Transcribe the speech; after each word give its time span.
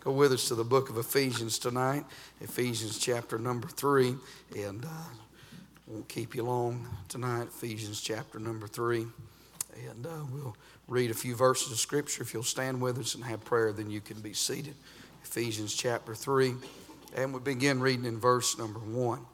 Go 0.00 0.12
with 0.12 0.32
us 0.32 0.48
to 0.48 0.54
the 0.54 0.64
book 0.64 0.88
of 0.88 0.96
Ephesians 0.96 1.58
tonight, 1.58 2.06
Ephesians 2.40 2.98
chapter 2.98 3.38
number 3.38 3.68
three, 3.68 4.14
and 4.56 4.82
uh, 4.82 4.88
won't 5.86 6.08
keep 6.08 6.34
you 6.34 6.42
long 6.42 6.88
tonight. 7.10 7.48
Ephesians 7.48 8.00
chapter 8.00 8.38
number 8.38 8.66
three, 8.66 9.06
and 9.90 10.06
uh, 10.06 10.24
we'll 10.32 10.56
read 10.88 11.10
a 11.10 11.14
few 11.14 11.36
verses 11.36 11.70
of 11.70 11.78
scripture. 11.78 12.22
If 12.22 12.32
you'll 12.32 12.42
stand 12.42 12.80
with 12.80 12.98
us 12.98 13.14
and 13.14 13.22
have 13.24 13.44
prayer, 13.44 13.72
then 13.72 13.90
you 13.90 14.00
can 14.00 14.18
be 14.20 14.32
seated. 14.32 14.74
Ephesians 15.22 15.74
chapter 15.74 16.14
three, 16.14 16.54
and 17.14 17.34
we 17.34 17.40
begin 17.40 17.78
reading 17.78 18.06
in 18.06 18.18
verse 18.18 18.56
number 18.56 18.80
one. 18.80 19.26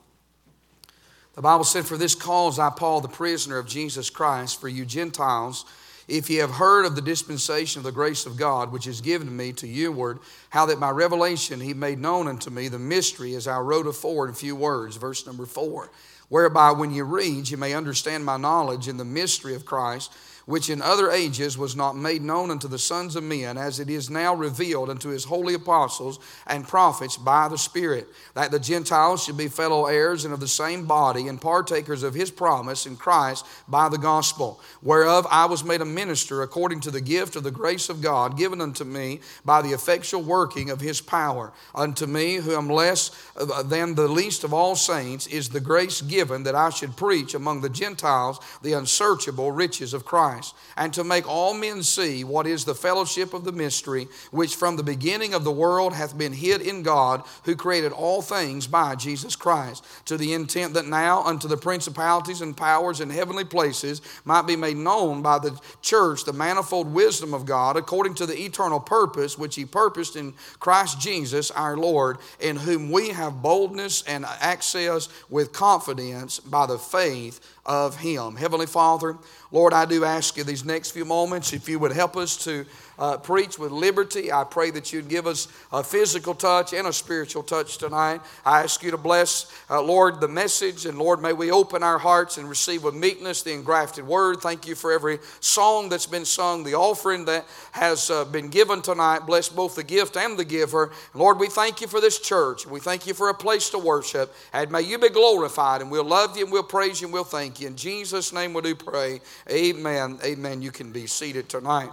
The 1.36 1.42
Bible 1.42 1.64
said, 1.64 1.86
"For 1.86 1.96
this 1.96 2.16
cause 2.16 2.58
I, 2.58 2.70
Paul, 2.70 3.02
the 3.02 3.08
prisoner 3.08 3.58
of 3.58 3.68
Jesus 3.68 4.10
Christ, 4.10 4.60
for 4.60 4.68
you 4.68 4.84
Gentiles." 4.84 5.64
If 6.08 6.30
ye 6.30 6.36
have 6.36 6.52
heard 6.52 6.86
of 6.86 6.94
the 6.94 7.02
dispensation 7.02 7.80
of 7.80 7.84
the 7.84 7.92
grace 7.92 8.26
of 8.26 8.36
God, 8.36 8.70
which 8.70 8.86
is 8.86 9.00
given 9.00 9.26
to 9.26 9.32
me 9.32 9.52
to 9.54 9.66
you 9.66 9.90
word, 9.90 10.20
how 10.50 10.66
that 10.66 10.78
by 10.78 10.90
revelation 10.90 11.60
he 11.60 11.74
made 11.74 11.98
known 11.98 12.28
unto 12.28 12.48
me 12.48 12.68
the 12.68 12.78
mystery, 12.78 13.34
as 13.34 13.48
I 13.48 13.58
wrote 13.58 13.88
afore 13.88 14.28
in 14.28 14.34
few 14.34 14.54
words, 14.54 14.96
verse 14.96 15.26
number 15.26 15.46
four, 15.46 15.90
whereby 16.28 16.70
when 16.70 16.92
ye 16.92 17.00
read, 17.00 17.50
ye 17.50 17.56
may 17.56 17.74
understand 17.74 18.24
my 18.24 18.36
knowledge 18.36 18.86
in 18.86 18.98
the 18.98 19.04
mystery 19.04 19.54
of 19.54 19.64
Christ 19.64 20.12
which 20.46 20.70
in 20.70 20.80
other 20.80 21.10
ages 21.10 21.58
was 21.58 21.74
not 21.74 21.96
made 21.96 22.22
known 22.22 22.52
unto 22.52 22.68
the 22.68 22.78
sons 22.78 23.16
of 23.16 23.24
men, 23.24 23.58
as 23.58 23.80
it 23.80 23.90
is 23.90 24.08
now 24.08 24.32
revealed 24.32 24.88
unto 24.88 25.08
his 25.08 25.24
holy 25.24 25.54
apostles 25.54 26.20
and 26.46 26.66
prophets 26.66 27.16
by 27.16 27.48
the 27.48 27.58
Spirit, 27.58 28.06
that 28.34 28.52
the 28.52 28.60
Gentiles 28.60 29.24
should 29.24 29.36
be 29.36 29.48
fellow 29.48 29.86
heirs 29.86 30.24
and 30.24 30.32
of 30.32 30.38
the 30.38 30.46
same 30.46 30.86
body, 30.86 31.26
and 31.26 31.40
partakers 31.40 32.04
of 32.04 32.14
his 32.14 32.30
promise 32.30 32.86
in 32.86 32.96
Christ 32.96 33.44
by 33.66 33.88
the 33.88 33.98
gospel, 33.98 34.60
whereof 34.82 35.26
I 35.30 35.46
was 35.46 35.64
made 35.64 35.80
a 35.80 35.84
minister 35.84 36.42
according 36.42 36.80
to 36.80 36.92
the 36.92 37.00
gift 37.00 37.34
of 37.34 37.42
the 37.42 37.50
grace 37.50 37.88
of 37.88 38.00
God 38.00 38.38
given 38.38 38.60
unto 38.60 38.84
me 38.84 39.20
by 39.44 39.62
the 39.62 39.72
effectual 39.72 40.22
working 40.22 40.70
of 40.70 40.80
his 40.80 41.00
power. 41.00 41.52
Unto 41.74 42.06
me, 42.06 42.36
who 42.36 42.54
am 42.54 42.70
less 42.70 43.10
uh, 43.36 43.64
than 43.64 43.96
the 43.96 44.06
least 44.06 44.44
of 44.44 44.54
all 44.54 44.76
saints, 44.76 45.26
is 45.26 45.48
the 45.48 45.60
grace 45.60 46.02
given 46.02 46.44
that 46.44 46.54
I 46.54 46.70
should 46.70 46.96
preach 46.96 47.34
among 47.34 47.62
the 47.62 47.68
Gentiles 47.68 48.38
the 48.62 48.74
unsearchable 48.74 49.50
riches 49.50 49.92
of 49.92 50.04
Christ 50.04 50.35
Christ, 50.36 50.54
and 50.76 50.92
to 50.94 51.04
make 51.04 51.28
all 51.28 51.54
men 51.54 51.82
see 51.82 52.24
what 52.24 52.46
is 52.46 52.64
the 52.64 52.74
fellowship 52.74 53.32
of 53.32 53.44
the 53.44 53.52
mystery, 53.52 54.08
which 54.30 54.56
from 54.56 54.76
the 54.76 54.82
beginning 54.82 55.34
of 55.34 55.44
the 55.44 55.52
world 55.52 55.94
hath 55.94 56.16
been 56.16 56.32
hid 56.32 56.60
in 56.60 56.82
God, 56.82 57.22
who 57.44 57.56
created 57.56 57.92
all 57.92 58.22
things 58.22 58.66
by 58.66 58.94
Jesus 58.94 59.36
Christ, 59.36 59.84
to 60.06 60.16
the 60.16 60.32
intent 60.34 60.74
that 60.74 60.86
now 60.86 61.22
unto 61.22 61.48
the 61.48 61.56
principalities 61.56 62.40
and 62.40 62.56
powers 62.56 63.00
in 63.00 63.10
heavenly 63.10 63.44
places 63.44 64.02
might 64.24 64.46
be 64.46 64.56
made 64.56 64.76
known 64.76 65.22
by 65.22 65.38
the 65.38 65.58
church 65.80 66.24
the 66.24 66.32
manifold 66.32 66.92
wisdom 66.92 67.32
of 67.32 67.46
God, 67.46 67.76
according 67.76 68.14
to 68.16 68.26
the 68.26 68.38
eternal 68.38 68.80
purpose 68.80 69.38
which 69.38 69.56
He 69.56 69.64
purposed 69.64 70.16
in 70.16 70.34
Christ 70.60 71.00
Jesus 71.00 71.50
our 71.50 71.76
Lord, 71.76 72.18
in 72.40 72.56
whom 72.56 72.90
we 72.90 73.10
have 73.10 73.42
boldness 73.42 74.02
and 74.02 74.24
access 74.40 75.08
with 75.30 75.52
confidence 75.52 76.40
by 76.40 76.66
the 76.66 76.78
faith 76.78 77.40
of 77.66 77.98
Him. 77.98 78.36
Heavenly 78.36 78.66
Father, 78.66 79.16
Lord, 79.50 79.72
I 79.72 79.84
do 79.84 80.04
ask 80.04 80.36
you 80.36 80.44
these 80.44 80.64
next 80.64 80.92
few 80.92 81.04
moments 81.04 81.52
if 81.52 81.68
you 81.68 81.78
would 81.78 81.92
help 81.92 82.16
us 82.16 82.36
to 82.44 82.64
uh, 82.98 83.16
preach 83.18 83.58
with 83.58 83.72
liberty. 83.72 84.32
I 84.32 84.44
pray 84.44 84.70
that 84.72 84.92
you'd 84.92 85.08
give 85.08 85.26
us 85.26 85.48
a 85.72 85.82
physical 85.82 86.34
touch 86.34 86.72
and 86.72 86.86
a 86.86 86.92
spiritual 86.92 87.42
touch 87.42 87.78
tonight. 87.78 88.20
I 88.44 88.62
ask 88.62 88.82
you 88.82 88.90
to 88.90 88.96
bless, 88.96 89.52
uh, 89.70 89.82
Lord, 89.82 90.20
the 90.20 90.28
message, 90.28 90.86
and 90.86 90.98
Lord, 90.98 91.20
may 91.20 91.32
we 91.32 91.50
open 91.50 91.82
our 91.82 91.98
hearts 91.98 92.38
and 92.38 92.48
receive 92.48 92.82
with 92.84 92.94
meekness 92.94 93.42
the 93.42 93.52
engrafted 93.52 94.06
word. 94.06 94.40
Thank 94.40 94.66
you 94.66 94.74
for 94.74 94.92
every 94.92 95.18
song 95.40 95.88
that's 95.88 96.06
been 96.06 96.24
sung, 96.24 96.64
the 96.64 96.74
offering 96.74 97.24
that 97.26 97.46
has 97.72 98.10
uh, 98.10 98.24
been 98.24 98.48
given 98.48 98.82
tonight. 98.82 99.20
Bless 99.26 99.48
both 99.48 99.74
the 99.74 99.84
gift 99.84 100.16
and 100.16 100.38
the 100.38 100.44
giver. 100.44 100.90
Lord, 101.14 101.38
we 101.38 101.48
thank 101.48 101.80
you 101.80 101.86
for 101.86 102.00
this 102.00 102.18
church. 102.18 102.66
We 102.66 102.80
thank 102.80 103.06
you 103.06 103.14
for 103.14 103.28
a 103.28 103.34
place 103.34 103.70
to 103.70 103.78
worship. 103.78 104.34
And 104.52 104.70
may 104.70 104.82
you 104.82 104.98
be 104.98 105.10
glorified, 105.10 105.80
and 105.80 105.90
we'll 105.90 106.04
love 106.04 106.36
you 106.36 106.44
and 106.44 106.52
we'll 106.52 106.62
praise 106.62 107.00
you 107.00 107.06
and 107.06 107.14
we'll 107.14 107.24
thank 107.24 107.60
you. 107.60 107.66
In 107.66 107.76
Jesus' 107.76 108.32
name 108.32 108.54
we 108.54 108.62
do 108.62 108.74
pray. 108.74 109.20
Amen. 109.50 110.18
Amen. 110.24 110.62
You 110.62 110.70
can 110.70 110.92
be 110.92 111.06
seated 111.06 111.48
tonight. 111.48 111.90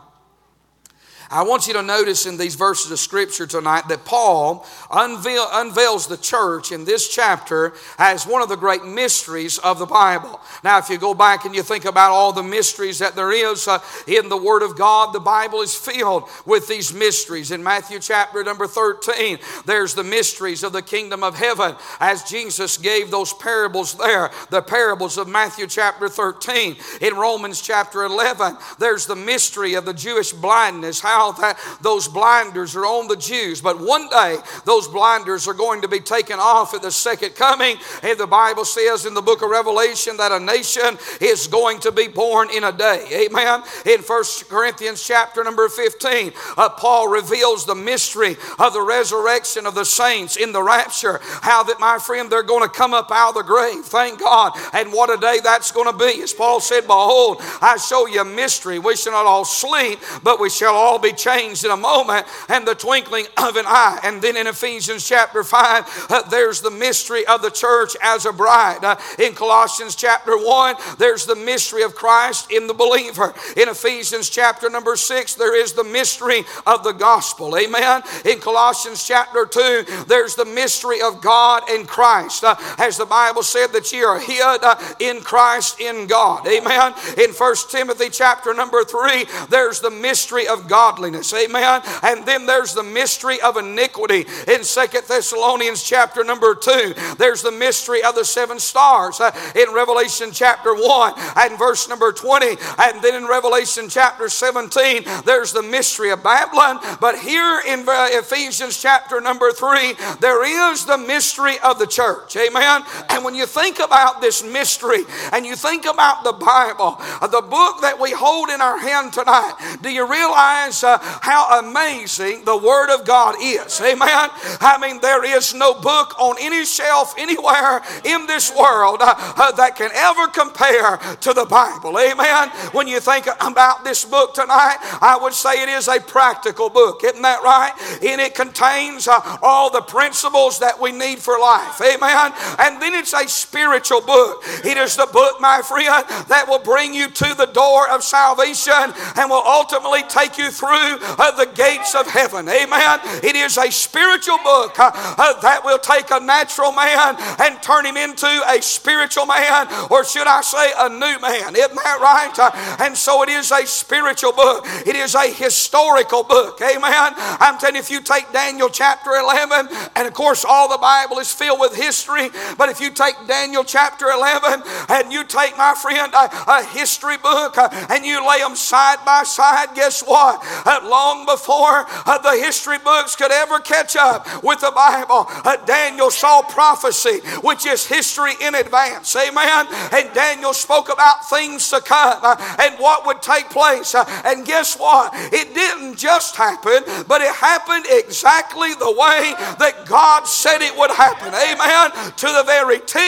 I 1.34 1.42
want 1.42 1.66
you 1.66 1.74
to 1.74 1.82
notice 1.82 2.28
in 2.28 2.38
these 2.38 2.54
verses 2.54 2.92
of 2.92 3.00
Scripture 3.00 3.48
tonight 3.48 3.88
that 3.88 4.06
Paul 4.06 4.68
unveil, 4.92 5.48
unveils 5.52 6.06
the 6.06 6.16
church 6.16 6.72
in 6.72 6.86
this 6.86 7.10
chapter 7.10 7.74
as 7.98 8.28
one 8.28 8.44
of 8.44 8.50
the 8.50 8.56
great 8.56 8.86
mysteries 8.86 9.58
of 9.58 9.80
the 9.80 9.88
Bible. 9.88 10.40
Now, 10.64 10.78
if 10.78 10.92
you 10.92 11.00
go 11.00 11.16
back 11.16 11.46
and 11.46 11.56
you 11.56 11.64
think 11.64 11.86
about 11.86 12.12
all 12.12 12.34
the 12.34 12.44
mysteries 12.44 13.00
that 13.00 13.16
there 13.16 13.32
is 13.32 13.68
uh, 13.68 13.80
in 14.06 14.30
the 14.30 14.38
Word 14.38 14.62
of 14.62 14.78
God, 14.78 15.12
the 15.12 15.20
Bible 15.20 15.62
is 15.62 15.74
filled 15.74 16.30
with 16.46 16.68
these 16.68 16.94
mysteries. 16.94 17.50
In 17.50 17.64
Matthew 17.64 17.98
chapter 17.98 18.44
number 18.44 18.68
13, 18.68 19.40
there's 19.66 19.96
the 19.96 20.04
mysteries 20.04 20.62
of 20.62 20.72
the 20.72 20.84
kingdom 20.84 21.24
of 21.24 21.36
heaven 21.36 21.76
as 22.00 22.22
Jesus 22.22 22.78
gave 22.78 23.10
those 23.10 23.34
parables 23.34 23.96
there, 23.96 24.30
the 24.52 24.62
parables 24.62 25.18
of 25.18 25.28
Matthew 25.28 25.66
chapter 25.66 26.08
13. 26.10 26.76
In 27.02 27.16
Romans 27.16 27.60
chapter 27.60 28.04
11, 28.04 28.56
there's 28.78 29.08
the 29.08 29.16
mystery 29.16 29.74
of 29.74 29.86
the 29.86 29.96
Jewish 29.96 30.32
blindness, 30.32 31.00
how 31.00 31.23
that 31.32 31.58
those 31.82 32.08
blinders 32.08 32.76
are 32.76 32.86
on 32.86 33.08
the 33.08 33.16
Jews. 33.16 33.62
But 33.62 33.80
one 33.80 34.10
day, 34.10 34.38
those 34.66 34.88
blinders 34.88 35.48
are 35.48 35.54
going 35.54 35.82
to 35.82 35.88
be 35.88 36.00
taken 36.00 36.40
off 36.40 36.74
at 36.74 36.82
the 36.82 36.92
second 36.92 37.36
coming. 37.36 37.78
And 38.02 38.18
the 38.20 38.28
Bible 38.28 38.66
says 38.66 39.06
in 39.06 39.14
the 39.14 39.22
book 39.22 39.42
of 39.42 39.50
Revelation 39.50 40.18
that 40.18 40.32
a 40.32 40.40
nation 40.40 40.98
is 41.22 41.48
going 41.48 41.80
to 41.82 41.92
be 41.92 42.08
born 42.08 42.50
in 42.50 42.64
a 42.64 42.72
day. 42.72 43.28
Amen. 43.28 43.64
In 43.86 44.02
First 44.02 44.50
Corinthians 44.50 45.06
chapter 45.06 45.44
number 45.44 45.70
15, 45.70 46.34
uh, 46.58 46.70
Paul 46.70 47.08
reveals 47.08 47.66
the 47.66 47.76
mystery 47.76 48.38
of 48.60 48.74
the 48.74 48.82
resurrection 48.82 49.66
of 49.66 49.76
the 49.76 49.86
saints 49.86 50.36
in 50.36 50.52
the 50.52 50.62
rapture. 50.62 51.20
How 51.24 51.64
that, 51.64 51.80
my 51.80 51.98
friend, 52.00 52.30
they're 52.30 52.44
going 52.44 52.64
to 52.64 52.70
come 52.70 52.94
up 52.94 53.12
out 53.12 53.30
of 53.30 53.36
the 53.36 53.44
grave. 53.44 53.86
Thank 53.86 54.20
God. 54.20 54.54
And 54.74 54.92
what 54.92 55.10
a 55.10 55.20
day 55.20 55.40
that's 55.44 55.72
going 55.72 55.92
to 55.92 55.98
be. 55.98 56.22
As 56.22 56.34
Paul 56.34 56.60
said, 56.60 56.82
Behold, 56.82 57.38
I 57.62 57.78
show 57.78 58.08
you 58.08 58.22
a 58.22 58.26
mystery. 58.26 58.80
We 58.80 58.96
shall 58.96 59.14
not 59.14 59.26
all 59.26 59.46
sleep, 59.46 60.00
but 60.24 60.40
we 60.40 60.50
shall 60.50 60.76
all 60.76 61.00
be 61.00 61.13
changed 61.18 61.66
in 61.66 61.72
a 61.72 61.78
moment 61.78 62.26
and 62.50 62.68
the 62.68 62.76
twinkling 62.76 63.26
of 63.38 63.56
an 63.56 63.66
eye. 63.68 64.00
And 64.04 64.22
then 64.22 64.38
in 64.38 64.48
Ephesians 64.48 65.08
chapter 65.08 65.44
5, 65.44 66.08
uh, 66.10 66.22
there's 66.30 66.62
the 66.62 66.72
mystery 66.72 67.26
of 67.26 67.42
the 67.42 67.50
church 67.50 67.96
as 68.02 68.26
a 68.26 68.32
bride. 68.32 68.84
Uh, 68.84 68.96
in 69.20 69.34
Colossians 69.34 69.96
chapter 69.96 70.38
1, 70.38 70.76
there's 70.98 71.26
the 71.26 71.36
mystery 71.36 71.84
of 71.84 71.96
Christ 71.96 72.52
in 72.52 72.68
the 72.68 72.74
believer. 72.74 73.34
In 73.58 73.70
Ephesians 73.70 74.30
chapter 74.30 74.70
number 74.70 74.96
6, 74.96 75.36
there 75.36 75.56
is 75.56 75.74
the 75.74 75.84
mystery 75.84 76.44
of 76.66 76.84
the 76.84 76.92
gospel. 76.92 77.58
Amen. 77.58 78.02
In 78.26 78.40
Colossians 78.40 79.06
chapter 79.06 79.46
2, 79.46 80.06
there's 80.08 80.36
the 80.36 80.46
mystery 80.46 81.02
of 81.02 81.22
God 81.22 81.64
and 81.70 81.88
Christ. 81.88 82.44
Uh, 82.44 82.56
as 82.78 82.98
the 82.98 83.06
Bible 83.06 83.44
said 83.44 83.68
that 83.68 83.92
ye 83.92 84.04
are 84.04 84.20
hid 84.20 84.64
uh, 84.64 84.76
in 85.00 85.22
Christ 85.22 85.80
in 85.80 86.08
God. 86.08 86.48
Amen. 86.48 86.94
In 87.18 87.34
First 87.34 87.72
Timothy 87.72 88.10
chapter 88.10 88.54
number 88.54 88.84
3, 88.84 89.26
there's 89.50 89.80
the 89.80 89.92
mystery 89.92 90.48
of 90.48 90.68
godliness 90.68 90.93
Amen. 91.34 91.82
And 92.02 92.26
then 92.26 92.46
there's 92.46 92.74
the 92.74 92.84
mystery 92.84 93.40
of 93.42 93.58
iniquity 93.58 94.26
in 94.48 94.64
Second 94.64 95.04
Thessalonians 95.08 95.84
chapter 95.84 96.24
number 96.24 96.56
2. 96.56 96.94
There's 97.18 97.42
the 97.42 97.52
mystery 97.52 98.04
of 98.04 98.16
the 98.16 98.26
seven 98.26 98.60
stars 98.60 99.20
uh, 99.20 99.32
in 99.56 99.74
Revelation 99.74 100.32
chapter 100.32 100.74
1 100.74 101.14
and 101.38 101.58
verse 101.58 101.88
number 101.88 102.12
20. 102.12 102.58
And 102.80 103.02
then 103.02 103.16
in 103.16 103.28
Revelation 103.28 103.90
chapter 103.90 104.30
17, 104.30 105.04
there's 105.26 105.54
the 105.54 105.64
mystery 105.64 106.12
of 106.12 106.24
Babylon. 106.24 106.80
But 107.00 107.20
here 107.20 107.62
in 107.68 107.88
uh, 107.88 108.08
Ephesians 108.12 108.82
chapter 108.82 109.22
number 109.22 109.52
3, 109.52 109.94
there 110.20 110.72
is 110.72 110.86
the 110.86 110.98
mystery 110.98 111.56
of 111.64 111.80
the 111.80 111.88
church. 111.88 112.36
Amen. 112.36 112.84
And 113.10 113.24
when 113.24 113.36
you 113.36 113.46
think 113.46 113.80
about 113.80 114.22
this 114.22 114.44
mystery 114.44 115.04
and 115.32 115.46
you 115.46 115.56
think 115.56 115.86
about 115.86 116.24
the 116.24 116.34
Bible, 116.34 116.98
uh, 117.00 117.28
the 117.28 117.42
book 117.42 117.82
that 117.82 118.00
we 118.00 118.12
hold 118.12 118.50
in 118.50 118.62
our 118.62 118.80
hand 118.80 119.14
tonight, 119.14 119.78
do 119.82 119.90
you 119.90 120.10
realize 120.10 120.83
uh, 120.84 120.98
how 121.00 121.60
amazing 121.60 122.46
the 122.46 122.58
Word 122.58 122.94
of 122.94 123.06
God 123.06 123.36
is. 123.42 123.80
Amen. 123.82 124.30
I 124.62 124.78
mean, 124.82 125.00
there 125.02 125.24
is 125.24 125.54
no 125.54 125.74
book 125.74 126.20
on 126.20 126.36
any 126.40 126.66
shelf 126.66 127.14
anywhere 127.18 127.82
in 128.04 128.28
this 128.28 128.56
world 128.56 129.00
uh, 129.02 129.16
uh, 129.18 129.52
that 129.54 129.76
can 129.76 129.92
ever 129.94 130.28
compare 130.28 130.98
to 131.22 131.34
the 131.34 131.46
Bible. 131.46 131.98
Amen. 131.98 132.50
When 132.72 132.88
you 132.88 133.00
think 133.00 133.28
about 133.40 133.84
this 133.84 134.06
book 134.06 134.34
tonight, 134.34 134.78
I 135.02 135.18
would 135.22 135.34
say 135.34 135.64
it 135.64 135.70
is 135.70 135.88
a 135.88 136.00
practical 136.00 136.70
book. 136.70 137.04
Isn't 137.04 137.22
that 137.22 137.44
right? 137.44 137.74
And 138.04 138.20
it 138.22 138.36
contains 138.36 139.08
uh, 139.08 139.38
all 139.42 139.70
the 139.70 139.82
principles 139.82 140.60
that 140.60 140.80
we 140.80 140.92
need 140.92 141.20
for 141.20 141.40
life. 141.40 141.82
Amen. 141.82 142.34
And 142.60 142.82
then 142.82 142.94
it's 142.94 143.14
a 143.14 143.28
spiritual 143.28 144.02
book. 144.02 144.44
It 144.64 144.78
is 144.78 144.96
the 144.96 145.08
book, 145.12 145.40
my 145.40 145.62
friend, 145.62 146.06
that 146.28 146.46
will 146.48 146.60
bring 146.60 146.94
you 146.94 147.10
to 147.10 147.34
the 147.36 147.48
door 147.48 147.90
of 147.90 148.04
salvation 148.04 148.94
and 149.18 149.30
will 149.30 149.44
ultimately 149.46 150.04
take 150.04 150.38
you 150.38 150.52
through 150.52 150.73
through 150.74 150.98
uh, 151.20 151.32
the 151.38 151.46
gates 151.54 151.94
of 151.94 152.08
heaven. 152.08 152.50
Amen. 152.50 153.00
It 153.22 153.36
is 153.36 153.58
a 153.58 153.70
spiritual 153.72 154.38
book 154.44 154.80
uh, 154.80 154.92
uh, 154.94 155.40
that 155.42 155.62
will 155.64 155.78
take 155.78 156.10
a 156.10 156.20
natural 156.20 156.72
man 156.72 157.16
and 157.40 157.62
turn 157.62 157.86
him 157.86 157.98
into 157.98 158.26
a 158.26 158.62
spiritual 158.62 159.26
man, 159.28 159.68
or 159.92 160.04
should 160.04 160.26
I 160.26 160.42
say, 160.42 160.74
a 160.78 160.90
new 160.90 161.20
man. 161.22 161.56
Isn't 161.56 161.78
that 161.78 162.00
right? 162.02 162.34
And 162.82 162.98
so 162.98 163.22
it 163.22 163.30
is 163.30 163.52
a 163.52 163.66
spiritual 163.68 164.34
book, 164.34 164.66
it 164.86 164.96
is 164.96 165.14
a 165.14 165.32
historical 165.32 166.24
book. 166.24 166.60
Amen. 166.62 167.14
I'm 167.14 167.60
telling 167.60 167.76
you, 167.76 167.82
if 167.82 167.92
you 167.92 168.02
take 168.02 168.32
Daniel 168.34 168.70
chapter 168.70 169.12
11, 169.12 169.70
and 169.96 170.08
of 170.08 170.14
course, 170.14 170.46
all 170.46 170.70
the 170.70 170.78
Bible 170.78 171.20
is 171.20 171.32
filled 171.32 171.60
with 171.60 171.76
history, 171.76 172.30
but 172.58 172.70
if 172.70 172.82
you 172.82 172.90
take 172.90 173.16
Daniel 173.28 173.64
chapter 173.64 174.10
11 174.10 174.64
and 174.90 175.14
you 175.14 175.24
take, 175.24 175.58
my 175.58 175.76
friend, 175.76 176.14
a, 176.14 176.30
a 176.48 176.66
history 176.66 177.18
book 177.18 177.58
and 177.58 178.06
you 178.06 178.26
lay 178.28 178.40
them 178.40 178.56
side 178.56 178.98
by 179.06 179.24
side, 179.24 179.76
guess 179.76 180.02
what? 180.02 180.42
Long 180.66 181.26
before 181.26 181.86
uh, 182.06 182.18
the 182.20 182.32
history 182.32 182.78
books 182.78 183.16
could 183.16 183.32
ever 183.32 183.60
catch 183.60 183.96
up 183.96 184.28
with 184.44 184.62
the 184.62 184.72
Bible, 184.72 185.26
uh, 185.28 185.58
Daniel 185.66 186.12
saw 186.12 186.42
prophecy, 186.42 187.20
which 187.42 187.66
is 187.66 187.86
history 187.86 188.34
in 188.40 188.56
advance. 188.56 189.16
Amen. 189.16 189.68
And 189.92 190.14
Daniel 190.14 190.54
spoke 190.54 190.92
about 190.92 191.30
things 191.30 191.70
to 191.70 191.82
come 191.82 192.20
uh, 192.22 192.36
and 192.60 192.80
what 192.80 193.06
would 193.06 193.22
take 193.22 193.50
place. 193.50 193.96
And 193.96 194.46
guess 194.46 194.78
what? 194.78 195.12
It 195.34 195.54
didn't 195.54 195.98
just 195.98 196.36
happen, 196.36 196.84
but 197.08 197.22
it 197.22 197.34
happened 197.34 197.86
exactly 197.90 198.74
the 198.76 198.92
way 198.92 199.34
that 199.60 199.86
God 199.88 200.28
said 200.28 200.62
it 200.62 200.78
would 200.78 200.92
happen. 200.92 201.34
Amen. 201.34 202.14
To 202.16 202.28
the 202.28 202.44
very 202.46 202.80
T 202.80 203.00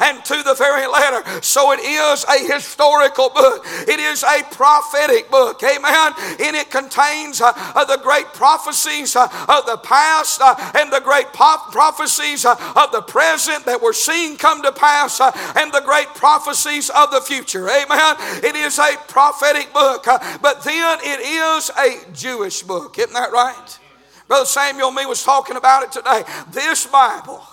and 0.00 0.24
to 0.24 0.42
the 0.42 0.54
very 0.54 0.86
letter. 0.86 1.22
So 1.42 1.72
it 1.72 1.80
is 1.80 2.24
a 2.24 2.52
historical 2.52 3.28
book, 3.30 3.64
it 3.86 4.00
is 4.00 4.22
a 4.22 4.42
prophetic 4.50 5.30
book. 5.30 5.62
Amen. 5.62 6.12
And 6.40 6.56
it 6.56 6.70
contains 6.70 7.03
uh, 7.40 7.52
uh, 7.56 7.84
the 7.84 8.00
great 8.02 8.26
prophecies 8.32 9.16
uh, 9.16 9.24
of 9.48 9.66
the 9.66 9.78
past 9.82 10.40
uh, 10.40 10.54
and 10.74 10.92
the 10.92 11.00
great 11.00 11.32
prophecies 11.32 12.44
uh, 12.44 12.54
of 12.76 12.92
the 12.92 13.02
present 13.02 13.64
that 13.66 13.80
we're 13.80 13.92
seeing 13.92 14.36
come 14.36 14.62
to 14.62 14.72
pass 14.72 15.20
uh, 15.20 15.30
and 15.56 15.72
the 15.72 15.82
great 15.84 16.08
prophecies 16.14 16.90
of 16.90 17.10
the 17.10 17.20
future. 17.20 17.68
Amen. 17.68 18.16
It 18.42 18.56
is 18.56 18.78
a 18.78 18.96
prophetic 19.08 19.72
book, 19.72 20.04
but 20.40 20.62
then 20.64 20.98
it 21.02 21.20
is 21.20 21.70
a 21.78 22.12
Jewish 22.12 22.62
book. 22.62 22.98
Isn't 22.98 23.12
that 23.12 23.32
right? 23.32 23.78
Brother 24.26 24.46
Samuel 24.46 24.90
me 24.90 25.06
was 25.06 25.22
talking 25.22 25.56
about 25.56 25.82
it 25.82 25.92
today. 25.92 26.22
This 26.50 26.86
Bible 26.86 27.44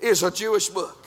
is 0.00 0.22
a 0.22 0.30
Jewish 0.30 0.68
book. 0.68 1.01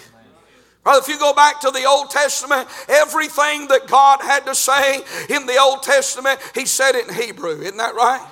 Brother, 0.85 1.01
if 1.01 1.07
you 1.07 1.17
go 1.17 1.33
back 1.33 1.59
to 1.61 1.71
the 1.71 1.83
Old 1.85 2.11
Testament, 2.11 2.69
everything 2.87 3.67
that 3.69 3.87
God 3.87 4.21
had 4.21 4.45
to 4.45 4.53
say 4.53 4.97
in 5.29 5.47
the 5.47 5.57
Old 5.59 5.81
Testament, 5.81 6.39
He 6.53 6.67
said 6.67 6.93
it 6.93 7.07
in 7.09 7.15
Hebrew. 7.15 7.59
Isn't 7.59 7.77
that 7.77 7.95
right? 7.95 8.25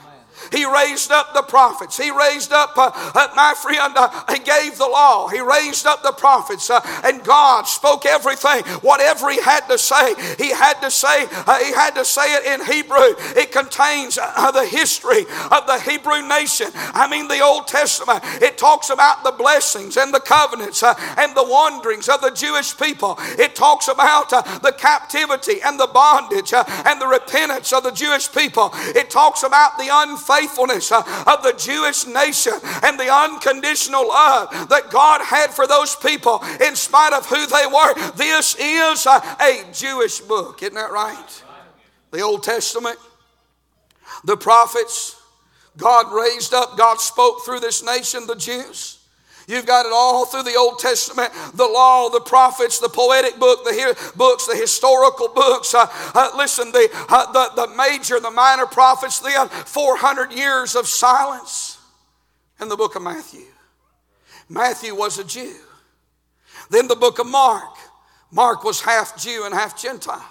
He 0.54 0.66
raised 0.66 1.12
up 1.12 1.34
the 1.34 1.42
prophets. 1.42 1.98
He 1.98 2.12
raised 2.12 2.54
up, 2.54 2.78
uh, 2.78 2.92
uh, 2.94 3.28
my 3.36 3.56
friend, 3.60 3.94
uh, 3.98 4.10
he 4.32 4.40
gave 4.40 4.78
the 4.78 4.88
law. 4.88 5.28
He 5.28 5.40
raised 5.40 5.88
up 5.88 6.04
the 6.04 6.12
prophets. 6.12 6.70
Uh, 6.70 6.80
and 7.04 7.24
God 7.24 7.64
spoke 7.64 8.06
everything. 8.06 8.64
Whatever 8.82 9.32
he 9.32 9.42
had 9.42 9.68
to 9.68 9.80
say, 9.80 10.14
he 10.38 10.52
had 10.52 10.80
to 10.82 10.92
say, 10.92 11.26
uh, 11.32 11.58
he 11.58 11.74
had 11.74 11.96
to 11.96 12.06
say 12.06 12.36
it 12.36 12.46
in 12.46 12.66
Hebrew. 12.68 13.16
It 13.36 13.52
contains 13.52 14.16
the 14.16 14.68
history 14.70 15.22
of 15.52 15.66
the 15.66 15.80
Hebrew 15.80 16.22
nation. 16.28 16.68
I 16.76 17.08
mean, 17.10 17.28
the 17.28 17.42
Old 17.42 17.68
Testament. 17.68 18.22
It 18.42 18.58
talks 18.58 18.92
about 18.92 19.24
the 19.24 19.32
blessings 19.32 19.98
and 19.98 20.14
the 20.14 20.20
covenants 20.20 20.84
and 20.84 21.36
the 21.36 21.44
wanderings 21.44 22.10
of 22.10 22.22
the 22.22 22.30
Jewish 22.32 22.78
people. 22.78 23.16
It 23.40 23.56
talks 23.56 23.88
about 23.88 24.30
the 24.30 24.76
captivity 24.78 25.62
and 25.66 25.80
the 25.80 25.90
bondage 25.92 26.54
and 26.54 27.02
the 27.02 27.08
repentance 27.08 27.74
of 27.74 27.84
the 27.84 27.92
Jewish 27.92 28.32
people. 28.32 28.70
It 28.74 29.10
talks 29.10 29.42
about 29.42 29.78
the 29.78 29.90
unfaithfulness 29.92 30.43
faithfulness 30.44 30.92
uh, 30.92 31.02
of 31.28 31.44
the 31.44 31.54
Jewish 31.58 32.06
nation 32.06 32.54
and 32.84 33.00
the 33.00 33.12
unconditional 33.12 34.08
love 34.08 34.70
that 34.70 34.90
God 34.90 35.22
had 35.22 35.52
for 35.52 35.68
those 35.68 35.96
people 35.96 36.44
in 36.66 36.76
spite 36.76 37.14
of 37.14 37.26
who 37.26 37.46
they 37.48 37.66
were. 37.68 38.12
This 38.16 38.56
is 38.60 39.08
uh, 39.08 39.20
a 39.40 39.64
Jewish 39.74 40.20
book, 40.20 40.62
isn't 40.62 40.76
that 40.76 40.92
right? 40.92 41.44
The 42.12 42.22
Old 42.22 42.44
Testament, 42.44 42.98
the 44.24 44.38
prophets, 44.38 45.20
God 45.78 46.14
raised 46.14 46.54
up, 46.54 46.78
God 46.78 47.00
spoke 47.00 47.44
through 47.44 47.60
this 47.60 47.84
nation, 47.84 48.28
the 48.28 48.36
Jews. 48.36 49.00
You've 49.48 49.66
got 49.66 49.86
it 49.86 49.92
all 49.94 50.26
through 50.26 50.44
the 50.44 50.56
Old 50.56 50.80
Testament, 50.80 51.32
the 51.54 51.66
law, 51.66 52.10
the 52.10 52.22
prophets, 52.22 52.80
the 52.80 52.90
poetic 52.90 53.40
book, 53.40 53.64
the 53.66 54.14
books, 54.16 54.48
the 54.48 54.56
historical 54.56 55.28
books. 55.28 55.74
Uh, 55.76 55.88
uh, 56.14 56.32
listen, 56.38 56.72
the, 56.72 56.90
uh, 57.10 57.32
the, 57.32 57.66
the 57.66 57.76
major, 57.76 58.20
the 58.20 58.32
minor 58.32 58.66
prophets, 58.66 59.20
then 59.20 59.50
400 59.50 60.32
years 60.32 60.76
of 60.76 60.88
silence 60.88 61.78
in 62.62 62.70
the 62.70 62.78
book 62.78 62.96
of 62.96 63.02
Matthew. 63.02 63.46
Matthew 64.48 64.96
was 64.96 65.20
a 65.20 65.24
Jew. 65.24 65.56
Then 66.70 66.88
the 66.88 66.96
book 66.96 67.20
of 67.20 67.28
Mark. 67.28 67.76
Mark 68.32 68.64
was 68.64 68.82
half 68.82 69.22
Jew 69.22 69.44
and 69.46 69.54
half 69.54 69.80
Gentile. 69.80 70.26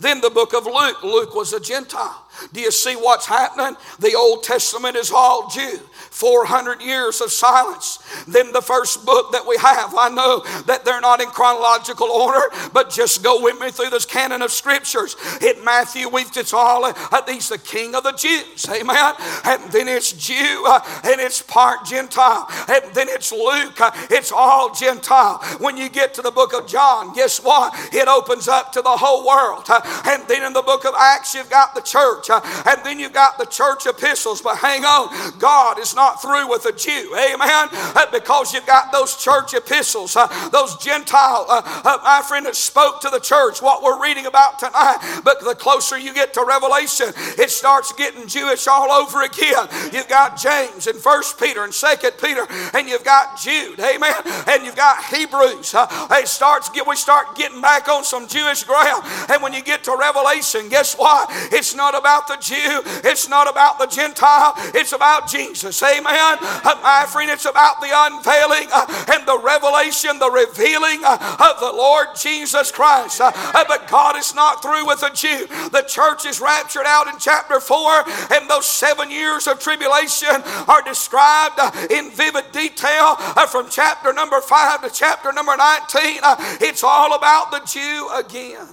Then 0.00 0.20
the 0.20 0.30
book 0.30 0.52
of 0.54 0.66
Luke. 0.66 1.02
Luke 1.02 1.34
was 1.34 1.52
a 1.52 1.60
Gentile. 1.60 2.26
Do 2.52 2.60
you 2.60 2.70
see 2.70 2.94
what's 2.94 3.26
happening? 3.26 3.76
The 3.98 4.14
Old 4.14 4.42
Testament 4.42 4.96
is 4.96 5.10
all 5.10 5.48
Jew. 5.48 5.78
400 6.12 6.82
years 6.82 7.22
of 7.22 7.32
silence. 7.32 7.98
Then 8.28 8.52
the 8.52 8.60
first 8.60 9.06
book 9.06 9.32
that 9.32 9.46
we 9.46 9.56
have, 9.56 9.94
I 9.96 10.10
know 10.10 10.44
that 10.66 10.84
they're 10.84 11.00
not 11.00 11.22
in 11.22 11.28
chronological 11.28 12.08
order, 12.08 12.42
but 12.72 12.90
just 12.90 13.22
go 13.22 13.42
with 13.42 13.58
me 13.58 13.70
through 13.70 13.90
this 13.90 14.04
canon 14.04 14.42
of 14.42 14.52
scriptures. 14.52 15.16
In 15.40 15.64
Matthew, 15.64 16.08
we've 16.08 16.30
it's 16.36 16.52
all, 16.52 16.84
uh, 16.84 17.22
he's 17.26 17.48
the 17.48 17.58
king 17.58 17.94
of 17.94 18.04
the 18.04 18.12
Jews, 18.12 18.68
amen? 18.68 19.14
And 19.44 19.72
then 19.72 19.88
it's 19.88 20.12
Jew, 20.12 20.64
uh, 20.68 20.80
and 21.04 21.18
it's 21.20 21.40
part 21.40 21.86
Gentile. 21.86 22.46
And 22.68 22.94
then 22.94 23.08
it's 23.08 23.32
Luke, 23.32 23.80
uh, 23.80 23.90
it's 24.10 24.32
all 24.32 24.74
Gentile. 24.74 25.38
When 25.60 25.76
you 25.76 25.88
get 25.88 26.12
to 26.14 26.22
the 26.22 26.30
book 26.30 26.52
of 26.52 26.66
John, 26.66 27.14
guess 27.14 27.42
what? 27.42 27.72
It 27.92 28.06
opens 28.06 28.48
up 28.48 28.72
to 28.72 28.82
the 28.82 28.96
whole 28.96 29.26
world. 29.26 29.64
Uh, 29.68 29.80
and 30.06 30.26
then 30.28 30.44
in 30.44 30.52
the 30.52 30.62
book 30.62 30.84
of 30.84 30.94
Acts, 30.98 31.34
you've 31.34 31.50
got 31.50 31.74
the 31.74 31.80
church, 31.80 32.28
uh, 32.28 32.40
and 32.66 32.84
then 32.84 32.98
you've 32.98 33.14
got 33.14 33.38
the 33.38 33.46
church 33.46 33.86
epistles. 33.86 34.42
But 34.42 34.58
hang 34.58 34.84
on, 34.84 35.38
God 35.38 35.78
is 35.78 35.94
not 35.94 36.01
not 36.02 36.20
through 36.20 36.48
with 36.48 36.66
a 36.66 36.72
Jew. 36.72 37.14
Amen. 37.14 37.68
Because 38.10 38.52
you've 38.52 38.66
got 38.66 38.90
those 38.90 39.16
church 39.16 39.54
epistles, 39.54 40.16
uh, 40.16 40.26
those 40.50 40.76
Gentile, 40.78 41.46
uh, 41.48 41.62
uh, 41.64 41.98
my 42.02 42.22
friend, 42.26 42.44
that 42.46 42.56
spoke 42.56 43.00
to 43.02 43.08
the 43.08 43.20
church, 43.20 43.62
what 43.62 43.82
we're 43.82 44.02
reading 44.02 44.26
about 44.26 44.58
tonight. 44.58 45.20
But 45.24 45.40
the 45.40 45.54
closer 45.54 45.96
you 45.96 46.12
get 46.12 46.34
to 46.34 46.44
Revelation, 46.44 47.08
it 47.38 47.50
starts 47.50 47.92
getting 47.92 48.26
Jewish 48.26 48.66
all 48.66 48.90
over 48.90 49.22
again. 49.22 49.68
You've 49.92 50.08
got 50.08 50.36
James 50.36 50.88
and 50.88 50.98
First 50.98 51.38
Peter 51.38 51.62
and 51.62 51.72
Second 51.72 52.14
Peter, 52.20 52.46
and 52.74 52.88
you've 52.88 53.04
got 53.04 53.40
Jude. 53.40 53.78
Amen. 53.78 54.14
And 54.48 54.64
you've 54.64 54.76
got 54.76 55.04
Hebrews. 55.04 55.74
It 55.76 56.28
starts 56.28 56.68
get 56.70 56.86
we 56.86 56.96
start 56.96 57.36
getting 57.36 57.60
back 57.60 57.88
on 57.88 58.02
some 58.02 58.26
Jewish 58.26 58.64
ground. 58.64 59.04
And 59.30 59.40
when 59.42 59.52
you 59.52 59.62
get 59.62 59.84
to 59.84 59.96
Revelation, 59.96 60.68
guess 60.68 60.98
what? 60.98 61.28
It's 61.52 61.76
not 61.76 61.96
about 61.96 62.26
the 62.26 62.36
Jew. 62.40 62.82
It's 63.08 63.28
not 63.28 63.48
about 63.48 63.78
the 63.78 63.86
Gentile. 63.86 64.54
It's 64.74 64.92
about 64.92 65.28
Jesus. 65.28 65.80
Amen. 65.92 66.38
Uh, 66.40 66.80
my 66.82 67.04
friend, 67.06 67.30
it's 67.30 67.44
about 67.44 67.80
the 67.80 67.90
unveiling 67.92 68.68
uh, 68.72 68.86
and 69.12 69.26
the 69.26 69.38
revelation, 69.38 70.18
the 70.18 70.30
revealing 70.30 71.00
uh, 71.04 71.36
of 71.38 71.60
the 71.60 71.72
Lord 71.72 72.08
Jesus 72.16 72.70
Christ. 72.70 73.18
But 73.18 73.88
God 73.88 74.16
is 74.16 74.34
not 74.34 74.62
through 74.62 74.86
with 74.86 75.00
the 75.00 75.10
Jew. 75.10 75.46
The 75.70 75.84
church 75.86 76.24
is 76.26 76.40
raptured 76.40 76.86
out 76.86 77.08
in 77.08 77.18
chapter 77.18 77.60
4, 77.60 78.04
and 78.32 78.48
those 78.48 78.66
seven 78.66 79.10
years 79.10 79.46
of 79.46 79.60
tribulation 79.60 80.42
are 80.68 80.82
described 80.82 81.60
in 81.90 82.10
vivid 82.10 82.50
detail 82.52 83.16
from 83.48 83.68
chapter 83.70 84.12
number 84.12 84.40
5 84.40 84.82
to 84.82 84.90
chapter 84.90 85.32
number 85.32 85.56
19. 85.56 86.20
It's 86.60 86.82
all 86.82 87.14
about 87.14 87.50
the 87.50 87.60
Jew 87.66 88.08
again. 88.14 88.68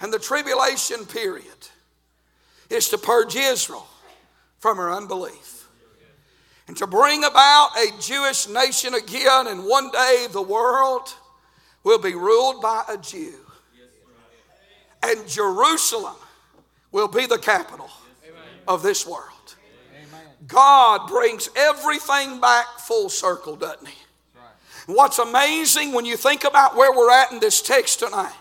And 0.00 0.12
the 0.12 0.18
tribulation 0.18 1.04
period 1.06 1.44
is 2.68 2.88
to 2.90 2.98
purge 2.98 3.36
Israel 3.36 3.86
from 4.58 4.76
her 4.76 4.92
unbelief 4.92 5.49
and 6.70 6.76
to 6.76 6.86
bring 6.86 7.24
about 7.24 7.70
a 7.76 7.90
Jewish 8.00 8.46
nation 8.46 8.94
again, 8.94 9.48
and 9.48 9.64
one 9.64 9.90
day 9.90 10.28
the 10.30 10.40
world 10.40 11.12
will 11.82 11.98
be 11.98 12.14
ruled 12.14 12.62
by 12.62 12.84
a 12.88 12.96
Jew. 12.96 13.34
And 15.02 15.26
Jerusalem 15.26 16.14
will 16.92 17.08
be 17.08 17.26
the 17.26 17.38
capital 17.38 17.90
of 18.68 18.84
this 18.84 19.04
world. 19.04 19.56
God 20.46 21.08
brings 21.08 21.50
everything 21.56 22.40
back 22.40 22.66
full 22.78 23.08
circle, 23.08 23.56
doesn't 23.56 23.88
He? 23.88 23.98
What's 24.86 25.18
amazing 25.18 25.92
when 25.92 26.04
you 26.04 26.16
think 26.16 26.44
about 26.44 26.76
where 26.76 26.96
we're 26.96 27.10
at 27.10 27.32
in 27.32 27.40
this 27.40 27.60
text 27.60 27.98
tonight 27.98 28.36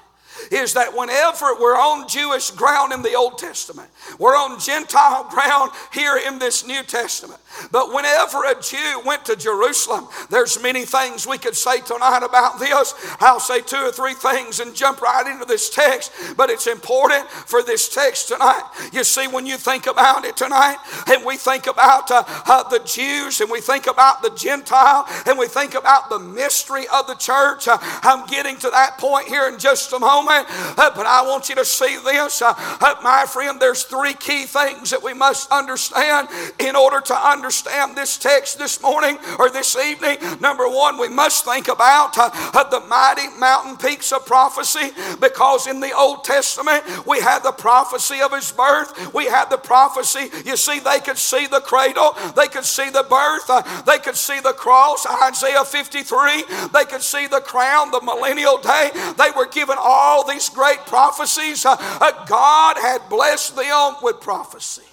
is 0.52 0.74
that 0.74 0.96
whenever 0.96 1.56
we're 1.60 1.78
on 1.78 2.08
Jewish 2.08 2.52
ground 2.52 2.94
in 2.94 3.02
the 3.02 3.14
Old 3.14 3.38
Testament, 3.38 3.90
we're 4.18 4.36
on 4.36 4.60
Gentile 4.60 5.28
ground 5.30 5.72
here 5.94 6.20
in 6.28 6.40
this 6.40 6.66
New 6.66 6.84
Testament. 6.84 7.40
But 7.72 7.94
whenever 7.94 8.44
a 8.46 8.60
Jew 8.62 9.02
went 9.06 9.26
to 9.26 9.36
Jerusalem, 9.36 10.08
there's 10.30 10.62
many 10.62 10.86
things 10.86 11.28
we 11.28 11.38
could 11.38 11.56
say 11.56 11.82
tonight 11.82 12.24
about 12.24 12.60
this. 12.60 12.94
I'll 13.20 13.40
say 13.40 13.62
two 13.62 13.78
or 13.78 13.92
three 13.92 14.14
things 14.14 14.60
and 14.60 14.76
jump 14.76 15.02
right 15.02 15.28
into 15.28 15.46
this 15.46 15.70
text, 15.70 16.12
but 16.38 16.50
it's 16.50 16.68
important 16.68 17.28
for 17.30 17.64
this 17.64 17.90
text 17.90 18.28
tonight. 18.30 18.64
You 18.94 19.04
see, 19.04 19.28
when 19.28 19.46
you 19.46 19.58
think 19.58 19.88
about 19.88 20.26
it 20.26 20.38
tonight, 20.38 20.78
and 21.08 21.26
we 21.26 21.38
think 21.38 21.68
about 21.68 22.12
uh, 22.12 22.24
uh, 22.28 22.70
the 22.70 22.80
Jews, 22.80 23.42
and 23.42 23.50
we 23.50 23.62
think 23.62 23.88
about 23.88 24.22
the 24.22 24.30
Gentile, 24.32 25.06
and 25.26 25.38
we 25.38 25.48
think 25.48 25.74
about 25.74 26.10
the 26.10 26.20
mystery 26.20 26.86
of 26.94 27.08
the 27.08 27.16
church, 27.16 27.68
uh, 27.68 27.78
I'm 27.82 28.26
getting 28.28 28.58
to 28.58 28.70
that 28.70 28.98
point 28.98 29.28
here 29.28 29.48
in 29.48 29.60
just 29.60 29.92
a 29.94 30.00
moment, 30.00 30.29
uh, 30.30 30.92
but 30.96 31.06
I 31.06 31.24
want 31.24 31.50
you 31.50 31.56
to 31.56 31.66
see 31.66 31.98
this. 32.04 32.42
Uh, 32.42 32.54
uh, 32.58 32.96
my 33.04 33.26
friend, 33.26 33.60
there's 33.60 33.84
three 33.84 34.14
key 34.14 34.46
things 34.46 34.92
that 34.92 35.02
we 35.02 35.14
must 35.14 35.52
understand 35.52 36.30
in 36.60 36.76
order 36.76 37.02
to 37.02 37.16
understand 37.16 37.98
this 37.98 38.18
text 38.18 38.60
this 38.60 38.82
morning 38.82 39.18
or 39.40 39.50
this 39.50 39.76
evening, 39.76 40.18
number 40.40 40.68
one, 40.68 41.00
we 41.00 41.10
must 41.10 41.46
think 41.46 41.68
about 41.68 42.14
the 42.14 42.80
mighty 42.88 43.28
mountain 43.40 43.78
peaks 43.78 44.12
of 44.12 44.26
prophecy 44.26 44.92
because 45.20 45.68
in 45.68 45.80
the 45.80 45.92
Old 45.94 46.24
Testament 46.24 46.84
we 47.08 47.20
had 47.20 47.40
the 47.40 47.52
prophecy 47.52 48.22
of 48.22 48.32
his 48.32 48.52
birth, 48.52 49.14
we 49.14 49.26
had 49.26 49.50
the 49.50 49.58
prophecy. 49.58 50.30
You 50.46 50.58
see, 50.58 50.80
they 50.80 51.00
could 51.00 51.18
see 51.18 51.48
the 51.48 51.62
cradle, 51.62 52.16
they 52.36 52.48
could 52.48 52.66
see 52.66 52.90
the 52.90 53.06
birth, 53.10 53.86
they 53.86 53.98
could 54.00 54.16
see 54.16 54.40
the 54.40 54.54
cross, 54.54 55.06
Isaiah 55.24 55.66
53, 55.66 56.44
they 56.74 56.86
could 56.86 57.02
see 57.02 57.28
the 57.28 57.42
crown, 57.42 57.92
the 57.92 58.02
millennial 58.02 58.58
day. 58.58 58.92
They 59.18 59.32
were 59.36 59.48
given 59.48 59.78
all 59.80 60.09
these 60.28 60.50
great 60.50 60.80
prophecies. 60.86 61.66
Uh, 61.66 61.76
uh 61.80 62.26
God 62.26 62.78
had 62.78 63.10
blessed 63.10 63.56
them 63.56 63.96
with 64.02 64.22
prophecy. 64.22 64.84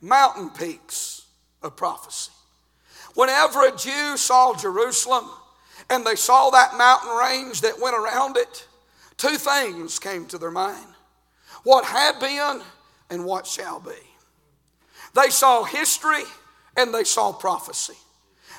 Mountain 0.00 0.50
peaks 0.50 1.26
of 1.62 1.76
prophecy. 1.76 2.32
Whenever 3.14 3.66
a 3.66 3.76
Jew 3.76 4.16
saw 4.16 4.54
Jerusalem 4.54 5.28
and 5.90 6.04
they 6.04 6.16
saw 6.16 6.50
that 6.50 6.76
mountain 6.76 7.16
range 7.16 7.60
that 7.60 7.80
went 7.80 7.96
around 7.96 8.36
it, 8.36 8.66
two 9.16 9.36
things 9.36 9.98
came 9.98 10.26
to 10.26 10.38
their 10.38 10.50
mind 10.50 10.86
what 11.64 11.84
had 11.84 12.18
been 12.18 12.60
and 13.10 13.24
what 13.24 13.46
shall 13.46 13.78
be. 13.78 13.92
They 15.14 15.30
saw 15.30 15.62
history 15.62 16.24
and 16.76 16.92
they 16.92 17.04
saw 17.04 17.32
prophecy. 17.32 17.94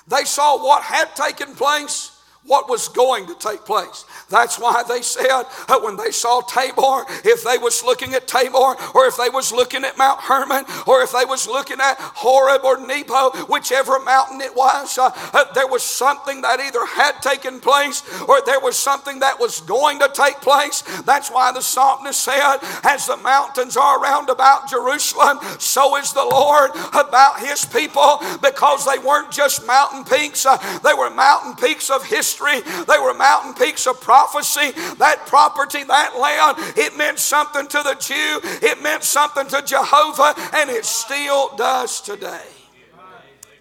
They 0.08 0.24
saw 0.24 0.64
what 0.64 0.84
had 0.84 1.16
taken 1.16 1.56
place 1.56 2.13
what 2.46 2.70
was 2.70 2.90
going 2.90 3.26
to 3.28 3.36
take 3.36 3.64
place. 3.66 4.06
That's 4.30 4.60
why 4.60 4.84
they 4.88 5.02
said 5.02 5.44
uh, 5.70 5.80
when 5.82 5.96
they 5.96 6.12
saw 6.12 6.42
Tabor, 6.42 7.06
if 7.24 7.44
they 7.44 7.58
was 7.58 7.84
looking 7.84 8.14
at 8.14 8.28
Tabor, 8.28 8.76
or 8.94 9.06
if 9.06 9.16
they 9.18 9.30
was 9.30 9.52
looking 9.52 9.86
at 9.86 9.98
Mount 9.98 10.20
Hermon, 10.20 10.66
or 10.86 11.02
if 11.02 11.12
they 11.12 11.26
was 11.26 11.48
looking 11.48 11.80
at 11.80 11.96
Horeb 11.98 12.66
or 12.66 12.86
Nebo, 12.86 13.32
whichever 13.48 14.00
mountain 14.00 14.42
it 14.42 14.56
was, 14.56 14.98
uh, 14.98 15.12
uh, 15.34 15.46
there 15.54 15.68
was 15.68 15.84
something 15.84 16.42
that 16.42 16.60
either 16.60 16.86
had 16.86 17.22
taken 17.22 17.60
place 17.60 18.04
or 18.28 18.42
there 18.46 18.60
was 18.60 18.78
something 18.78 19.20
that 19.20 19.40
was 19.40 19.62
going 19.62 20.00
to 20.00 20.10
take 20.14 20.42
place. 20.42 20.82
That's 21.04 21.30
why 21.30 21.52
the 21.54 21.62
psalmist 21.62 22.22
said, 22.22 22.58
as 22.84 23.08
the 23.08 23.18
mountains 23.18 23.78
are 23.78 24.02
round 24.02 24.30
about 24.30 24.70
Jerusalem, 24.70 25.40
so 25.60 25.96
is 25.96 26.12
the 26.12 26.26
Lord 26.26 26.72
about 26.94 27.40
his 27.40 27.64
people, 27.66 28.20
because 28.42 28.86
they 28.86 29.00
weren't 29.00 29.32
just 29.32 29.66
mountain 29.66 30.04
peaks, 30.04 30.46
uh, 30.46 30.58
they 30.84 30.94
were 30.94 31.10
mountain 31.10 31.56
peaks 31.56 31.90
of 31.90 32.04
history 32.04 32.33
history. 32.34 32.62
They 32.62 33.00
were 33.00 33.14
mountain 33.14 33.54
peaks 33.54 33.88
of 33.88 34.00
prophecy. 34.02 34.72
That 34.98 35.26
property, 35.28 35.84
that 35.84 36.18
land, 36.18 36.78
it 36.78 36.98
meant 36.98 37.20
something 37.20 37.68
to 37.68 37.84
the 37.84 37.96
Jew, 37.96 38.40
it 38.68 38.82
meant 38.82 39.04
something 39.04 39.48
to 39.48 39.62
Jehovah, 39.62 40.34
and 40.54 40.70
it 40.70 40.86
still 40.86 41.56
does 41.56 42.02
today. 42.02 42.48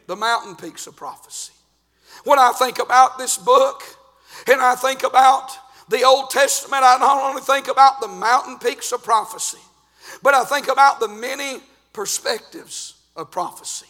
The 0.07 0.17
mountain 0.17 0.57
peaks 0.57 0.87
of 0.87 0.97
prophecy. 0.97 1.52
When 2.25 2.38
I 2.38 2.52
think 2.52 2.79
about 2.79 3.19
this 3.19 3.38
book 3.38 3.83
and 4.47 4.61
I 4.61 4.75
think 4.75 5.02
about 5.02 5.50
the 5.88 6.02
Old 6.05 6.31
Testament, 6.31 6.83
I 6.85 6.97
not 6.99 7.23
only 7.23 7.43
think 7.43 7.69
about 7.69 8.00
the 8.00 8.09
mountain 8.09 8.59
peaks 8.59 8.93
of 8.93 9.02
prophecy, 9.02 9.59
but 10.23 10.35
I 10.35 10.45
think 10.45 10.69
about 10.69 11.00
the 11.00 11.09
many 11.09 11.61
perspectives 11.93 12.95
of 13.17 13.31
prophecy. 13.31 13.87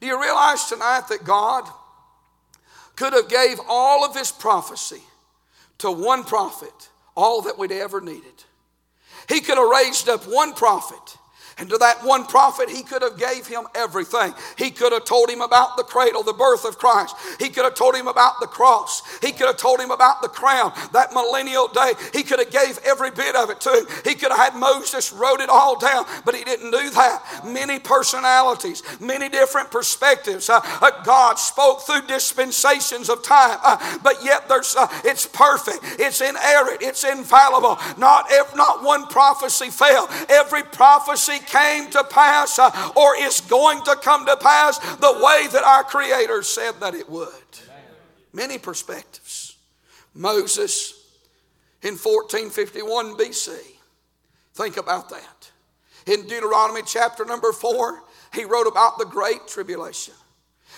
Do 0.00 0.06
you 0.06 0.20
realize 0.20 0.66
tonight 0.66 1.08
that 1.08 1.24
God 1.24 1.68
could 2.98 3.12
have 3.12 3.28
gave 3.28 3.60
all 3.68 4.04
of 4.04 4.16
his 4.16 4.32
prophecy 4.32 5.02
to 5.78 5.88
one 5.88 6.24
prophet, 6.24 6.88
all 7.16 7.42
that 7.42 7.56
we'd 7.56 7.70
ever 7.70 8.00
needed. 8.00 8.44
He 9.28 9.40
could 9.40 9.56
have 9.56 9.68
raised 9.68 10.08
up 10.08 10.24
one 10.24 10.52
prophet 10.52 11.16
and 11.58 11.68
to 11.70 11.78
that 11.78 12.04
one 12.04 12.24
prophet, 12.24 12.70
he 12.70 12.82
could 12.82 13.02
have 13.02 13.18
gave 13.18 13.46
him 13.46 13.66
everything. 13.74 14.34
He 14.56 14.70
could 14.70 14.92
have 14.92 15.04
told 15.04 15.28
him 15.28 15.40
about 15.40 15.76
the 15.76 15.82
cradle, 15.82 16.22
the 16.22 16.32
birth 16.32 16.64
of 16.64 16.78
Christ. 16.78 17.16
He 17.40 17.48
could 17.48 17.64
have 17.64 17.74
told 17.74 17.96
him 17.96 18.06
about 18.06 18.40
the 18.40 18.46
cross. 18.46 19.02
He 19.20 19.32
could 19.32 19.46
have 19.46 19.56
told 19.56 19.80
him 19.80 19.90
about 19.90 20.22
the 20.22 20.28
crown, 20.28 20.72
that 20.92 21.12
millennial 21.12 21.68
day. 21.68 21.92
He 22.12 22.22
could 22.22 22.38
have 22.38 22.50
gave 22.50 22.78
every 22.84 23.10
bit 23.10 23.34
of 23.34 23.50
it 23.50 23.60
to 23.62 23.70
him. 23.70 23.86
He 24.04 24.14
could 24.14 24.30
have 24.30 24.52
had 24.52 24.60
Moses 24.60 25.12
wrote 25.12 25.40
it 25.40 25.48
all 25.48 25.78
down, 25.78 26.04
but 26.24 26.34
he 26.34 26.44
didn't 26.44 26.70
do 26.70 26.90
that. 26.90 27.42
Many 27.44 27.78
personalities, 27.78 28.82
many 29.00 29.28
different 29.28 29.70
perspectives. 29.70 30.48
Uh, 30.48 30.60
uh, 30.80 30.90
God 31.02 31.38
spoke 31.38 31.82
through 31.82 32.02
dispensations 32.06 33.08
of 33.08 33.22
time, 33.22 33.58
uh, 33.64 33.98
but 34.02 34.24
yet 34.24 34.48
there's 34.48 34.76
uh, 34.76 34.86
it's 35.04 35.26
perfect. 35.26 35.80
It's 35.98 36.20
inerrant. 36.20 36.82
It's 36.82 37.04
infallible. 37.04 37.78
Not 37.96 38.30
every, 38.30 38.56
not 38.56 38.84
one 38.84 39.06
prophecy 39.06 39.70
failed. 39.70 40.08
Every 40.28 40.62
prophecy 40.62 41.38
came 41.48 41.90
to 41.90 42.04
pass 42.04 42.58
uh, 42.58 42.70
or 42.96 43.16
is 43.16 43.40
going 43.42 43.82
to 43.84 43.96
come 43.96 44.26
to 44.26 44.36
pass 44.36 44.78
the 44.96 45.12
way 45.12 45.46
that 45.52 45.64
our 45.64 45.84
Creator 45.84 46.42
said 46.42 46.72
that 46.80 46.94
it 46.94 47.08
would. 47.08 47.28
Many 48.32 48.58
perspectives. 48.58 49.56
Moses 50.14 50.94
in 51.82 51.94
1451 51.94 53.16
BC. 53.16 53.56
Think 54.54 54.76
about 54.76 55.08
that. 55.10 55.50
In 56.06 56.26
Deuteronomy 56.26 56.82
chapter 56.84 57.24
number 57.24 57.52
4, 57.52 58.02
he 58.34 58.44
wrote 58.44 58.66
about 58.66 58.98
the 58.98 59.04
great 59.04 59.46
tribulation. 59.46 60.14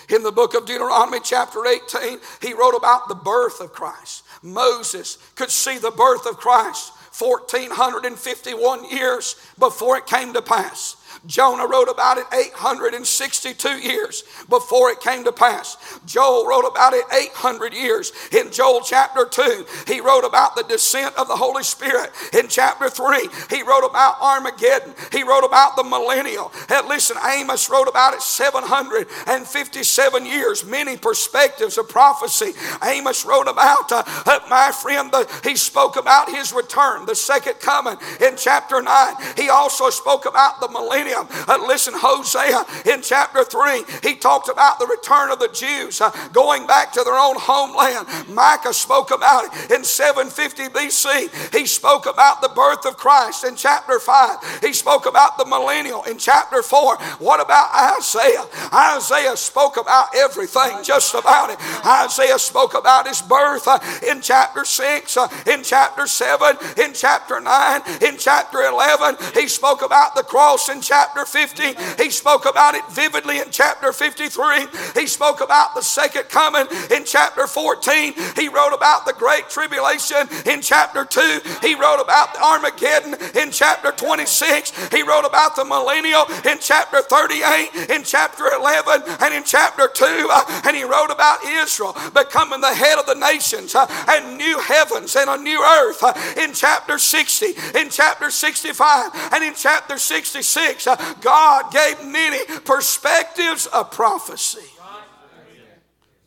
In 0.09 0.23
the 0.23 0.33
book 0.33 0.55
of 0.55 0.67
Deuteronomy, 0.67 1.21
chapter 1.23 1.67
18, 1.67 2.19
he 2.43 2.53
wrote 2.53 2.75
about 2.75 3.09
the 3.09 3.15
birth 3.15 3.61
of 3.61 3.73
Christ. 3.73 4.25
Moses 4.43 5.19
could 5.37 5.51
see 5.51 5.79
the 5.79 5.91
birth 5.91 6.27
of 6.27 6.37
Christ 6.37 6.93
1451 7.17 8.85
years 8.91 9.37
before 9.59 9.99
it 9.99 10.07
came 10.07 10.33
to 10.33 10.43
pass. 10.43 10.97
Jonah 11.27 11.67
wrote 11.67 11.89
about 11.89 12.19
it 12.19 12.27
862 12.33 13.69
years 13.79 14.25
before 14.49 14.91
it 14.91 15.01
came 15.01 15.25
to 15.25 15.33
pass. 15.33 15.77
Joel 16.07 16.47
wrote 16.47 16.67
about 16.67 16.95
it 16.95 17.05
800 17.13 17.75
years. 17.75 18.13
In 18.33 18.51
Joel 18.51 18.81
chapter 18.81 19.27
2, 19.27 19.67
he 19.87 20.01
wrote 20.01 20.25
about 20.25 20.57
the 20.57 20.65
descent 20.65 21.15
of 21.17 21.29
the 21.29 21.37
Holy 21.37 21.63
Spirit. 21.63 22.11
In 22.33 22.49
chapter 22.49 22.89
3, 22.89 23.29
he 23.51 23.63
wrote 23.63 23.87
about 23.87 24.21
Armageddon. 24.21 24.95
He 25.13 25.23
wrote 25.23 25.45
about 25.45 25.77
the 25.77 25.85
millennial. 25.85 26.53
And 26.69 26.89
listen, 26.89 27.17
Amos 27.25 27.71
wrote 27.71 27.89
about 27.89 28.15
it 28.15 28.23
757 28.23 30.27
years, 30.27 30.65
many 30.65 30.97
perspectives 30.97 31.79
of 31.79 31.89
prophecy. 31.89 32.53
Amos 32.83 33.25
wrote 33.25 33.49
about, 33.49 33.93
uh, 33.93 34.03
uh, 34.27 34.41
my 34.49 34.73
friend, 34.73 35.13
the, 35.13 35.29
he 35.45 35.57
spoke 35.57 35.97
about 35.97 36.31
his 36.31 36.53
return, 36.53 37.07
the 37.07 37.15
second 37.15 37.61
coming 37.61 37.97
in 38.21 38.37
chapter 38.37 38.81
9. 38.81 39.15
He 39.37 39.49
also 39.49 39.91
spoke 39.91 40.27
about 40.27 40.61
the 40.61 40.69
Uh, 41.09 41.59
listen, 41.67 41.95
Hosea 41.97 42.93
in 42.93 43.03
chapter 43.03 43.45
3, 43.45 43.85
he 44.03 44.17
talked 44.17 44.49
about 44.49 44.79
the 44.79 44.87
return 44.87 45.31
of 45.31 45.39
the 45.39 45.49
Jews 45.49 46.01
uh, 46.01 46.11
going 46.33 46.67
back 46.67 46.93
to 46.93 47.03
their 47.05 47.15
own 47.15 47.37
homeland. 47.39 48.07
Micah 48.29 48.75
spoke 48.75 49.11
about 49.11 49.45
it 49.45 49.71
in 49.71 49.85
750 49.85 50.69
BC. 50.69 51.55
He 51.55 51.67
spoke 51.67 52.07
about 52.07 52.43
the 52.43 52.49
birth 52.49 52.87
of 52.87 52.97
Christ 52.97 53.45
in 53.45 53.57
chapter 53.57 53.99
5. 53.99 54.61
He 54.61 54.73
spoke 54.73 55.07
about 55.07 55.39
the 55.39 55.47
millennial 55.47 56.03
in 56.05 56.19
chapter 56.19 56.63
4. 56.63 56.97
What 57.19 57.41
about 57.41 57.97
Isaiah? 57.99 58.45
Isaiah 58.73 59.37
spoke 59.37 59.77
about 59.77 60.09
everything, 60.17 60.83
just 60.83 61.15
about 61.15 61.51
it. 61.51 61.59
Isaiah 61.87 62.39
spoke 62.39 62.75
about 62.75 63.09
his 63.09 63.23
birth 63.23 63.67
uh, 63.67 63.79
in 64.09 64.21
chapter 64.21 64.65
6, 64.65 65.17
uh, 65.17 65.29
in 65.47 65.63
chapter 65.63 66.07
7, 66.07 66.57
in 66.79 66.93
chapter 66.93 67.41
9, 67.41 67.83
in 68.03 68.19
chapter 68.19 68.61
11. 68.61 69.17
He 69.35 69.49
spoke 69.49 69.83
about 69.83 70.15
the 70.15 70.23
cross 70.23 70.69
in 70.69 70.81
chapter 70.91 71.21
chapter 71.21 71.25
50. 71.25 72.03
He 72.03 72.11
spoke 72.11 72.47
about 72.49 72.75
it 72.75 72.83
vividly 72.91 73.39
in 73.39 73.51
chapter 73.51 73.93
53. 73.93 74.67
He 74.95 75.07
spoke 75.07 75.41
about 75.41 75.75
the 75.75 75.83
second 75.83 76.29
coming 76.29 76.67
in 76.91 77.05
chapter 77.05 77.47
14. 77.47 78.15
He 78.37 78.49
wrote 78.49 78.75
about 78.75 79.07
the 79.07 79.13
great 79.13 79.49
tribulation 79.49 80.29
in 80.47 80.63
chapter 80.63 81.05
2. 81.05 81.41
He 81.63 81.75
wrote 81.75 82.01
about 82.01 82.37
Armageddon 82.39 83.17
in 83.37 83.51
chapter 83.51 83.93
26. 83.93 84.93
He 84.93 85.03
wrote 85.03 85.27
about 85.27 85.57
the 85.57 85.65
millennial 85.65 86.25
in 86.49 86.59
chapter 86.61 87.03
38, 87.03 87.91
in 87.91 88.05
chapter 88.05 88.45
11, 88.55 89.03
and 89.21 89.35
in 89.35 89.45
chapter 89.45 89.89
2. 89.93 90.05
Uh, 90.07 90.63
and 90.65 90.77
he 90.77 90.85
wrote 90.85 91.11
about 91.11 91.45
Israel 91.45 91.95
becoming 92.15 92.61
the 92.61 92.75
head 92.75 92.99
of 92.99 93.07
the 93.07 93.15
nations 93.15 93.75
uh, 93.75 93.87
and 94.09 94.39
new 94.39 94.59
heavens 94.61 95.17
and 95.17 95.29
a 95.29 95.37
new 95.37 95.61
earth 95.61 96.03
uh, 96.03 96.15
in 96.39 96.53
chapter 96.55 96.99
60, 96.99 97.79
in 97.79 97.91
chapter 97.91 98.31
65, 98.31 99.11
and 99.33 99.45
in 99.45 99.55
chapter 99.55 99.99
66. 99.99 100.80
Uh, 100.87 101.15
God 101.21 101.73
gave 101.73 102.05
many 102.05 102.45
perspectives 102.65 103.67
of 103.67 103.91
prophecy. 103.91 104.67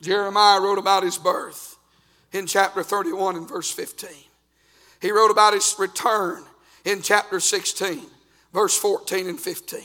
Jeremiah 0.00 0.60
wrote 0.60 0.78
about 0.78 1.02
his 1.02 1.16
birth 1.16 1.76
in 2.32 2.46
chapter 2.46 2.82
31 2.82 3.36
and 3.36 3.48
verse 3.48 3.70
15. 3.70 4.10
He 5.00 5.10
wrote 5.10 5.30
about 5.30 5.54
his 5.54 5.74
return 5.78 6.44
in 6.84 7.00
chapter 7.00 7.40
16, 7.40 8.02
verse 8.52 8.78
14 8.78 9.28
and 9.28 9.40
15. 9.40 9.80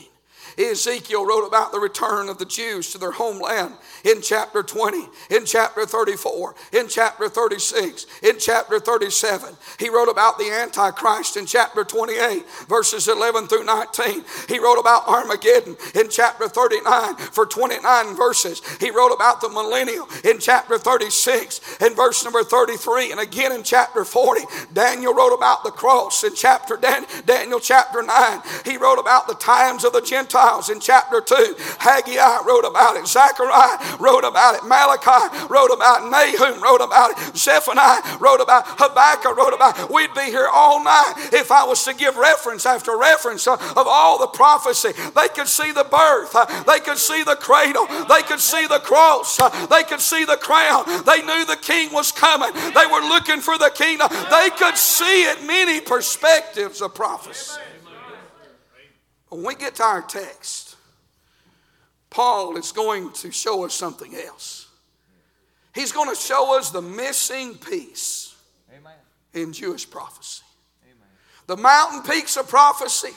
Ezekiel 0.58 1.26
wrote 1.26 1.46
about 1.46 1.72
the 1.72 1.80
return 1.80 2.28
of 2.28 2.38
the 2.38 2.44
Jews 2.44 2.90
to 2.92 2.98
their 2.98 3.12
homeland 3.12 3.74
in 4.04 4.22
chapter 4.22 4.62
20, 4.62 5.08
in 5.30 5.44
chapter 5.44 5.86
34, 5.86 6.54
in 6.72 6.88
chapter 6.88 7.28
36, 7.28 8.06
in 8.22 8.38
chapter 8.38 8.78
37. 8.78 9.54
He 9.78 9.88
wrote 9.88 10.08
about 10.08 10.38
the 10.38 10.50
Antichrist 10.50 11.36
in 11.36 11.46
chapter 11.46 11.84
28, 11.84 12.44
verses 12.68 13.08
11 13.08 13.46
through 13.46 13.64
19. 13.64 14.24
He 14.48 14.58
wrote 14.58 14.78
about 14.78 15.08
Armageddon 15.08 15.76
in 15.94 16.08
chapter 16.08 16.48
39 16.48 17.16
for 17.16 17.46
29 17.46 18.16
verses. 18.16 18.62
He 18.78 18.90
wrote 18.90 19.12
about 19.14 19.40
the 19.40 19.48
millennial 19.48 20.08
in 20.24 20.38
chapter 20.38 20.78
36 20.78 21.78
and 21.80 21.96
verse 21.96 22.24
number 22.24 22.42
33. 22.42 23.12
And 23.12 23.20
again 23.20 23.52
in 23.52 23.62
chapter 23.62 24.04
40, 24.04 24.42
Daniel 24.72 25.14
wrote 25.14 25.34
about 25.34 25.64
the 25.64 25.70
cross 25.70 26.24
in 26.24 26.34
chapter 26.34 26.76
Dan- 26.76 27.06
Daniel 27.26 27.60
chapter 27.60 28.02
9. 28.02 28.42
He 28.64 28.76
wrote 28.76 28.98
about 28.98 29.26
the 29.26 29.34
times 29.34 29.84
of 29.84 29.92
the 29.92 30.00
Gentiles 30.00 30.70
in 30.70 30.80
chapter 30.80 31.20
2. 31.20 31.54
Haggai 31.78 32.42
wrote 32.46 32.64
about 32.64 32.96
it. 32.96 33.06
Zechariah 33.06 33.89
wrote 33.98 34.24
about 34.24 34.56
it. 34.56 34.64
Malachi 34.64 35.46
wrote 35.48 35.72
about 35.72 36.02
it. 36.02 36.10
Nahum 36.10 36.62
wrote 36.62 36.80
about 36.80 37.12
it. 37.12 37.36
Zephaniah 37.36 38.02
wrote 38.18 38.40
about 38.40 38.66
it. 38.66 38.74
Habakkuk 38.78 39.36
wrote 39.36 39.54
about 39.54 39.78
it. 39.78 39.90
We'd 39.90 40.14
be 40.14 40.26
here 40.26 40.48
all 40.52 40.82
night 40.82 41.14
if 41.32 41.50
I 41.50 41.64
was 41.64 41.84
to 41.84 41.94
give 41.94 42.16
reference 42.16 42.66
after 42.66 42.96
reference 42.96 43.46
uh, 43.46 43.54
of 43.54 43.86
all 43.86 44.18
the 44.18 44.28
prophecy. 44.28 44.92
They 44.92 45.28
could 45.28 45.48
see 45.48 45.72
the 45.72 45.84
birth. 45.84 46.34
Uh, 46.34 46.46
they 46.64 46.80
could 46.80 46.98
see 46.98 47.22
the 47.22 47.36
cradle. 47.36 47.86
They 48.08 48.22
could 48.22 48.40
see 48.40 48.66
the 48.66 48.80
cross. 48.80 49.40
Uh, 49.40 49.48
they 49.66 49.82
could 49.84 50.00
see 50.00 50.24
the 50.24 50.36
crown. 50.36 50.84
They 51.04 51.22
knew 51.22 51.44
the 51.44 51.58
king 51.60 51.92
was 51.92 52.12
coming. 52.12 52.52
They 52.54 52.86
were 52.86 53.00
looking 53.08 53.40
for 53.40 53.58
the 53.58 53.70
kingdom. 53.74 54.08
They 54.30 54.50
could 54.56 54.76
see 54.76 55.24
it 55.24 55.44
many 55.46 55.80
perspectives 55.80 56.80
of 56.80 56.94
prophecy. 56.94 57.60
When 59.28 59.44
we 59.44 59.54
get 59.54 59.76
to 59.76 59.84
our 59.84 60.02
text, 60.02 60.69
Paul 62.10 62.56
is 62.56 62.72
going 62.72 63.12
to 63.12 63.30
show 63.30 63.64
us 63.64 63.74
something 63.74 64.14
else. 64.14 64.68
He's 65.74 65.92
going 65.92 66.08
to 66.08 66.20
show 66.20 66.58
us 66.58 66.70
the 66.70 66.82
missing 66.82 67.54
piece 67.56 68.34
Amen. 68.76 68.92
in 69.32 69.52
Jewish 69.52 69.88
prophecy. 69.88 70.42
Amen. 70.84 71.08
The 71.46 71.56
mountain 71.56 72.02
peaks 72.02 72.36
of 72.36 72.48
prophecy, 72.48 73.14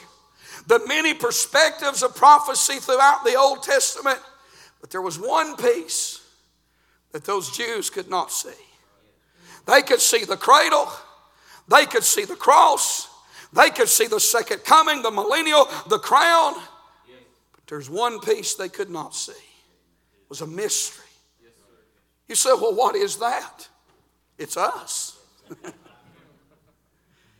the 0.68 0.80
many 0.86 1.14
perspectives 1.14 2.04
of 2.04 2.14
prophecy 2.14 2.76
throughout 2.76 3.24
the 3.24 3.34
Old 3.34 3.64
Testament, 3.64 4.20
but 4.80 4.90
there 4.90 5.02
was 5.02 5.18
one 5.18 5.56
piece 5.56 6.20
that 7.10 7.24
those 7.24 7.56
Jews 7.56 7.90
could 7.90 8.08
not 8.08 8.30
see. 8.30 8.50
They 9.66 9.82
could 9.82 10.00
see 10.00 10.24
the 10.24 10.36
cradle, 10.36 10.88
they 11.66 11.86
could 11.86 12.04
see 12.04 12.24
the 12.24 12.36
cross, 12.36 13.08
they 13.52 13.70
could 13.70 13.88
see 13.88 14.06
the 14.06 14.20
second 14.20 14.64
coming, 14.64 15.02
the 15.02 15.10
millennial, 15.10 15.68
the 15.88 15.98
crown. 15.98 16.54
There's 17.66 17.88
one 17.88 18.20
piece 18.20 18.54
they 18.54 18.68
could 18.68 18.90
not 18.90 19.14
see. 19.14 19.32
It 19.32 20.28
was 20.28 20.40
a 20.40 20.46
mystery. 20.46 21.04
You 22.28 22.34
say, 22.34 22.50
well, 22.50 22.74
what 22.74 22.96
is 22.96 23.16
that? 23.16 23.68
It's 24.38 24.56
us. 24.56 25.18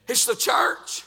it's 0.08 0.26
the 0.26 0.36
church. 0.36 1.04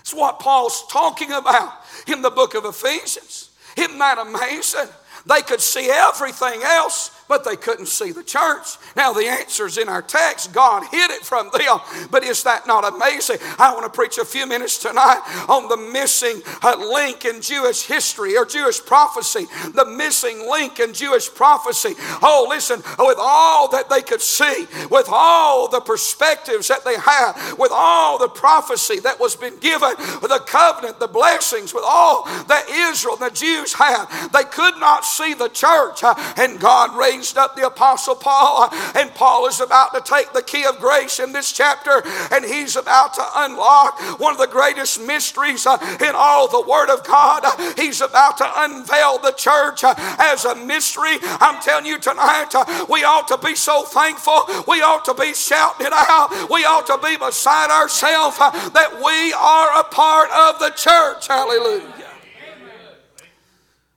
It's 0.00 0.14
what 0.14 0.38
Paul's 0.38 0.86
talking 0.90 1.32
about 1.32 1.72
in 2.06 2.22
the 2.22 2.30
book 2.30 2.54
of 2.54 2.64
Ephesians. 2.64 3.50
Isn't 3.76 3.98
that 3.98 4.18
amazing? 4.18 4.88
They 5.26 5.42
could 5.42 5.60
see 5.60 5.90
everything 5.90 6.62
else, 6.62 7.10
but 7.28 7.44
they 7.44 7.56
couldn't 7.56 7.86
see 7.86 8.12
the 8.12 8.22
church. 8.22 8.76
Now, 8.96 9.12
the 9.12 9.26
answer 9.26 9.66
is 9.66 9.78
in 9.78 9.88
our 9.88 10.02
text. 10.02 10.52
God 10.52 10.84
hid 10.90 11.10
it 11.10 11.22
from 11.22 11.50
them. 11.52 11.78
But 12.10 12.24
is 12.24 12.42
that 12.42 12.66
not 12.66 12.84
amazing? 12.84 13.38
I 13.58 13.72
want 13.72 13.84
to 13.84 13.90
preach 13.90 14.18
a 14.18 14.24
few 14.24 14.46
minutes 14.46 14.78
tonight 14.78 15.22
on 15.48 15.68
the 15.68 15.76
missing 15.76 16.42
uh, 16.62 16.76
link 16.76 17.24
in 17.24 17.40
Jewish 17.40 17.82
history 17.82 18.36
or 18.36 18.44
Jewish 18.44 18.84
prophecy. 18.84 19.46
The 19.74 19.86
missing 19.86 20.48
link 20.50 20.80
in 20.80 20.92
Jewish 20.92 21.32
prophecy. 21.32 21.94
Oh, 22.22 22.46
listen, 22.48 22.82
with 22.98 23.18
all 23.18 23.68
that 23.70 23.88
they 23.88 24.02
could 24.02 24.20
see, 24.20 24.66
with 24.90 25.06
all 25.10 25.68
the 25.68 25.80
perspectives 25.80 26.68
that 26.68 26.84
they 26.84 26.98
had, 26.98 27.54
with 27.58 27.70
all 27.72 28.18
the 28.18 28.28
prophecy 28.28 29.00
that 29.00 29.18
was 29.18 29.36
been 29.36 29.56
given, 29.58 29.94
the 30.34 30.42
covenant, 30.46 30.98
the 31.00 31.08
blessings, 31.08 31.72
with 31.72 31.84
all 31.86 32.24
that 32.24 32.68
Israel, 32.68 33.16
and 33.20 33.30
the 33.30 33.34
Jews 33.34 33.72
had, 33.72 34.06
they 34.32 34.44
could 34.44 34.78
not 34.78 35.04
see 35.04 35.34
the 35.34 35.48
church. 35.48 36.02
Uh, 36.02 36.14
and 36.36 36.58
God 36.58 36.96
raised 36.98 37.13
raised 37.14 37.38
up 37.38 37.56
the 37.56 37.66
Apostle 37.66 38.14
Paul, 38.14 38.68
and 38.96 39.14
Paul 39.14 39.46
is 39.46 39.60
about 39.60 39.94
to 39.94 40.00
take 40.00 40.32
the 40.32 40.42
key 40.42 40.64
of 40.64 40.78
grace 40.78 41.20
in 41.20 41.32
this 41.32 41.52
chapter, 41.52 42.02
and 42.32 42.44
he's 42.44 42.76
about 42.76 43.14
to 43.14 43.22
unlock 43.36 44.00
one 44.18 44.32
of 44.32 44.38
the 44.38 44.46
greatest 44.46 45.00
mysteries 45.00 45.66
uh, 45.66 45.78
in 46.00 46.12
all 46.14 46.48
the 46.48 46.60
Word 46.68 46.90
of 46.90 47.04
God. 47.06 47.44
He's 47.76 48.00
about 48.00 48.38
to 48.38 48.50
unveil 48.56 49.18
the 49.18 49.32
church 49.32 49.84
uh, 49.84 49.94
as 50.18 50.44
a 50.44 50.54
mystery. 50.54 51.18
I'm 51.22 51.60
telling 51.62 51.86
you 51.86 51.98
tonight, 51.98 52.50
uh, 52.54 52.86
we 52.88 53.04
ought 53.04 53.28
to 53.28 53.38
be 53.38 53.54
so 53.54 53.84
thankful. 53.84 54.42
We 54.66 54.82
ought 54.82 55.04
to 55.04 55.14
be 55.14 55.34
shouting 55.34 55.86
it 55.86 55.92
out. 55.92 56.50
We 56.50 56.64
ought 56.64 56.86
to 56.86 56.98
be 56.98 57.16
beside 57.16 57.70
ourselves 57.70 58.38
that 58.38 59.00
we 59.04 59.32
are 59.32 59.80
a 59.80 59.84
part 59.84 60.30
of 60.30 60.58
the 60.58 60.70
church. 60.70 61.28
Hallelujah. 61.28 61.92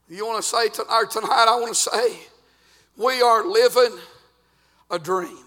You 0.10 0.26
want 0.26 0.42
to 0.42 0.48
say 0.48 0.70
tonight, 0.70 1.48
I 1.50 1.60
want 1.60 1.76
to 1.76 1.76
say, 1.76 2.28
we 2.98 3.22
are 3.22 3.46
living 3.46 3.98
a 4.90 5.00
dream 5.00 5.46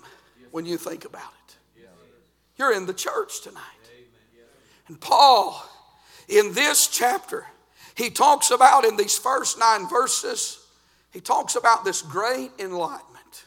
when 0.50 0.64
you 0.64 0.78
think 0.78 1.04
about 1.04 1.22
it. 1.22 1.56
You're 2.56 2.74
in 2.74 2.86
the 2.86 2.94
church 2.94 3.42
tonight. 3.42 3.62
And 4.88 5.00
Paul, 5.00 5.62
in 6.28 6.52
this 6.52 6.88
chapter, 6.88 7.46
he 7.94 8.10
talks 8.10 8.50
about 8.50 8.84
in 8.84 8.96
these 8.96 9.16
first 9.16 9.58
nine 9.58 9.88
verses, 9.88 10.58
he 11.12 11.20
talks 11.20 11.56
about 11.56 11.84
this 11.84 12.02
great 12.02 12.50
enlightenment. 12.58 13.44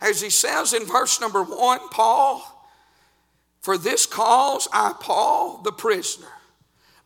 As 0.00 0.20
he 0.20 0.30
says 0.30 0.72
in 0.72 0.84
verse 0.84 1.20
number 1.20 1.42
one, 1.42 1.78
Paul, 1.90 2.42
for 3.60 3.78
this 3.78 4.06
cause 4.06 4.68
I, 4.72 4.92
Paul, 5.00 5.62
the 5.62 5.72
prisoner 5.72 6.26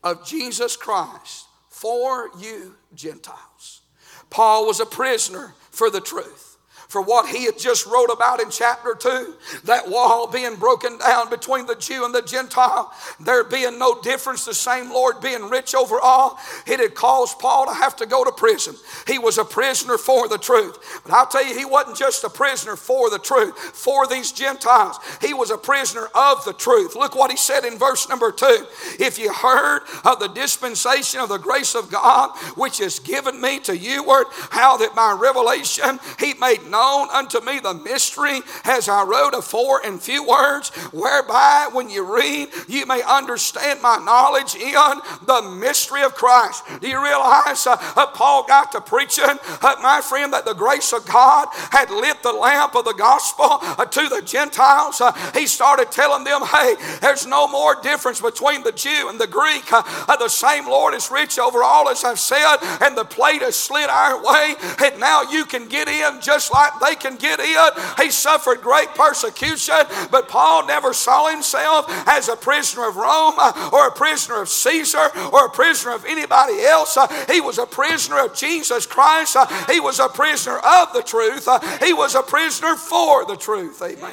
of 0.03 0.27
Jesus 0.27 0.77
Christ, 0.77 1.46
for 1.68 2.31
you 2.38 2.75
Gentiles. 2.94 3.83
Paul 4.31 4.66
was 4.66 4.81
a 4.81 4.87
prisoner 4.87 5.55
for 5.77 5.91
the 5.91 6.01
truth 6.01 6.56
for 6.88 7.03
what 7.03 7.29
he 7.29 7.44
had 7.44 7.59
just 7.59 7.87
wrote 7.87 8.11
about 8.12 8.40
in 8.40 8.51
chapter 8.51 8.94
2 8.94 9.35
that 9.64 9.88
wall 9.88 10.27
being 10.27 10.57
broken 10.57 10.99
down 10.99 11.29
between 11.29 11.66
the 11.66 11.75
Jew 11.75 12.05
and 12.05 12.14
the 12.14 12.22
Gentile, 12.22 12.92
there 13.20 13.44
being 13.44 13.79
no 13.79 14.01
difference, 14.01 14.44
the 14.44 14.55
same 14.55 14.90
Lord 14.90 15.20
being 15.20 15.49
rich 15.49 15.75
over 15.75 15.99
all. 16.01 16.38
It 16.66 16.81
had 16.81 16.94
caused 16.94 17.38
Paul 17.38 17.66
to 17.66 17.72
have 17.72 17.96
to 17.96 18.07
go 18.07 18.25
to 18.25 18.33
prison. 18.33 18.77
He 19.07 19.18
was 19.18 19.38
a 19.38 19.44
prisoner 19.44 19.99
for 19.99 20.29
the 20.29 20.38
truth. 20.38 21.01
But 21.05 21.12
I'll 21.12 21.27
tell 21.27 21.44
you, 21.44 21.59
he 21.59 21.64
wasn't 21.64 21.96
just 21.96 22.25
a 22.25 22.31
prisoner 22.31 22.77
for 22.77 23.11
the 23.11 23.18
truth, 23.18 23.57
for 23.59 24.07
these 24.07 24.33
Gentiles. 24.33 24.99
He 25.20 25.35
was 25.35 25.51
a 25.51 25.59
prisoner 25.59 26.09
of 26.14 26.44
the 26.44 26.53
truth. 26.53 26.94
Look 26.94 27.16
what 27.16 27.31
he 27.31 27.37
said 27.37 27.64
in 27.64 27.79
verse 27.79 28.09
number 28.09 28.31
2 28.31 28.66
If 29.01 29.18
you 29.18 29.33
heard 29.33 29.83
of 30.05 30.20
the 30.20 30.29
dispensation 30.29 31.20
of 31.20 31.29
the 31.29 31.38
grace 31.38 31.75
of 31.75 31.90
God, 31.90 32.37
which 32.57 32.81
is 32.81 33.01
given 33.01 33.40
me 33.40 33.59
to 33.61 33.77
you, 33.77 34.05
word, 34.05 34.27
how 34.51 34.77
that 34.77 34.94
by 34.94 35.16
revelation 35.18 35.99
he 36.18 36.35
made 36.35 36.62
known 36.70 36.76
unto 36.77 37.41
me 37.41 37.61
the 37.61 37.75
mystery, 37.75 38.41
as 38.65 38.89
I 38.89 39.05
wrote 39.05 39.35
afore 39.35 39.85
in 39.85 39.99
few 39.99 40.27
words, 40.27 40.71
whereby 40.93 41.69
when 41.73 41.89
you 41.91 42.05
read, 42.05 42.49
you 42.69 42.87
may 42.87 43.03
understand 43.03 43.81
my 43.83 43.99
knowledge 43.99 44.55
in 44.55 45.01
the 45.27 45.43
mystery 45.59 46.03
of 46.03 46.15
Christ. 46.15 46.65
Do 46.81 46.89
you 46.89 47.03
realize 47.03 47.67
uh, 47.67 47.77
uh, 47.97 48.07
Paul 48.07 48.45
got 48.47 48.73
to 48.73 48.81
preaching, 48.81 49.25
uh, 49.25 49.75
my 49.83 50.01
friend, 50.01 50.33
that 50.33 50.45
the 50.45 50.55
grace 50.55 50.93
of 50.93 51.07
God 51.07 51.49
had 51.71 51.91
lit 51.91 52.23
the 52.23 52.33
lamp 52.33 52.75
of 52.75 52.85
the 52.85 52.95
gospel 52.95 53.47
uh, 53.51 53.85
to 53.85 54.09
the 54.09 54.23
Gentiles? 54.23 55.01
Uh, 55.01 55.12
he 55.35 55.47
started 55.47 55.91
telling 55.91 56.25
them, 56.25 56.43
hey, 56.43 56.75
there's 57.01 57.27
no 57.27 57.49
more 57.49 57.81
difference 57.83 58.21
between 58.21 58.62
the 58.62 58.73
Jew 58.73 59.09
and 59.09 59.21
the 59.21 59.27
Greek. 59.27 59.73
Uh, 59.73 60.17
the 60.17 60.29
same 60.29 60.67
Lord 60.67 60.95
is 60.95 61.11
rich 61.11 61.39
over 61.39 61.62
all, 61.62 61.89
as 61.89 62.05
I've 62.05 62.19
said, 62.19 62.57
and 62.81 62.97
the 62.97 63.05
plate 63.05 63.43
has 63.43 63.57
slid 63.57 63.89
our 63.89 64.23
way, 64.23 64.55
and 64.83 64.99
now 65.01 65.23
you 65.23 65.45
can 65.45 65.69
get 65.69 65.89
in 65.89 66.21
just 66.21 66.53
like 66.53 66.66
they 66.81 66.95
can 66.95 67.17
get 67.17 67.41
in. 67.41 67.71
He 68.03 68.11
suffered 68.11 68.61
great 68.61 68.89
persecution, 68.95 69.77
but 70.11 70.29
Paul 70.29 70.67
never 70.67 70.93
saw 70.93 71.29
himself 71.31 71.87
as 72.07 72.29
a 72.29 72.37
prisoner 72.37 72.89
of 72.89 72.97
Rome 72.97 73.35
uh, 73.39 73.71
or 73.73 73.89
a 73.89 73.93
prisoner 73.93 74.41
of 74.43 74.49
Caesar 74.49 75.11
or 75.33 75.47
a 75.47 75.51
prisoner 75.51 75.95
of 75.95 76.05
anybody 76.05 76.63
else. 76.65 76.97
Uh, 76.97 77.07
he 77.31 77.41
was 77.41 77.59
a 77.59 77.67
prisoner 77.67 78.25
of 78.25 78.35
Jesus 78.35 78.87
Christ. 78.87 79.37
Uh, 79.37 79.47
he 79.67 79.81
was 79.81 79.99
a 79.99 80.09
prisoner 80.09 80.59
of 80.59 80.93
the 80.93 81.03
truth. 81.03 81.49
He 81.83 81.93
was 81.93 82.15
a 82.15 82.23
prisoner 82.23 82.77
for 82.77 83.25
the 83.25 83.37
truth. 83.37 83.83
Amen. 83.83 84.13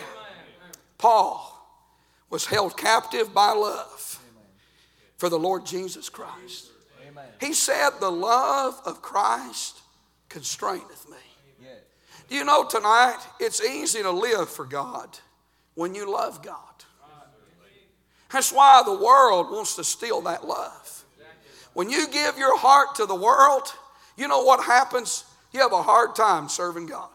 Paul 0.98 1.50
was 2.30 2.46
held 2.46 2.78
captive 2.78 3.34
by 3.34 3.52
love 3.52 4.20
for 5.18 5.30
the 5.30 5.39
Lord 5.39 5.66
Jesus 5.66 6.10
Christ. 6.10 6.70
He 7.39 7.54
said, 7.54 7.92
The 8.00 8.12
love 8.12 8.82
of 8.86 9.02
Christ 9.02 9.82
constraineth 10.30 11.10
me. 11.10 11.18
You 12.34 12.43
know 12.43 12.65
tonight 12.65 13.19
it's 13.39 13.63
easy 13.63 14.02
to 14.02 14.10
live 14.10 14.50
for 14.50 14.65
God 14.65 15.19
when 15.76 15.93
you 15.93 16.12
love 16.12 16.41
God? 16.41 16.58
That's 18.32 18.52
why 18.52 18.82
the 18.84 18.96
world 18.96 19.52
wants 19.52 19.76
to 19.76 19.84
steal 19.84 20.19
that 20.22 20.43
love. 20.43 21.06
When 21.74 21.91
you 21.91 22.08
give 22.08 22.39
your 22.39 22.58
heart 22.58 22.96
to 22.96 23.06
the 23.06 23.13
world, 23.13 23.72
you 24.17 24.28
know 24.28 24.43
what 24.43 24.65
happens? 24.65 25.26
You 25.52 25.60
have 25.60 25.74
a 25.74 25.84
hard 25.84 26.15
time 26.15 26.50
serving 26.50 26.88
God. 26.88 27.12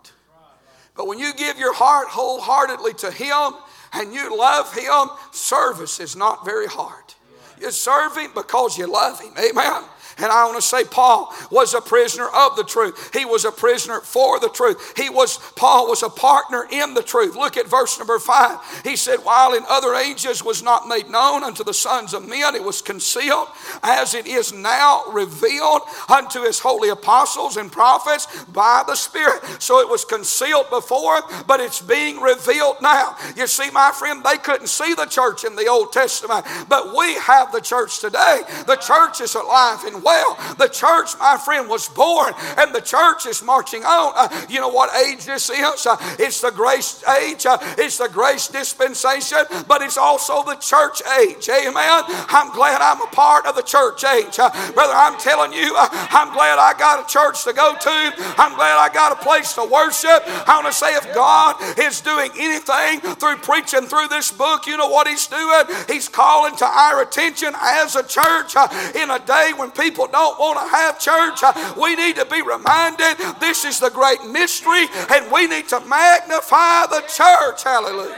But 0.96 1.08
when 1.08 1.18
you 1.18 1.34
give 1.34 1.58
your 1.58 1.74
heart 1.74 2.06
wholeheartedly 2.08 2.94
to 2.94 3.10
Him 3.10 3.58
and 3.94 4.14
you 4.14 4.38
love 4.38 4.72
Him, 4.72 5.08
service 5.32 5.98
is 5.98 6.14
not 6.14 6.44
very 6.44 6.68
hard. 6.68 7.14
You 7.60 7.72
serve 7.72 8.16
Him 8.16 8.30
because 8.36 8.78
you 8.78 8.86
love 8.86 9.20
Him. 9.20 9.32
Amen. 9.36 9.82
And 10.18 10.32
I 10.32 10.44
want 10.44 10.56
to 10.56 10.62
say 10.62 10.84
Paul 10.84 11.32
was 11.50 11.74
a 11.74 11.80
prisoner 11.80 12.28
of 12.28 12.56
the 12.56 12.64
truth. 12.64 13.10
He 13.12 13.24
was 13.24 13.44
a 13.44 13.52
prisoner 13.52 14.00
for 14.00 14.40
the 14.40 14.48
truth. 14.48 14.94
He 14.96 15.08
was 15.08 15.38
Paul 15.54 15.88
was 15.88 16.02
a 16.02 16.08
partner 16.08 16.66
in 16.70 16.94
the 16.94 17.02
truth. 17.02 17.36
Look 17.36 17.56
at 17.56 17.66
verse 17.66 17.98
number 17.98 18.18
5. 18.18 18.58
He 18.84 18.96
said, 18.96 19.24
"While 19.24 19.54
in 19.54 19.64
other 19.68 19.94
ages 19.94 20.42
was 20.42 20.62
not 20.62 20.88
made 20.88 21.08
known 21.08 21.44
unto 21.44 21.64
the 21.64 21.74
sons 21.74 22.14
of 22.14 22.26
men, 22.26 22.54
it 22.54 22.64
was 22.64 22.82
concealed 22.82 23.48
as 23.82 24.14
it 24.14 24.26
is 24.26 24.52
now 24.52 25.04
revealed 25.08 25.82
unto 26.08 26.42
his 26.42 26.58
holy 26.60 26.88
apostles 26.88 27.56
and 27.56 27.70
prophets 27.70 28.26
by 28.48 28.82
the 28.86 28.96
Spirit." 28.96 29.42
So 29.60 29.78
it 29.80 29.88
was 29.88 30.04
concealed 30.04 30.70
before, 30.70 31.22
but 31.46 31.60
it's 31.60 31.80
being 31.80 32.20
revealed 32.20 32.80
now. 32.80 33.16
You 33.36 33.46
see, 33.46 33.70
my 33.70 33.92
friend, 33.92 34.24
they 34.24 34.38
couldn't 34.38 34.68
see 34.68 34.94
the 34.94 35.06
church 35.06 35.44
in 35.44 35.56
the 35.56 35.68
Old 35.68 35.92
Testament, 35.92 36.46
but 36.68 36.94
we 36.94 37.14
have 37.14 37.52
the 37.52 37.60
church 37.60 37.98
today. 37.98 38.42
The 38.66 38.76
church 38.76 39.20
is 39.20 39.34
alive 39.34 39.84
and 39.84 40.02
well. 40.08 40.54
The 40.56 40.68
church, 40.68 41.10
my 41.18 41.36
friend, 41.36 41.68
was 41.68 41.88
born 41.88 42.32
and 42.56 42.74
the 42.74 42.80
church 42.80 43.26
is 43.26 43.42
marching 43.42 43.84
on. 43.84 44.12
Uh, 44.16 44.46
you 44.48 44.60
know 44.60 44.68
what 44.68 44.88
age 45.04 45.24
this 45.24 45.50
is? 45.50 45.86
Uh, 45.86 45.96
it's 46.18 46.40
the 46.40 46.50
grace 46.50 47.04
age, 47.20 47.44
uh, 47.44 47.58
it's 47.76 47.98
the 47.98 48.08
grace 48.08 48.48
dispensation, 48.48 49.44
but 49.66 49.82
it's 49.82 49.98
also 49.98 50.42
the 50.44 50.56
church 50.56 51.02
age. 51.20 51.48
Amen. 51.48 52.02
I'm 52.32 52.50
glad 52.52 52.80
I'm 52.80 53.02
a 53.02 53.10
part 53.12 53.46
of 53.46 53.54
the 53.54 53.62
church 53.62 54.04
age. 54.04 54.38
Uh, 54.38 54.50
brother, 54.72 54.94
I'm 54.94 55.18
telling 55.18 55.52
you, 55.52 55.74
uh, 55.76 55.88
I'm 55.92 56.32
glad 56.32 56.58
I 56.58 56.72
got 56.78 57.04
a 57.04 57.06
church 57.12 57.44
to 57.44 57.52
go 57.52 57.74
to. 57.74 57.96
I'm 58.38 58.54
glad 58.56 58.78
I 58.78 58.88
got 58.92 59.12
a 59.12 59.20
place 59.22 59.52
to 59.54 59.64
worship. 59.64 60.24
I 60.48 60.56
want 60.56 60.66
to 60.66 60.72
say, 60.72 60.94
if 60.94 61.12
God 61.14 61.56
is 61.78 62.00
doing 62.00 62.30
anything 62.38 63.00
through 63.16 63.36
preaching 63.36 63.86
through 63.86 64.08
this 64.08 64.32
book, 64.32 64.66
you 64.66 64.76
know 64.76 64.88
what 64.88 65.06
He's 65.06 65.26
doing? 65.26 65.64
He's 65.86 66.08
calling 66.08 66.56
to 66.56 66.64
our 66.64 67.02
attention 67.02 67.52
as 67.60 67.96
a 67.96 68.02
church 68.02 68.56
uh, 68.56 68.68
in 68.94 69.10
a 69.10 69.18
day 69.18 69.52
when 69.56 69.70
people 69.70 69.97
people 69.98 70.12
don't 70.12 70.38
want 70.38 70.58
to 70.60 70.76
have 70.76 71.00
church, 71.00 71.42
uh, 71.42 71.74
we 71.80 71.96
need 71.96 72.14
to 72.14 72.24
be 72.26 72.40
reminded 72.40 73.16
this 73.40 73.64
is 73.64 73.80
the 73.80 73.90
great 73.90 74.24
mystery 74.24 74.86
and 75.10 75.30
we 75.32 75.48
need 75.48 75.66
to 75.68 75.80
magnify 75.80 76.86
the 76.86 77.02
church. 77.08 77.64
Hallelujah. 77.64 78.16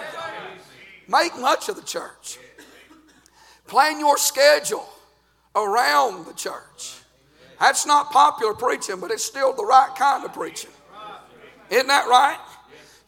Make 1.09 1.39
much 1.39 1.71
of 1.71 1.77
the 1.77 1.83
church. 1.83 2.39
Plan 3.67 3.99
your 3.99 4.19
schedule 4.19 4.89
around 5.57 6.27
the 6.27 6.35
church. 6.35 6.99
That's 7.59 7.87
not 7.87 8.11
popular 8.11 8.53
preaching, 8.53 9.01
but 9.01 9.11
it's 9.11 9.25
still 9.25 9.55
the 9.55 9.65
right 9.65 9.95
kind 9.97 10.25
of 10.25 10.35
preaching. 10.35 10.71
Isn't 11.71 11.87
that 11.87 12.09
right? 12.09 12.39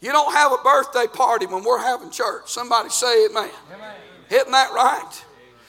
You 0.01 0.11
don't 0.11 0.33
have 0.33 0.51
a 0.51 0.57
birthday 0.63 1.05
party 1.07 1.45
when 1.45 1.63
we're 1.63 1.79
having 1.79 2.09
church. 2.09 2.47
Somebody 2.47 2.89
say 2.89 3.25
it, 3.25 3.33
man. 3.33 3.49
Isn't 4.29 4.51
that 4.51 4.73
right? 4.73 5.25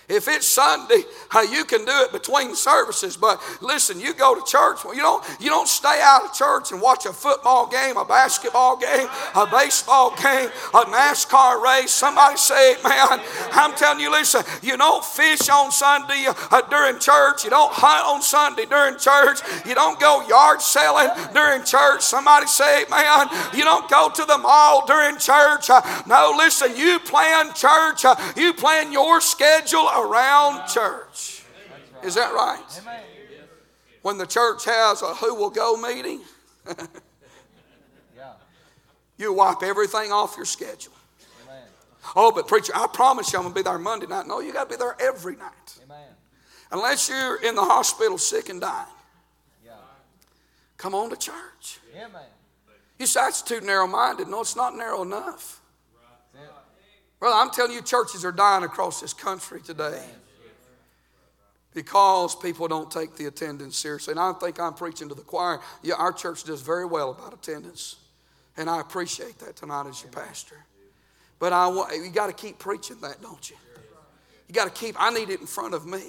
If 0.09 0.29
it's 0.29 0.47
Sunday, 0.47 1.03
you 1.51 1.65
can 1.65 1.85
do 1.85 1.93
it 2.03 2.13
between 2.13 2.55
services. 2.55 3.17
But 3.17 3.41
listen, 3.61 4.01
you 4.01 4.13
go 4.15 4.35
to 4.35 4.43
church. 4.51 4.85
You 4.85 5.01
don't 5.01 5.25
you 5.41 5.49
don't 5.49 5.69
stay 5.69 6.01
out 6.03 6.25
of 6.25 6.35
church 6.35 6.73
and 6.73 6.81
watch 6.81 7.07
a 7.07 7.13
football 7.13 7.67
game, 7.67 7.97
a 7.97 8.05
basketball 8.05 8.77
game, 8.77 9.09
a 9.35 9.47
baseball 9.47 10.15
game, 10.17 10.51
a 10.75 10.85
NASCAR 10.85 11.63
race. 11.63 11.91
Somebody 11.91 12.37
say, 12.37 12.77
man, 12.85 13.21
I'm 13.53 13.75
telling 13.75 14.01
you, 14.01 14.11
listen, 14.11 14.43
you 14.63 14.77
don't 14.77 15.05
fish 15.05 15.49
on 15.49 15.73
Sunday 15.73 16.27
uh, 16.29 16.61
during 16.69 16.99
church. 16.99 17.45
You 17.45 17.51
don't 17.51 17.73
hunt 17.73 18.07
on 18.07 18.23
Sunday 18.23 18.67
during 18.67 18.99
church. 18.99 19.41
You 19.65 19.75
don't 19.75 19.99
go 19.99 20.27
yard 20.29 20.61
selling 20.61 21.09
during 21.33 21.65
church. 21.65 22.03
Somebody 22.03 22.47
say, 22.47 22.85
man, 22.91 23.29
you 23.55 23.65
don't 23.65 23.89
go 23.89 24.11
to 24.11 24.25
the 24.25 24.39
mall 24.39 24.87
during 24.87 25.17
church. 25.19 25.71
Uh, 25.71 25.81
no, 26.07 26.35
listen, 26.37 26.77
you 26.77 26.99
plan 27.01 27.55
church. 27.55 28.05
Uh, 28.05 28.17
you 28.37 28.53
plan 28.53 28.93
your 28.93 29.21
schedule 29.21 29.89
around 29.97 30.69
church. 30.69 31.43
Is 32.03 32.15
that 32.15 32.33
right? 32.33 32.61
When 34.03 34.19
the 34.19 34.27
church 34.27 34.65
has 34.67 35.03
a 35.03 35.15
who 35.15 35.35
will 35.35 35.51
go 35.51 35.77
meeting, 35.77 36.21
you 39.17 39.33
wipe 39.33 39.63
everything 39.63 40.13
off 40.13 40.37
your 40.37 40.45
schedule. 40.45 40.93
Oh, 42.15 42.31
but 42.31 42.47
preacher, 42.47 42.73
I 42.75 42.87
promise 42.93 43.33
you 43.33 43.39
I'm 43.39 43.45
going 43.45 43.55
to 43.55 43.59
be 43.59 43.63
there 43.63 43.79
Monday 43.79 44.07
night. 44.07 44.27
No, 44.27 44.41
you 44.41 44.53
got 44.53 44.69
to 44.69 44.77
be 44.77 44.79
there 44.79 44.95
every 45.01 45.37
night. 45.37 45.79
Unless 46.71 47.09
you're 47.09 47.37
in 47.43 47.55
the 47.55 47.63
hospital 47.63 48.19
sick 48.19 48.49
and 48.51 48.61
dying. 48.61 48.87
Come 50.77 50.95
on 50.95 51.09
to 51.11 51.17
church. 51.17 51.79
You 52.99 53.07
say 53.07 53.21
that's 53.21 53.41
too 53.41 53.61
narrow 53.63 53.87
minded. 53.87 54.29
No, 54.29 54.43
it's 54.43 54.55
not 54.55 54.77
narrow 54.77 55.03
enough. 55.03 55.61
Well, 57.25 57.33
I'm 57.33 57.49
telling 57.49 57.73
you, 57.73 57.81
churches 57.81 58.23
are 58.27 58.33
dying 58.33 58.65
across 58.65 59.01
this 59.01 59.15
country 59.15 59.63
today 59.63 60.05
because 61.73 62.37
people 62.37 62.69
don't 62.69 62.91
take 62.91 63.17
the 63.17 63.25
attendance 63.25 63.79
seriously. 63.79 64.11
And 64.11 64.21
I 64.21 64.35
think 64.35 64.61
I'm 64.61 64.75
preaching 64.75 65.09
to 65.09 65.15
the 65.15 65.23
choir. 65.23 65.61
Yeah, 65.83 65.95
our 65.95 66.13
church 66.13 66.45
does 66.45 66.61
very 66.61 66.85
well 66.85 67.13
about 67.13 67.33
attendance. 67.33 67.97
And 68.59 68.69
I 68.69 68.79
appreciate 68.79 69.39
that 69.39 69.57
tonight 69.57 69.87
as 69.89 70.03
your 70.03 70.13
pastor. 70.13 70.67
But 71.39 71.55
I 71.55 71.67
want, 71.69 71.97
you 71.97 72.11
got 72.11 72.27
to 72.27 72.35
keep 72.35 72.59
preaching 72.59 73.01
that, 73.01 73.23
don't 73.23 73.49
you? 73.49 73.57
You 74.47 74.55
got 74.55 74.67
to 74.67 74.71
keep, 74.79 74.95
I 74.99 75.09
need 75.09 75.31
it 75.31 75.41
in 75.41 75.47
front 75.47 75.73
of 75.73 75.87
me. 75.87 76.03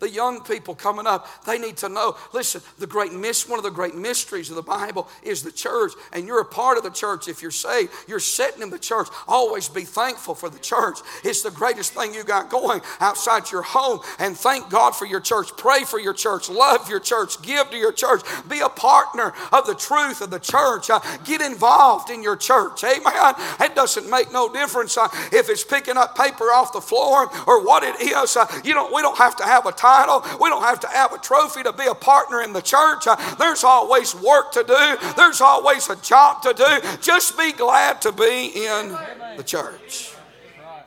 The 0.00 0.08
young 0.08 0.42
people 0.42 0.76
coming 0.76 1.06
up, 1.06 1.26
they 1.44 1.58
need 1.58 1.76
to 1.78 1.88
know. 1.88 2.16
Listen, 2.32 2.60
the 2.78 2.86
great 2.86 3.12
miss, 3.12 3.48
one 3.48 3.58
of 3.58 3.64
the 3.64 3.70
great 3.70 3.96
mysteries 3.96 4.48
of 4.48 4.54
the 4.56 4.62
Bible 4.62 5.08
is 5.24 5.42
the 5.42 5.50
church, 5.50 5.92
and 6.12 6.24
you're 6.24 6.40
a 6.40 6.44
part 6.44 6.78
of 6.78 6.84
the 6.84 6.90
church. 6.90 7.26
If 7.26 7.42
you're 7.42 7.50
saved, 7.50 7.90
you're 8.06 8.20
sitting 8.20 8.62
in 8.62 8.70
the 8.70 8.78
church. 8.78 9.08
Always 9.26 9.68
be 9.68 9.82
thankful 9.82 10.36
for 10.36 10.48
the 10.48 10.58
church. 10.60 10.98
It's 11.24 11.42
the 11.42 11.50
greatest 11.50 11.94
thing 11.94 12.14
you 12.14 12.22
got 12.22 12.48
going 12.48 12.80
outside 13.00 13.50
your 13.50 13.62
home. 13.62 14.00
And 14.20 14.36
thank 14.36 14.70
God 14.70 14.94
for 14.94 15.04
your 15.04 15.20
church. 15.20 15.48
Pray 15.56 15.82
for 15.82 15.98
your 15.98 16.14
church. 16.14 16.48
Love 16.48 16.88
your 16.88 17.00
church. 17.00 17.42
Give 17.42 17.68
to 17.70 17.76
your 17.76 17.92
church. 17.92 18.22
Be 18.48 18.60
a 18.60 18.68
partner 18.68 19.32
of 19.50 19.66
the 19.66 19.74
truth 19.74 20.20
of 20.20 20.30
the 20.30 20.38
church. 20.38 20.90
Uh, 20.90 21.00
get 21.24 21.40
involved 21.40 22.10
in 22.10 22.22
your 22.22 22.36
church. 22.36 22.84
Amen. 22.84 23.34
It 23.60 23.74
doesn't 23.74 24.08
make 24.08 24.32
no 24.32 24.52
difference 24.52 24.96
uh, 24.96 25.08
if 25.32 25.48
it's 25.48 25.64
picking 25.64 25.96
up 25.96 26.16
paper 26.16 26.44
off 26.44 26.72
the 26.72 26.80
floor 26.80 27.28
or 27.48 27.64
what 27.64 27.82
it 27.82 28.00
is. 28.00 28.36
Uh, 28.36 28.46
you 28.64 28.74
don't. 28.74 28.94
We 28.94 29.02
don't 29.02 29.18
have 29.18 29.34
to 29.36 29.44
have 29.44 29.66
a 29.66 29.72
time 29.72 29.87
title. 29.88 30.24
We 30.40 30.48
don't 30.48 30.62
have 30.62 30.80
to 30.80 30.88
have 30.88 31.12
a 31.12 31.18
trophy 31.18 31.62
to 31.62 31.72
be 31.72 31.86
a 31.86 31.94
partner 31.94 32.42
in 32.42 32.52
the 32.52 32.60
church. 32.60 33.06
Uh, 33.06 33.16
there's 33.36 33.64
always 33.64 34.14
work 34.14 34.52
to 34.52 34.64
do, 34.64 35.12
there's 35.16 35.40
always 35.40 35.88
a 35.88 35.96
job 35.96 36.42
to 36.42 36.52
do. 36.52 36.98
Just 37.00 37.38
be 37.38 37.52
glad 37.52 38.02
to 38.02 38.12
be 38.12 38.52
in 38.54 38.96
the 39.36 39.44
church. 39.44 40.12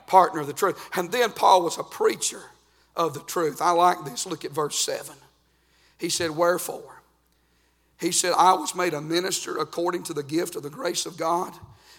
Partner 0.06 0.40
of 0.40 0.46
the 0.46 0.52
truth. 0.52 0.78
And 0.94 1.10
then 1.10 1.30
Paul 1.30 1.62
was 1.62 1.78
a 1.78 1.82
preacher 1.82 2.42
of 2.94 3.14
the 3.14 3.20
truth. 3.20 3.62
I 3.62 3.70
like 3.70 4.04
this. 4.04 4.26
Look 4.26 4.44
at 4.44 4.52
verse 4.52 4.78
7. 4.78 5.16
He 5.98 6.08
said, 6.08 6.30
Wherefore, 6.30 7.02
He 7.98 8.12
said, 8.12 8.34
I 8.36 8.52
was 8.54 8.74
made 8.74 8.94
a 8.94 9.00
minister 9.00 9.56
according 9.58 10.02
to 10.04 10.12
the 10.12 10.24
gift 10.24 10.56
of 10.56 10.62
the 10.62 10.70
grace 10.70 11.06
of 11.06 11.16
God, 11.16 11.52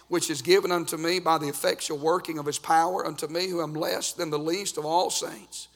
which 0.10 0.30
is 0.30 0.42
given 0.42 0.72
unto 0.72 0.98
me 0.98 1.20
by 1.20 1.38
the 1.38 1.48
effectual 1.48 1.98
working 1.98 2.38
of 2.38 2.46
his 2.46 2.60
power, 2.60 3.06
unto 3.06 3.28
me 3.28 3.48
who 3.48 3.62
am 3.62 3.74
less 3.74 4.12
than 4.12 4.30
the 4.30 4.38
least 4.38 4.78
of 4.78 4.86
all 4.86 5.10
saints. 5.10 5.70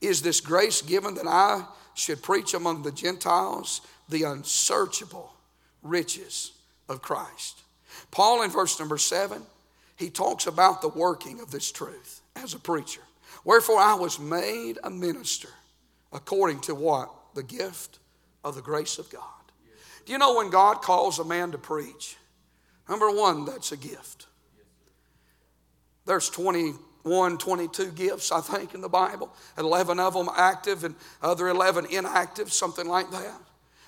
Is 0.00 0.22
this 0.22 0.40
grace 0.40 0.82
given 0.82 1.14
that 1.14 1.26
I 1.26 1.64
should 1.94 2.22
preach 2.22 2.54
among 2.54 2.82
the 2.82 2.92
Gentiles 2.92 3.80
the 4.08 4.24
unsearchable 4.24 5.32
riches 5.82 6.52
of 6.88 7.02
Christ? 7.02 7.62
Paul, 8.10 8.42
in 8.42 8.50
verse 8.50 8.78
number 8.78 8.98
seven, 8.98 9.42
he 9.96 10.10
talks 10.10 10.46
about 10.46 10.82
the 10.82 10.88
working 10.88 11.40
of 11.40 11.50
this 11.50 11.72
truth 11.72 12.20
as 12.36 12.54
a 12.54 12.58
preacher. 12.58 13.00
Wherefore 13.44 13.78
I 13.78 13.94
was 13.94 14.18
made 14.18 14.78
a 14.82 14.90
minister 14.90 15.48
according 16.12 16.60
to 16.60 16.74
what? 16.74 17.10
The 17.34 17.42
gift 17.42 17.98
of 18.44 18.54
the 18.54 18.62
grace 18.62 18.98
of 18.98 19.10
God. 19.10 19.22
Do 20.04 20.12
you 20.12 20.18
know 20.18 20.36
when 20.36 20.50
God 20.50 20.82
calls 20.82 21.18
a 21.18 21.24
man 21.24 21.52
to 21.52 21.58
preach? 21.58 22.16
Number 22.88 23.10
one, 23.10 23.44
that's 23.44 23.72
a 23.72 23.76
gift. 23.76 24.26
There's 26.06 26.30
21, 27.06 27.38
22 27.38 27.92
gifts, 27.92 28.32
I 28.32 28.40
think, 28.40 28.74
in 28.74 28.80
the 28.80 28.88
Bible. 28.88 29.32
11 29.56 30.00
of 30.00 30.14
them 30.14 30.28
active 30.36 30.82
and 30.82 30.96
other 31.22 31.46
11 31.46 31.86
inactive, 31.86 32.52
something 32.52 32.88
like 32.88 33.12
that. 33.12 33.40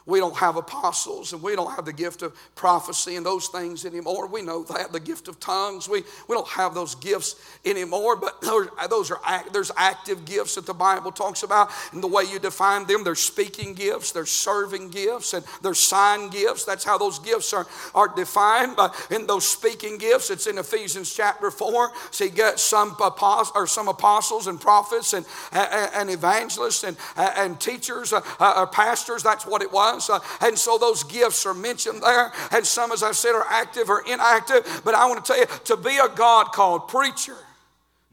We 0.08 0.20
don't 0.20 0.36
have 0.38 0.56
apostles 0.56 1.34
and 1.34 1.42
we 1.42 1.54
don't 1.54 1.70
have 1.74 1.84
the 1.84 1.92
gift 1.92 2.22
of 2.22 2.34
prophecy 2.54 3.16
and 3.16 3.26
those 3.26 3.48
things 3.48 3.84
anymore. 3.84 4.26
We 4.26 4.40
know 4.40 4.64
that 4.64 4.90
the 4.90 5.00
gift 5.00 5.28
of 5.28 5.38
tongues. 5.38 5.86
We, 5.86 6.02
we 6.26 6.34
don't 6.34 6.48
have 6.48 6.74
those 6.74 6.94
gifts 6.94 7.34
anymore, 7.62 8.16
but 8.16 8.40
those, 8.40 9.10
are 9.10 9.44
there's 9.52 9.70
active 9.76 10.24
gifts 10.24 10.54
that 10.54 10.64
the 10.64 10.72
Bible 10.72 11.12
talks 11.12 11.42
about. 11.42 11.70
And 11.92 12.02
the 12.02 12.06
way 12.06 12.22
you 12.24 12.38
define 12.38 12.86
them, 12.86 13.04
there's 13.04 13.20
speaking 13.20 13.74
gifts, 13.74 14.12
there's 14.12 14.30
serving 14.30 14.88
gifts, 14.88 15.34
and 15.34 15.44
there's 15.60 15.78
sign 15.78 16.30
gifts. 16.30 16.64
That's 16.64 16.84
how 16.84 16.96
those 16.96 17.18
gifts 17.18 17.52
are, 17.52 17.66
are 17.94 18.08
defined. 18.08 18.76
But 18.76 18.96
in 19.10 19.26
those 19.26 19.46
speaking 19.46 19.98
gifts, 19.98 20.30
it's 20.30 20.46
in 20.46 20.56
Ephesians 20.56 21.14
chapter 21.14 21.50
4. 21.50 21.90
So 22.12 22.24
you 22.24 22.30
get 22.30 22.58
some 22.58 22.96
apostles 22.98 23.52
or 23.54 23.66
some 23.66 23.88
apostles 23.88 24.46
and 24.46 24.58
prophets 24.58 25.12
and, 25.12 25.26
and, 25.52 25.90
and 25.94 26.10
evangelists 26.10 26.82
and, 26.82 26.96
and 27.14 27.60
teachers 27.60 28.14
uh, 28.14 28.22
uh, 28.40 28.54
or 28.56 28.66
pastors. 28.66 29.22
That's 29.22 29.46
what 29.46 29.60
it 29.60 29.70
was. 29.70 29.97
Uh, 30.10 30.20
and 30.40 30.58
so 30.58 30.78
those 30.78 31.04
gifts 31.04 31.46
are 31.46 31.54
mentioned 31.54 32.02
there. 32.02 32.32
And 32.52 32.66
some, 32.66 32.92
as 32.92 33.02
I 33.02 33.12
said, 33.12 33.34
are 33.34 33.46
active 33.48 33.88
or 33.88 34.02
inactive. 34.06 34.82
But 34.84 34.94
I 34.94 35.06
want 35.06 35.24
to 35.24 35.32
tell 35.32 35.40
you, 35.40 35.46
to 35.64 35.76
be 35.76 35.96
a 35.96 36.08
God 36.08 36.52
called 36.52 36.88
preacher 36.88 37.36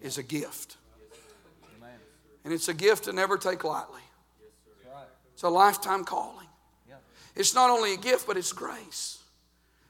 is 0.02 0.18
a 0.18 0.24
gift. 0.24 0.78
And 2.44 2.54
it's 2.54 2.68
a 2.68 2.74
gift 2.74 3.06
to 3.06 3.14
never 3.14 3.38
take 3.38 3.64
lightly. 3.64 4.02
It's 5.34 5.44
a 5.44 5.50
lifetime 5.50 6.06
calling. 6.06 6.48
It's 7.36 7.54
not 7.54 7.70
only 7.70 7.94
a 7.94 7.98
gift, 7.98 8.28
but 8.28 8.38
it's 8.38 8.54
grace. 8.54 9.20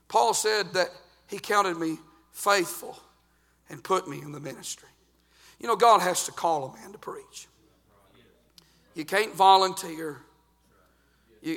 Paul 0.08 0.34
said 0.34 0.74
that 0.74 0.90
he 1.28 1.38
counted 1.38 1.78
me 1.78 2.00
faithful 2.32 3.00
and 3.70 3.84
put 3.84 4.08
me 4.08 4.22
in 4.22 4.32
the 4.32 4.40
ministry. 4.40 4.90
You 5.60 5.68
know, 5.68 5.76
God 5.76 6.02
has 6.02 6.26
to 6.26 6.32
call 6.32 6.66
a 6.66 6.82
man 6.82 6.92
to 6.92 6.98
preach. 6.98 7.48
You 8.94 9.06
can't 9.06 9.34
volunteer. 9.36 10.22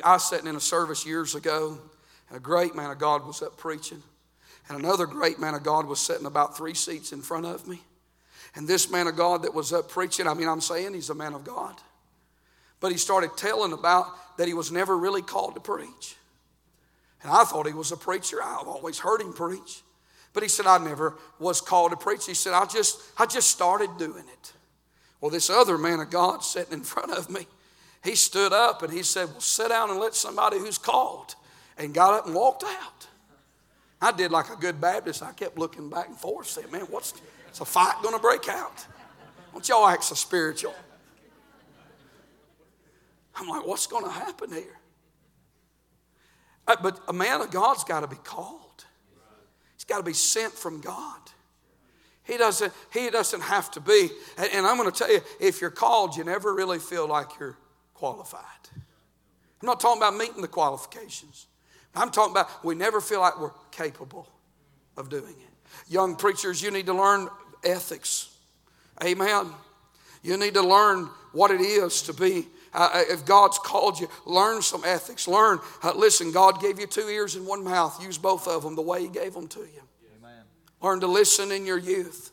I 0.05 0.13
was 0.15 0.29
sitting 0.29 0.47
in 0.47 0.57
a 0.57 0.61
service 0.61 1.07
years 1.07 1.35
ago, 1.35 1.79
and 2.29 2.37
a 2.37 2.41
great 2.41 2.75
man 2.75 2.91
of 2.91 2.99
God 2.99 3.27
was 3.27 3.43
up 3.43 3.57
preaching. 3.57 4.03
And 4.69 4.79
another 4.79 5.07
great 5.07 5.39
man 5.39 5.55
of 5.55 5.63
God 5.63 5.87
was 5.87 5.99
sitting 5.99 6.27
about 6.27 6.57
three 6.57 6.75
seats 6.75 7.13
in 7.13 7.23
front 7.23 7.47
of 7.47 7.67
me. 7.67 7.81
And 8.55 8.69
this 8.69 8.91
man 8.91 9.07
of 9.07 9.17
God 9.17 9.43
that 9.43 9.55
was 9.55 9.73
up 9.73 9.89
preaching, 9.89 10.27
I 10.27 10.35
mean, 10.35 10.49
I'm 10.49 10.61
saying 10.61 10.93
he's 10.93 11.11
a 11.11 11.15
man 11.15 11.33
of 11.33 11.45
God. 11.45 11.75
But 12.81 12.93
he 12.93 12.99
started 12.99 13.37
telling 13.37 13.73
about 13.73 14.07
that 14.37 14.47
he 14.47 14.55
was 14.55 14.71
never 14.71 14.97
really 14.97 15.23
called 15.23 15.55
to 15.55 15.61
preach. 15.61 16.17
And 17.23 17.33
I 17.33 17.45
thought 17.45 17.67
he 17.67 17.73
was 17.73 17.93
a 17.93 17.97
preacher. 17.97 18.39
I've 18.43 18.69
always 18.69 18.99
heard 18.99 19.21
him 19.21 19.33
preach. 19.33 19.83
But 20.33 20.43
he 20.43 20.49
said, 20.49 20.67
I 20.67 20.79
never 20.79 21.17
was 21.39 21.61
called 21.61 21.91
to 21.91 21.97
preach. 21.97 22.27
He 22.27 22.35
said, 22.35 22.53
I 22.53 22.67
just, 22.67 23.01
I 23.19 23.27
just 23.27 23.49
started 23.49 23.91
doing 23.99 24.25
it. 24.29 24.53
Well, 25.21 25.31
this 25.31 25.51
other 25.51 25.79
man 25.79 26.01
of 26.01 26.11
God 26.11 26.45
sitting 26.45 26.75
in 26.75 26.83
front 26.83 27.11
of 27.11 27.29
me, 27.29 27.47
he 28.03 28.15
stood 28.15 28.53
up 28.53 28.83
and 28.83 28.93
he 28.93 29.03
said, 29.03 29.29
Well, 29.29 29.41
sit 29.41 29.69
down 29.69 29.91
and 29.91 29.99
let 29.99 30.15
somebody 30.15 30.59
who's 30.59 30.79
called. 30.79 31.35
And 31.77 31.95
got 31.95 32.15
up 32.15 32.27
and 32.27 32.35
walked 32.35 32.65
out. 32.65 33.07
I 34.01 34.11
did 34.13 34.33
like 34.33 34.51
a 34.51 34.57
good 34.57 34.81
Baptist. 34.81 35.23
I 35.23 35.33
kept 35.33 35.59
looking 35.59 35.89
back 35.89 36.09
and 36.09 36.17
forth, 36.17 36.49
saying, 36.49 36.71
Man, 36.71 36.83
what's 36.83 37.15
a 37.61 37.65
fight 37.65 37.95
going 38.03 38.15
to 38.15 38.21
break 38.21 38.49
out? 38.49 38.87
Don't 39.53 39.69
y'all 39.69 39.87
act 39.87 40.05
so 40.05 40.15
spiritual? 40.15 40.75
I'm 43.35 43.49
like, 43.49 43.67
what's 43.67 43.87
going 43.87 44.05
to 44.05 44.11
happen 44.11 44.53
here? 44.53 44.79
Uh, 46.67 46.77
but 46.83 47.01
a 47.09 47.13
man 47.13 47.41
of 47.41 47.51
God's 47.51 47.85
got 47.85 48.01
to 48.01 48.07
be 48.07 48.17
called. 48.17 48.85
He's 49.75 49.85
got 49.85 49.99
to 49.99 50.05
be 50.05 50.13
sent 50.13 50.53
from 50.53 50.81
God. 50.81 51.21
He 52.25 52.37
doesn't, 52.37 52.73
he 52.93 53.09
doesn't 53.11 53.41
have 53.41 53.71
to 53.73 53.81
be. 53.81 54.11
And 54.37 54.67
I'm 54.67 54.77
going 54.77 54.91
to 54.91 54.97
tell 54.97 55.11
you, 55.11 55.21
if 55.41 55.61
you're 55.61 55.71
called, 55.71 56.17
you 56.17 56.25
never 56.25 56.55
really 56.55 56.79
feel 56.79 57.07
like 57.07 57.29
you're 57.41 57.57
qualified. 57.99 58.43
I'm 59.61 59.67
not 59.67 59.81
talking 59.81 60.01
about 60.01 60.17
meeting 60.17 60.41
the 60.41 60.49
qualifications. 60.49 61.49
I'm 61.97 62.11
talking 62.11 62.31
about 62.31 62.65
we 62.65 62.77
never 62.77 63.01
feel 63.01 63.21
like 63.21 63.41
we're 63.41 63.51
capable 63.73 64.29
of 64.97 65.11
doing 65.11 65.25
it. 65.25 65.91
Young 65.91 66.15
preachers, 66.15 66.63
you 66.63 66.71
need 66.71 66.87
to 66.87 66.95
learn 66.95 67.29
ethics. 67.65 68.33
Amen. 69.03 69.51
You 70.23 70.37
need 70.37 70.55
to 70.55 70.63
learn 70.63 71.07
what 71.33 71.51
it 71.51 71.61
is 71.61 72.03
to 72.03 72.13
be. 72.13 72.47
Uh, 72.73 72.89
uh 72.95 73.03
if 73.09 73.27
God's 73.27 73.59
called 73.59 73.99
you, 73.99 74.09
learn 74.25 74.63
some 74.63 74.83
ethics. 74.85 75.27
Learn. 75.27 75.59
Uh, 75.83 75.93
listen, 75.97 76.31
God 76.31 76.61
gave 76.61 76.79
you 76.79 76.87
two 76.87 77.09
ears 77.09 77.35
and 77.35 77.47
one 77.47 77.65
mouth. 77.65 78.01
Use 78.01 78.17
both 78.17 78.47
of 78.47 78.63
them 78.63 78.77
the 78.77 78.83
way 78.83 79.03
He 79.03 79.09
gave 79.09 79.35
them 79.35 79.49
to 79.49 79.61
you. 79.61 79.83
Amen. 80.19 80.45
Learn 80.81 81.01
to 81.01 81.09
listen 81.09 81.51
in 81.51 81.67
your 81.67 81.79
youth. 81.79 82.31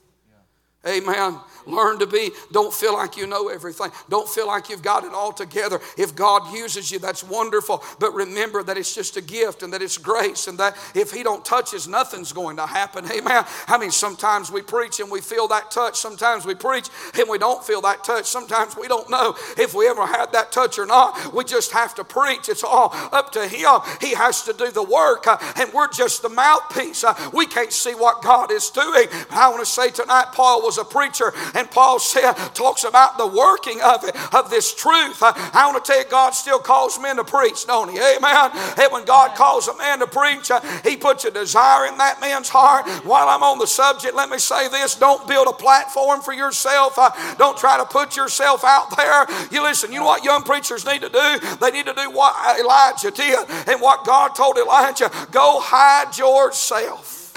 Amen. 0.88 1.40
Learn 1.66 1.98
to 2.00 2.06
be, 2.06 2.32
don't 2.52 2.74
feel 2.74 2.94
like 2.94 3.18
you 3.18 3.26
know 3.26 3.50
everything. 3.50 3.90
Don't 4.08 4.30
feel 4.30 4.48
like 4.48 4.70
you've 4.70 4.84
got 4.84 5.04
it 5.04 5.14
all 5.14 5.34
together. 5.34 5.80
If 5.98 6.16
God 6.16 6.54
uses 6.54 6.92
you, 6.92 7.00
that's 7.00 7.24
wonderful. 7.24 7.84
But 8.00 8.14
remember 8.14 8.62
that 8.64 8.78
it's 8.78 8.94
just 8.94 9.18
a 9.18 9.22
gift 9.22 9.64
and 9.64 9.74
that 9.74 9.82
it's 9.82 9.98
grace 9.98 10.48
and 10.48 10.60
that 10.60 10.78
if 10.94 11.12
He 11.12 11.24
don't 11.24 11.44
touch 11.44 11.74
us, 11.74 11.88
nothing's 11.88 12.32
going 12.32 12.58
to 12.58 12.68
happen. 12.68 13.06
Amen. 13.12 13.46
I 13.68 13.78
mean, 13.80 13.92
sometimes 13.92 14.52
we 14.52 14.62
preach 14.62 15.00
and 15.00 15.10
we 15.10 15.22
feel 15.22 15.48
that 15.48 15.72
touch. 15.72 15.98
Sometimes 15.98 16.46
we 16.46 16.54
preach 16.54 16.90
and 17.18 17.28
we 17.28 17.40
don't 17.40 17.64
feel 17.64 17.82
that 17.82 18.04
touch. 18.04 18.26
Sometimes 18.26 18.78
we 18.78 18.88
don't 18.88 19.10
know 19.10 19.36
if 19.58 19.74
we 19.74 19.88
ever 19.88 20.06
had 20.06 20.32
that 20.34 20.52
touch 20.52 20.78
or 20.78 20.86
not. 20.86 21.34
We 21.34 21.44
just 21.46 21.72
have 21.72 21.96
to 21.96 22.04
preach. 22.04 22.48
It's 22.48 22.64
all 22.64 22.92
up 23.12 23.32
to 23.32 23.48
Him. 23.48 23.82
He 24.02 24.14
has 24.14 24.44
to 24.44 24.54
do 24.54 24.70
the 24.70 24.84
work 24.84 25.26
uh, 25.26 25.38
and 25.56 25.74
we're 25.74 25.92
just 25.92 26.22
the 26.22 26.30
mouthpiece. 26.30 27.04
Uh, 27.04 27.16
we 27.34 27.48
can't 27.48 27.74
see 27.74 27.96
what 27.96 28.22
God 28.22 28.52
is 28.52 28.70
doing. 28.70 29.08
I 29.32 29.50
want 29.50 29.62
to 29.62 29.66
say 29.66 29.90
tonight, 29.90 30.28
Paul 30.32 30.62
was 30.62 30.75
was 30.76 30.86
a 30.86 30.90
preacher, 30.90 31.34
and 31.54 31.70
Paul 31.72 32.00
said, 32.00 32.34
talks 32.54 32.84
about 32.84 33.18
the 33.18 33.28
working 33.28 33.80
of 33.82 34.04
it, 34.04 34.16
of 34.34 34.50
this 34.50 34.74
truth. 34.74 35.22
I 35.22 35.68
want 35.68 35.84
to 35.84 35.92
tell 35.92 36.02
you, 36.02 36.10
God 36.10 36.32
still 36.32 36.60
calls 36.60 37.00
men 37.00 37.18
to 37.18 37.24
preach, 37.24 37.66
don't 37.66 37.90
He? 37.90 37.98
Amen. 37.98 38.52
And 38.78 38.92
when 38.92 39.06
God 39.06 39.36
calls 39.36 39.68
a 39.68 39.78
man 39.78 40.00
to 40.00 40.08
preach, 40.08 40.52
uh, 40.52 40.62
He 40.84 40.98
puts 40.98 41.26
a 41.26 41.32
desire 41.32 41.88
in 41.88 41.98
that 41.98 42.20
man's 42.22 42.50
heart. 42.50 42.88
While 43.06 43.28
I'm 43.30 43.44
on 43.44 43.60
the 43.60 43.68
subject, 43.68 44.16
let 44.16 44.30
me 44.30 44.38
say 44.38 44.68
this 44.70 44.96
don't 44.96 45.28
build 45.28 45.48
a 45.48 45.54
platform 45.54 46.22
for 46.22 46.34
yourself, 46.34 46.98
uh, 46.98 47.12
don't 47.38 47.58
try 47.58 47.78
to 47.78 47.86
put 47.86 48.16
yourself 48.18 48.64
out 48.64 48.96
there. 48.98 49.26
You 49.52 49.64
listen, 49.64 49.92
you 49.92 50.00
know 50.00 50.06
what 50.06 50.24
young 50.24 50.44
preachers 50.44 50.86
need 50.86 51.02
to 51.02 51.10
do? 51.10 51.40
They 51.62 51.72
need 51.72 51.86
to 51.86 51.94
do 51.94 52.12
what 52.12 52.60
Elijah 52.60 53.12
did 53.12 53.40
and 53.68 53.82
what 53.82 54.06
God 54.06 54.30
told 54.30 54.58
Elijah 54.58 55.10
go 55.32 55.60
hide 55.62 56.18
yourself. 56.18 57.34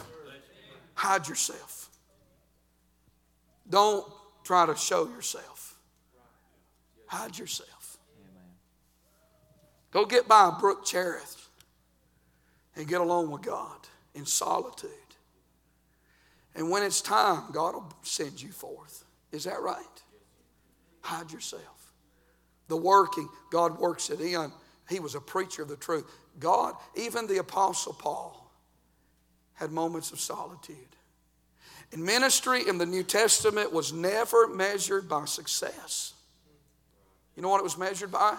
Hide 0.94 1.28
yourself. 1.28 1.67
Don't 3.68 4.04
try 4.44 4.66
to 4.66 4.76
show 4.76 5.06
yourself. 5.08 5.76
Hide 7.06 7.38
yourself. 7.38 7.98
Go 9.90 10.04
get 10.04 10.28
by 10.28 10.48
a 10.48 10.60
brook 10.60 10.84
Cherith 10.84 11.48
and 12.76 12.86
get 12.86 13.00
alone 13.00 13.30
with 13.30 13.42
God 13.42 13.78
in 14.14 14.26
solitude. 14.26 14.90
And 16.54 16.70
when 16.70 16.82
it's 16.82 17.00
time, 17.00 17.44
God 17.52 17.74
will 17.74 17.92
send 18.02 18.42
you 18.42 18.50
forth. 18.50 19.04
Is 19.32 19.44
that 19.44 19.60
right? 19.60 19.84
Hide 21.00 21.30
yourself. 21.30 21.92
The 22.68 22.76
working, 22.76 23.28
God 23.50 23.78
works 23.78 24.10
it 24.10 24.20
in. 24.20 24.52
He 24.88 25.00
was 25.00 25.14
a 25.14 25.20
preacher 25.20 25.62
of 25.62 25.68
the 25.68 25.76
truth. 25.76 26.04
God, 26.38 26.74
even 26.94 27.26
the 27.26 27.38
Apostle 27.38 27.94
Paul, 27.94 28.50
had 29.54 29.70
moments 29.70 30.12
of 30.12 30.20
solitude. 30.20 30.76
And 31.92 32.04
ministry 32.04 32.68
in 32.68 32.78
the 32.78 32.86
New 32.86 33.02
Testament 33.02 33.72
was 33.72 33.92
never 33.92 34.46
measured 34.46 35.08
by 35.08 35.24
success. 35.24 36.12
You 37.34 37.42
know 37.42 37.48
what 37.48 37.60
it 37.60 37.64
was 37.64 37.78
measured 37.78 38.12
by? 38.12 38.36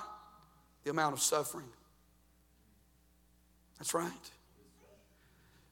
The 0.83 0.91
amount 0.91 1.13
of 1.13 1.21
suffering. 1.21 1.65
That's 3.77 3.93
right. 3.93 4.11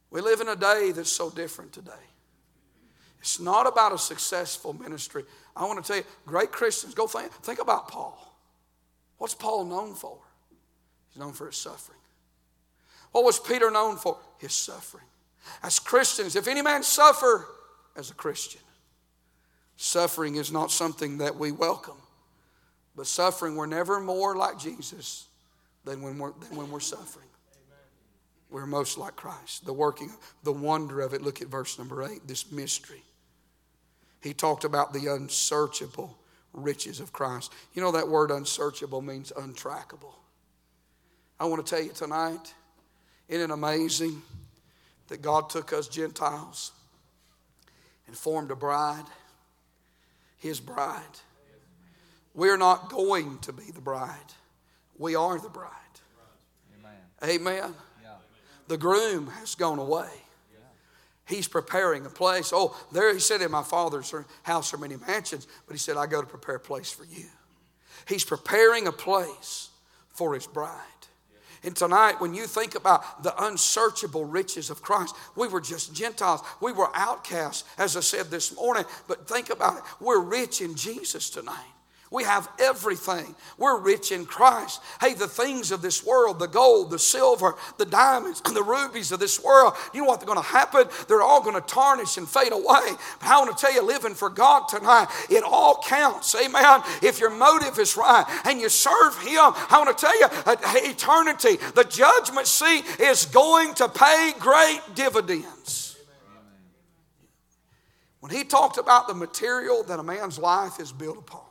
We 0.09 0.21
live 0.21 0.39
in 0.39 0.47
a 0.47 0.55
day 0.55 0.91
that's 0.95 1.11
so 1.11 1.29
different 1.29 1.73
today. 1.73 1.91
It's 3.19 3.39
not 3.39 3.67
about 3.67 3.93
a 3.93 3.97
successful 3.97 4.73
ministry. 4.73 5.25
I 5.55 5.65
want 5.65 5.83
to 5.83 5.87
tell 5.87 5.97
you, 5.97 6.05
great 6.25 6.51
Christians, 6.51 6.93
go 6.93 7.07
think, 7.07 7.31
think 7.31 7.59
about 7.59 7.89
Paul. 7.89 8.17
What's 9.17 9.33
Paul 9.33 9.65
known 9.65 9.95
for? 9.95 10.17
He's 11.09 11.19
known 11.19 11.33
for 11.33 11.47
his 11.47 11.57
suffering. 11.57 11.99
What 13.11 13.25
was 13.25 13.39
Peter 13.39 13.69
known 13.69 13.97
for? 13.97 14.17
His 14.37 14.53
suffering. 14.53 15.05
As 15.63 15.79
Christians, 15.79 16.35
if 16.35 16.47
any 16.47 16.61
man 16.61 16.83
suffer 16.83 17.47
as 17.97 18.11
a 18.11 18.13
Christian, 18.13 18.61
suffering 19.75 20.35
is 20.35 20.51
not 20.51 20.71
something 20.71 21.17
that 21.17 21.35
we 21.35 21.51
welcome. 21.51 21.97
But 22.95 23.07
suffering, 23.07 23.55
we're 23.55 23.67
never 23.67 23.99
more 23.99 24.35
like 24.35 24.59
Jesus 24.59 25.25
than 25.85 26.01
when 26.01 26.17
we're, 26.17 26.31
than 26.33 26.57
when 26.57 26.71
we're 26.71 26.79
suffering. 26.79 27.27
We're 28.49 28.65
most 28.65 28.97
like 28.97 29.15
Christ. 29.15 29.65
The 29.65 29.73
working, 29.73 30.11
the 30.43 30.53
wonder 30.53 31.01
of 31.01 31.13
it. 31.13 31.21
Look 31.21 31.41
at 31.41 31.47
verse 31.47 31.77
number 31.77 32.03
eight, 32.03 32.27
this 32.27 32.51
mystery. 32.51 33.03
He 34.21 34.33
talked 34.33 34.63
about 34.63 34.93
the 34.93 35.07
unsearchable 35.13 36.17
riches 36.53 36.99
of 36.99 37.13
Christ. 37.13 37.53
You 37.73 37.81
know 37.81 37.91
that 37.91 38.07
word 38.07 38.31
unsearchable 38.31 39.01
means 39.01 39.31
untrackable. 39.35 40.15
I 41.39 41.45
want 41.45 41.65
to 41.65 41.75
tell 41.75 41.83
you 41.83 41.91
tonight, 41.91 42.53
isn't 43.27 43.51
it 43.51 43.53
amazing 43.53 44.21
that 45.09 45.21
God 45.21 45.49
took 45.49 45.71
us 45.73 45.87
Gentiles 45.87 46.71
and 48.07 48.15
formed 48.15 48.51
a 48.51 48.55
bride, 48.55 49.05
His 50.37 50.59
bride? 50.59 51.03
We're 52.33 52.57
not 52.57 52.91
going 52.91 53.39
to 53.39 53.53
be 53.53 53.71
the 53.71 53.81
bride, 53.81 54.33
we 54.97 55.15
are 55.15 55.39
the 55.39 55.49
bride. 55.49 55.71
Amen. 57.23 57.41
Amen. 57.41 57.73
Yeah. 58.03 58.09
The 58.67 58.77
groom 58.77 59.27
has 59.27 59.55
gone 59.55 59.79
away. 59.79 60.09
He's 61.27 61.47
preparing 61.47 62.05
a 62.05 62.09
place. 62.09 62.51
Oh, 62.53 62.75
there 62.91 63.13
he 63.13 63.19
said, 63.19 63.41
In 63.41 63.51
my 63.51 63.63
father's 63.63 64.13
house 64.43 64.73
are 64.73 64.77
many 64.77 64.95
mansions, 64.95 65.45
but 65.65 65.73
he 65.73 65.77
said, 65.77 65.97
I 65.97 66.07
go 66.07 66.21
to 66.21 66.27
prepare 66.27 66.55
a 66.55 66.59
place 66.59 66.89
for 66.89 67.03
you. 67.03 67.25
He's 68.07 68.23
preparing 68.23 68.87
a 68.87 68.93
place 68.93 69.69
for 70.11 70.33
his 70.33 70.47
bride. 70.47 70.71
And 71.63 71.75
tonight, 71.75 72.19
when 72.19 72.33
you 72.33 72.45
think 72.47 72.75
about 72.75 73.23
the 73.23 73.33
unsearchable 73.45 74.25
riches 74.25 74.69
of 74.69 74.81
Christ, 74.81 75.15
we 75.35 75.47
were 75.47 75.61
just 75.61 75.93
Gentiles. 75.93 76.41
We 76.61 76.71
were 76.71 76.89
outcasts, 76.93 77.63
as 77.77 77.97
I 77.97 78.01
said 78.01 78.27
this 78.31 78.55
morning. 78.55 78.85
But 79.07 79.27
think 79.27 79.49
about 79.49 79.77
it. 79.77 79.83
We're 79.99 80.21
rich 80.21 80.61
in 80.61 80.75
Jesus 80.75 81.29
tonight. 81.29 81.76
We 82.09 82.23
have 82.23 82.47
everything. 82.57 83.35
We're 83.57 83.79
rich 83.79 84.13
in 84.13 84.25
Christ. 84.25 84.81
Hey, 85.01 85.13
the 85.13 85.27
things 85.27 85.71
of 85.71 85.81
this 85.81 86.05
world, 86.05 86.39
the 86.39 86.47
gold, 86.47 86.89
the 86.89 86.99
silver, 86.99 87.55
the 87.77 87.85
diamonds, 87.85 88.41
and 88.45 88.55
the 88.55 88.63
rubies 88.63 89.11
of 89.11 89.19
this 89.19 89.43
world, 89.43 89.73
you 89.93 90.01
know 90.01 90.07
what's 90.07 90.23
going 90.23 90.37
to 90.37 90.43
happen? 90.43 90.85
They're 91.09 91.21
all 91.21 91.41
going 91.41 91.55
to 91.55 91.67
tarnish 91.67 92.15
and 92.15 92.27
fade 92.27 92.53
away. 92.53 92.95
But 93.19 93.27
I 93.27 93.37
want 93.39 93.57
to 93.57 93.61
tell 93.61 93.73
you, 93.73 93.83
living 93.83 94.13
for 94.13 94.29
God 94.29 94.69
tonight, 94.69 95.07
it 95.29 95.43
all 95.43 95.83
counts. 95.85 96.33
Amen. 96.35 96.81
If 97.03 97.19
your 97.19 97.29
motive 97.29 97.77
is 97.77 97.97
right 97.97 98.25
and 98.45 98.61
you 98.61 98.69
serve 98.69 99.17
Him, 99.21 99.53
I 99.69 99.83
want 99.83 99.97
to 99.97 100.05
tell 100.05 100.17
you, 100.17 100.27
uh, 100.45 100.55
eternity, 100.89 101.57
the 101.75 101.83
judgment 101.83 102.47
seat 102.47 102.85
is 103.01 103.25
going 103.25 103.73
to 103.75 103.89
pay 103.89 104.31
great 104.39 104.79
dividends. 104.95 105.97
When 108.21 108.31
he 108.31 108.43
talked 108.43 108.77
about 108.77 109.07
the 109.07 109.13
material 109.13 109.83
that 109.83 109.99
a 109.99 110.03
man's 110.03 110.39
life 110.39 110.79
is 110.79 110.91
built 110.91 111.17
upon, 111.17 111.46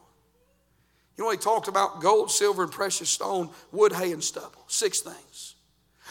you 1.17 1.25
know, 1.25 1.31
he 1.31 1.37
talked 1.37 1.69
about 1.69 2.01
gold, 2.01 2.31
silver, 2.31 2.63
and 2.63 2.73
precious 2.73 3.09
stone, 3.09 3.51
wood, 3.73 3.93
hay, 3.93 4.13
and 4.13 4.23
stubble. 4.23 4.65
Six 4.67 5.01
things. 5.01 5.55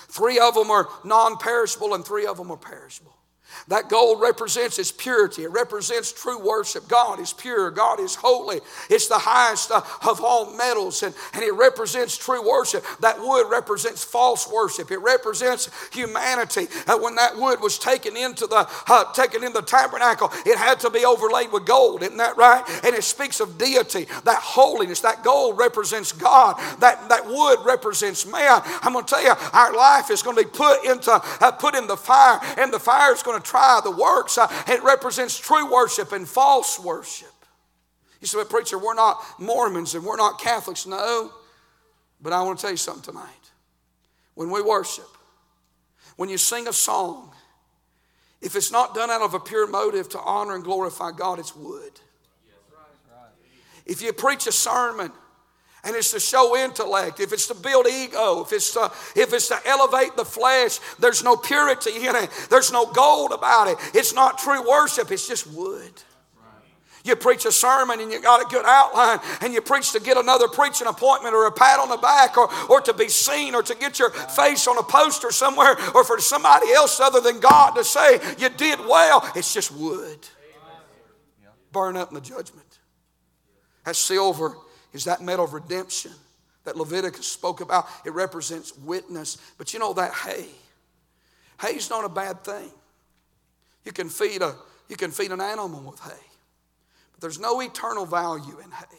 Three 0.07 0.39
of 0.39 0.55
them 0.55 0.71
are 0.71 0.89
non 1.03 1.37
perishable, 1.37 1.93
and 1.93 2.03
three 2.03 2.25
of 2.25 2.37
them 2.37 2.51
are 2.51 2.57
perishable. 2.57 3.14
That 3.67 3.89
gold 3.89 4.21
represents 4.21 4.77
its 4.79 4.91
purity. 4.91 5.43
It 5.43 5.51
represents 5.51 6.11
true 6.11 6.39
worship. 6.39 6.87
God 6.87 7.19
is 7.19 7.33
pure. 7.33 7.71
God 7.71 7.99
is 7.99 8.15
holy. 8.15 8.59
It's 8.89 9.07
the 9.07 9.17
highest 9.17 9.71
of 9.71 10.21
all 10.23 10.55
metals, 10.55 11.03
and, 11.03 11.15
and 11.33 11.43
it 11.43 11.53
represents 11.53 12.17
true 12.17 12.47
worship. 12.47 12.83
That 12.99 13.19
wood 13.19 13.49
represents 13.49 14.03
false 14.03 14.51
worship. 14.51 14.91
It 14.91 14.99
represents 14.99 15.69
humanity. 15.93 16.67
When 16.87 17.15
that 17.15 17.37
wood 17.37 17.59
was 17.61 17.79
taken 17.79 18.15
into 18.15 18.45
the 18.47 18.67
uh, 18.87 19.11
taken 19.13 19.43
in 19.43 19.53
the 19.53 19.61
tabernacle, 19.61 20.31
it 20.45 20.57
had 20.57 20.79
to 20.81 20.89
be 20.89 21.05
overlaid 21.05 21.51
with 21.51 21.65
gold. 21.65 22.03
Isn't 22.03 22.17
that 22.17 22.37
right? 22.37 22.63
And 22.83 22.95
it 22.95 23.03
speaks 23.03 23.39
of 23.39 23.57
deity, 23.57 24.05
that 24.25 24.39
holiness. 24.41 25.01
That 25.01 25.23
gold 25.23 25.57
represents 25.57 26.11
God. 26.11 26.57
That 26.79 27.09
that 27.09 27.25
wood 27.25 27.59
represents 27.65 28.25
man. 28.25 28.61
I'm 28.81 28.93
going 28.93 29.05
to 29.05 29.09
tell 29.09 29.23
you, 29.23 29.33
our 29.53 29.73
life 29.73 30.11
is 30.11 30.21
going 30.21 30.37
to 30.37 30.43
be 30.43 30.49
put 30.49 30.85
into 30.85 31.11
uh, 31.11 31.51
put 31.51 31.75
in 31.75 31.87
the 31.87 31.97
fire, 31.97 32.39
and 32.57 32.71
the 32.71 32.79
fire 32.79 33.13
is 33.13 33.23
going 33.23 33.34
to 33.43 33.49
try 33.49 33.79
the 33.83 33.91
works. 33.91 34.37
It 34.67 34.83
represents 34.83 35.37
true 35.37 35.71
worship 35.71 36.11
and 36.11 36.27
false 36.27 36.79
worship. 36.79 37.29
You 38.21 38.27
say, 38.27 38.43
preacher, 38.45 38.77
we're 38.77 38.95
not 38.95 39.23
Mormons 39.39 39.93
and 39.93 40.03
we're 40.03 40.15
not 40.15 40.39
Catholics. 40.39 40.85
No. 40.85 41.31
But 42.21 42.33
I 42.33 42.41
want 42.41 42.57
to 42.57 42.61
tell 42.61 42.71
you 42.71 42.77
something 42.77 43.03
tonight. 43.03 43.29
When 44.33 44.49
we 44.49 44.61
worship, 44.61 45.07
when 46.15 46.29
you 46.29 46.37
sing 46.37 46.67
a 46.67 46.73
song, 46.73 47.31
if 48.41 48.55
it's 48.55 48.71
not 48.71 48.95
done 48.95 49.09
out 49.09 49.21
of 49.21 49.33
a 49.33 49.39
pure 49.39 49.67
motive 49.67 50.09
to 50.09 50.19
honor 50.19 50.55
and 50.55 50.63
glorify 50.63 51.11
God, 51.11 51.39
it's 51.39 51.55
wood. 51.55 51.99
If 53.85 54.01
you 54.01 54.11
preach 54.13 54.47
a 54.47 54.51
sermon 54.51 55.11
and 55.85 55.95
it's 55.95 56.11
to 56.11 56.19
show 56.19 56.57
intellect, 56.57 57.19
if 57.19 57.31
it's 57.31 57.47
to 57.47 57.53
build 57.53 57.87
ego, 57.87 58.41
if 58.41 58.51
it's 58.51 58.73
to, 58.73 58.91
if 59.15 59.31
it's 59.33 59.47
to 59.49 59.59
elevate 59.65 60.15
the 60.17 60.25
flesh, 60.25 60.79
there's 60.99 61.23
no 61.23 61.37
purity 61.37 62.07
in 62.07 62.15
it. 62.15 62.29
There's 62.49 62.71
no 62.71 62.87
gold 62.87 63.31
about 63.31 63.67
it. 63.67 63.77
It's 63.93 64.13
not 64.13 64.39
true 64.39 64.67
worship, 64.67 65.11
it's 65.11 65.27
just 65.27 65.47
wood. 65.47 65.93
You 67.03 67.15
preach 67.15 67.45
a 67.45 67.51
sermon 67.51 67.99
and 67.99 68.11
you 68.11 68.19
got 68.19 68.41
a 68.41 68.45
good 68.45 68.65
outline, 68.65 69.19
and 69.41 69.53
you 69.53 69.61
preach 69.61 69.91
to 69.91 69.99
get 69.99 70.17
another 70.17 70.47
preaching 70.47 70.87
appointment 70.87 71.35
or 71.35 71.45
a 71.45 71.51
pat 71.51 71.79
on 71.79 71.89
the 71.89 71.97
back 71.97 72.35
or, 72.35 72.49
or 72.67 72.81
to 72.81 72.93
be 72.93 73.09
seen 73.09 73.53
or 73.53 73.61
to 73.61 73.75
get 73.75 73.99
your 73.99 74.09
face 74.09 74.67
on 74.67 74.79
a 74.79 74.83
poster 74.83 75.31
somewhere 75.31 75.77
or 75.93 76.03
for 76.03 76.19
somebody 76.19 76.71
else 76.71 76.99
other 76.99 77.21
than 77.21 77.39
God 77.39 77.75
to 77.75 77.83
say 77.83 78.19
you 78.39 78.49
did 78.49 78.79
well. 78.79 79.31
It's 79.35 79.53
just 79.53 79.71
wood. 79.71 80.17
Burn 81.71 81.95
up 81.95 82.09
in 82.09 82.15
the 82.15 82.21
judgment. 82.21 82.79
That 83.83 83.95
silver 83.95 84.55
is 84.95 85.03
that 85.03 85.21
metal 85.21 85.43
of 85.43 85.53
redemption 85.53 86.11
that 86.63 86.77
Leviticus 86.77 87.27
spoke 87.27 87.59
about. 87.59 87.85
It 88.05 88.13
represents 88.13 88.75
witness. 88.77 89.37
But 89.57 89.73
you 89.73 89.79
know 89.79 89.93
that 89.93 90.13
hay. 90.13 90.47
Hay's 91.61 91.89
not 91.89 92.05
a 92.05 92.09
bad 92.09 92.43
thing. 92.43 92.71
You 93.83 93.91
can 93.91 94.09
feed 94.09 94.41
a 94.41 94.55
you 94.87 94.95
can 94.95 95.11
feed 95.11 95.31
an 95.31 95.41
animal 95.41 95.81
with 95.81 95.99
hay. 95.99 96.25
But 97.11 97.21
there's 97.21 97.39
no 97.39 97.61
eternal 97.61 98.05
value 98.05 98.59
in 98.63 98.71
hay. 98.71 98.97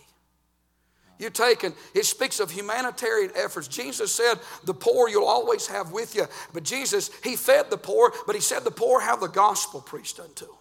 You 1.18 1.30
take 1.30 1.64
and 1.64 1.74
it 1.94 2.04
speaks 2.04 2.40
of 2.40 2.50
humanitarian 2.50 3.30
efforts. 3.34 3.68
Jesus 3.68 4.12
said, 4.12 4.34
The 4.64 4.74
poor 4.74 5.08
you'll 5.08 5.24
always 5.24 5.66
have 5.68 5.92
with 5.92 6.14
you. 6.14 6.26
But 6.52 6.62
Jesus, 6.62 7.10
He 7.24 7.36
fed 7.36 7.70
the 7.70 7.78
poor, 7.78 8.12
but 8.26 8.34
He 8.34 8.42
said 8.42 8.64
the 8.64 8.70
poor 8.70 9.00
have 9.00 9.20
the 9.20 9.28
gospel 9.28 9.80
preached 9.80 10.20
unto 10.20 10.44
them. 10.44 10.54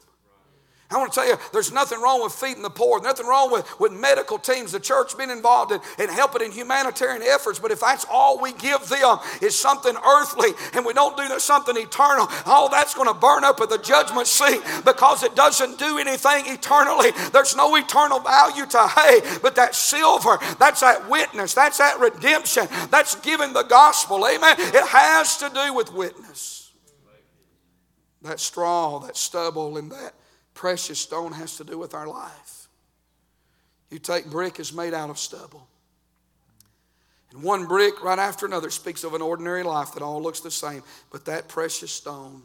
I 0.92 0.98
want 0.98 1.12
to 1.14 1.20
tell 1.20 1.28
you, 1.28 1.36
there's 1.52 1.72
nothing 1.72 2.00
wrong 2.00 2.22
with 2.22 2.32
feeding 2.32 2.62
the 2.62 2.70
poor, 2.70 3.02
nothing 3.02 3.26
wrong 3.26 3.52
with, 3.52 3.68
with 3.80 3.92
medical 3.92 4.38
teams, 4.38 4.72
the 4.72 4.80
church 4.80 5.18
being 5.18 5.32
involved 5.32 5.72
in, 5.72 5.80
in 5.98 6.10
helping 6.10 6.44
in 6.44 6.52
humanitarian 6.52 7.24
efforts. 7.24 7.58
But 7.58 7.72
if 7.72 7.80
that's 7.80 8.06
all 8.10 8.40
we 8.40 8.54
give 8.54 8.88
them 8.88 9.18
is 9.42 9.58
something 9.58 9.96
earthly 10.06 10.52
and 10.74 10.86
we 10.86 10.94
don't 10.94 11.18
do 11.18 11.40
something 11.40 11.76
eternal, 11.76 12.28
all 12.46 12.70
that's 12.70 12.94
going 12.94 13.08
to 13.08 13.20
burn 13.20 13.44
up 13.44 13.60
at 13.62 13.70
the 13.70 13.80
judgment 13.80 14.28
seat 14.28 14.62
because 14.86 15.24
it 15.24 15.36
doesn't 15.36 15.80
do 15.80 15.98
anything 15.98 16.46
eternally. 16.54 17.10
There's 17.34 17.56
no 17.56 17.76
eternal 17.76 18.20
value 18.20 18.68
to 18.68 18.88
hay, 18.88 19.22
but 19.42 19.56
that 19.56 19.74
silver, 19.74 20.38
that's 20.60 20.82
that 20.82 21.10
witness, 21.10 21.56
that's 21.56 21.80
that 21.80 22.00
redemption, 22.00 22.68
that's 22.92 23.16
giving 23.22 23.54
the 23.54 23.64
gospel. 23.64 24.24
Amen. 24.28 24.56
It 24.60 24.88
has 24.88 25.38
to 25.38 25.50
do 25.50 25.74
with 25.74 25.92
witness. 25.92 26.72
That 28.22 28.40
straw, 28.40 29.00
that 29.00 29.18
stubble, 29.18 29.78
and 29.78 29.92
that 29.92 30.14
precious 30.56 30.98
stone 30.98 31.34
has 31.34 31.58
to 31.58 31.64
do 31.64 31.78
with 31.78 31.94
our 31.94 32.08
life. 32.08 32.68
You 33.92 34.00
take 34.00 34.26
brick 34.26 34.60
is 34.60 34.74
made 34.74 34.96
out 34.96 35.12
of 35.12 35.20
stubble. 35.20 35.68
And 37.32 37.44
one 37.44 37.66
brick 37.66 38.04
right 38.04 38.18
after 38.18 38.48
another 38.48 38.72
speaks 38.72 39.04
of 39.04 39.14
an 39.14 39.22
ordinary 39.22 39.62
life 39.62 39.94
that 39.94 40.02
all 40.02 40.22
looks 40.22 40.40
the 40.40 40.50
same. 40.50 40.82
But 41.12 41.26
that 41.26 41.48
precious 41.48 41.92
stone, 41.92 42.42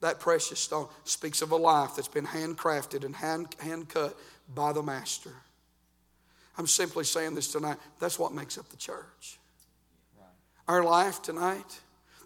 that 0.00 0.20
precious 0.20 0.60
stone 0.60 0.88
speaks 1.04 1.42
of 1.42 1.50
a 1.50 1.56
life 1.56 1.96
that's 1.96 2.08
been 2.08 2.26
handcrafted 2.26 3.04
and 3.04 3.16
hand, 3.16 3.56
hand 3.58 3.88
cut 3.88 4.16
by 4.54 4.72
the 4.72 4.82
Master. 4.82 5.32
I'm 6.58 6.66
simply 6.66 7.04
saying 7.04 7.34
this 7.34 7.50
tonight. 7.50 7.78
That's 7.98 8.18
what 8.18 8.32
makes 8.32 8.58
up 8.58 8.68
the 8.68 8.76
church. 8.76 9.38
Our 10.68 10.84
life 10.84 11.22
tonight, 11.22 11.80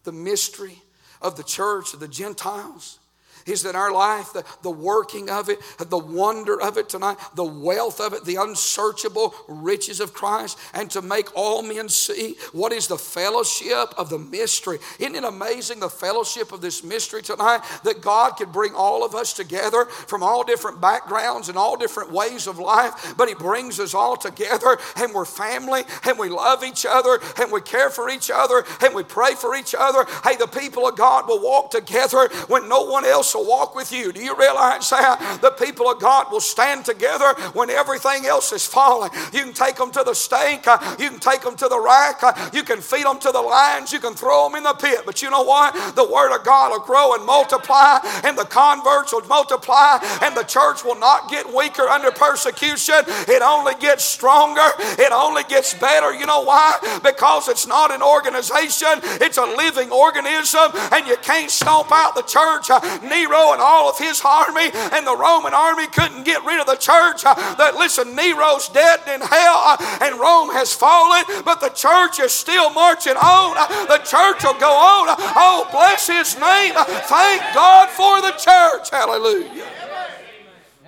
the 0.05 0.13
mystery 0.13 0.83
of 1.23 1.37
the 1.37 1.45
church, 1.45 1.95
of 1.95 2.01
the 2.01 2.09
Gentiles, 2.09 2.99
is 3.47 3.63
that 3.63 3.75
our 3.75 3.93
life, 3.93 4.33
the, 4.33 4.45
the 4.63 4.71
working 4.71 5.31
of 5.31 5.49
it, 5.49 5.61
the 5.79 5.99
wonder 5.99 6.61
of 6.61 6.77
it 6.77 6.89
tonight, 6.89 7.17
the 7.35 7.45
wealth 7.45 8.01
of 8.01 8.13
it, 8.13 8.25
the 8.25 8.37
unsearchable 8.37 9.35
riches 9.49 10.01
of 10.01 10.13
Christ, 10.13 10.59
and 10.75 10.91
to 10.91 11.03
make 11.03 11.35
all 11.37 11.63
men 11.63 11.89
see 11.89 12.37
what 12.53 12.73
is 12.73 12.89
the 12.89 12.99
fellowship 12.99 13.95
of 13.97 14.11
the 14.11 14.19
mystery. 14.19 14.79
Isn't 14.99 15.15
it 15.15 15.25
amazing 15.25 15.81
the 15.81 15.89
fellowship 15.89 16.53
of 16.53 16.61
this 16.61 16.83
mystery 16.83 17.23
tonight? 17.23 17.61
That 17.85 18.01
God 18.01 18.33
could 18.33 18.53
bring 18.53 18.75
all 18.75 19.05
of 19.05 19.15
us 19.15 19.33
together 19.33 19.85
from 19.87 20.23
all 20.23 20.45
different 20.45 20.81
backgrounds 20.81 21.49
and 21.49 21.57
all 21.57 21.77
different 21.77 22.13
ways 22.13 22.47
of 22.47 22.59
life, 22.59 23.15
but 23.17 23.29
He 23.29 23.35
brings 23.35 23.79
us 23.79 23.95
all 23.95 24.17
together 24.17 24.79
and 24.97 25.15
we're 25.15 25.25
family 25.25 25.83
and 26.05 26.19
we 26.19 26.29
love 26.29 26.65
each 26.65 26.87
other 26.89 27.21
and 27.41 27.53
we 27.53 27.61
care 27.61 27.91
for 27.91 28.09
each 28.11 28.31
other 28.33 28.65
and 28.83 28.95
we 28.95 29.05
pray 29.05 29.35
for 29.35 29.55
each 29.55 29.75
other. 29.79 30.05
Hey, 30.25 30.37
the 30.37 30.47
people 30.47 30.89
of 30.89 30.97
God 30.97 31.29
will 31.29 31.43
walk 31.43 31.71
together 31.71 32.29
when 32.49 32.69
no 32.69 32.83
one 32.85 33.05
else 33.05 33.36
will 33.37 33.46
walk 33.46 33.75
with 33.75 33.92
you. 33.92 34.12
Do 34.12 34.22
you 34.22 34.37
realize 34.37 34.88
that? 34.90 35.40
The 35.42 35.51
people 35.51 35.90
of 35.90 36.01
God 36.01 36.33
will 36.33 36.40
stand 36.40 36.85
together 36.85 37.35
when 37.53 37.70
everything 37.70 38.27
else 38.27 38.53
is 38.53 38.66
falling. 38.66 39.11
You 39.33 39.42
can 39.44 39.53
take 39.53 39.77
them 39.77 39.90
to 39.92 40.03
the 40.03 40.14
stake, 40.14 40.66
you 40.99 41.11
can 41.11 41.18
take 41.18 41.42
them 41.42 41.57
to 41.57 41.68
the 41.68 41.81
rack, 41.81 42.22
you 42.53 42.62
can 42.62 42.81
feed 42.81 43.05
them 43.05 43.18
to 43.20 43.31
the 43.31 43.40
lions, 43.40 43.92
you 43.92 44.01
can 44.01 44.14
throw 44.14 44.49
them 44.49 44.57
in 44.57 44.64
the 44.64 44.75
pit. 44.75 45.03
But 45.05 45.22
you 45.22 45.31
know 45.31 45.42
what? 45.42 45.75
The 45.94 46.05
Word 46.05 46.35
of 46.35 46.44
God 46.44 46.70
will 46.70 46.81
grow 46.81 47.14
and 47.14 47.25
multiply, 47.25 47.99
and 48.25 48.37
the 48.37 48.44
converts 48.44 49.12
will 49.12 49.27
multiply, 49.27 49.99
and 50.22 50.37
the 50.37 50.44
church 50.44 50.85
will 50.85 50.99
not 50.99 51.31
get 51.31 51.53
weaker 51.53 51.88
under 51.88 52.11
persecution. 52.11 53.03
It 53.29 53.42
only 53.42 53.75
gets 53.81 54.05
stronger, 54.05 54.66
it 54.79 55.12
only 55.12 55.44
gets 55.44 55.75
better. 55.75 56.14
You 56.14 56.27
know 56.27 56.42
why? 56.42 57.01
Because 57.05 57.49
it's 57.49 57.66
not 57.66 57.92
an 57.92 58.03
organization, 58.03 59.01
it's 59.20 59.38
a 59.38 59.44
living 59.44 59.90
organism, 59.90 60.72
and 60.92 61.07
you 61.07 61.16
can't 61.22 61.51
stomp 61.51 61.90
out 61.92 62.14
the 62.14 62.22
church. 62.22 62.70
Uh, 62.70 62.81
Nero 63.27 63.53
and 63.53 63.61
all 63.61 63.89
of 63.89 63.99
his 63.99 64.23
army 64.25 64.71
and 64.73 65.07
the 65.07 65.17
Roman 65.17 65.55
army 65.55 65.87
couldn't 65.89 66.25
get 66.25 66.45
rid 66.45 66.61
of 66.61 66.67
the 66.67 66.77
church. 66.77 67.25
Uh, 67.25 67.35
that 67.57 67.75
listen, 67.77 68.15
Nero's 68.15 68.69
dead 68.69 69.01
in 69.07 69.21
hell 69.21 69.62
uh, 69.66 69.99
and 70.03 70.18
Rome 70.18 70.51
has 70.51 70.72
fallen, 70.72 71.24
but 71.45 71.61
the 71.61 71.70
church 71.70 72.20
is 72.20 72.33
still 72.33 72.70
marching 72.70 73.16
on. 73.16 73.55
The 73.89 73.99
church 73.99 74.45
will 74.45 74.59
go 74.59 74.70
on. 74.70 75.16
Oh, 75.18 75.68
bless 75.70 76.07
his 76.07 76.39
name. 76.39 76.74
Thank 76.74 77.43
God 77.55 77.89
for 77.91 78.20
the 78.20 78.33
church. 78.33 78.91
Hallelujah. 78.91 79.66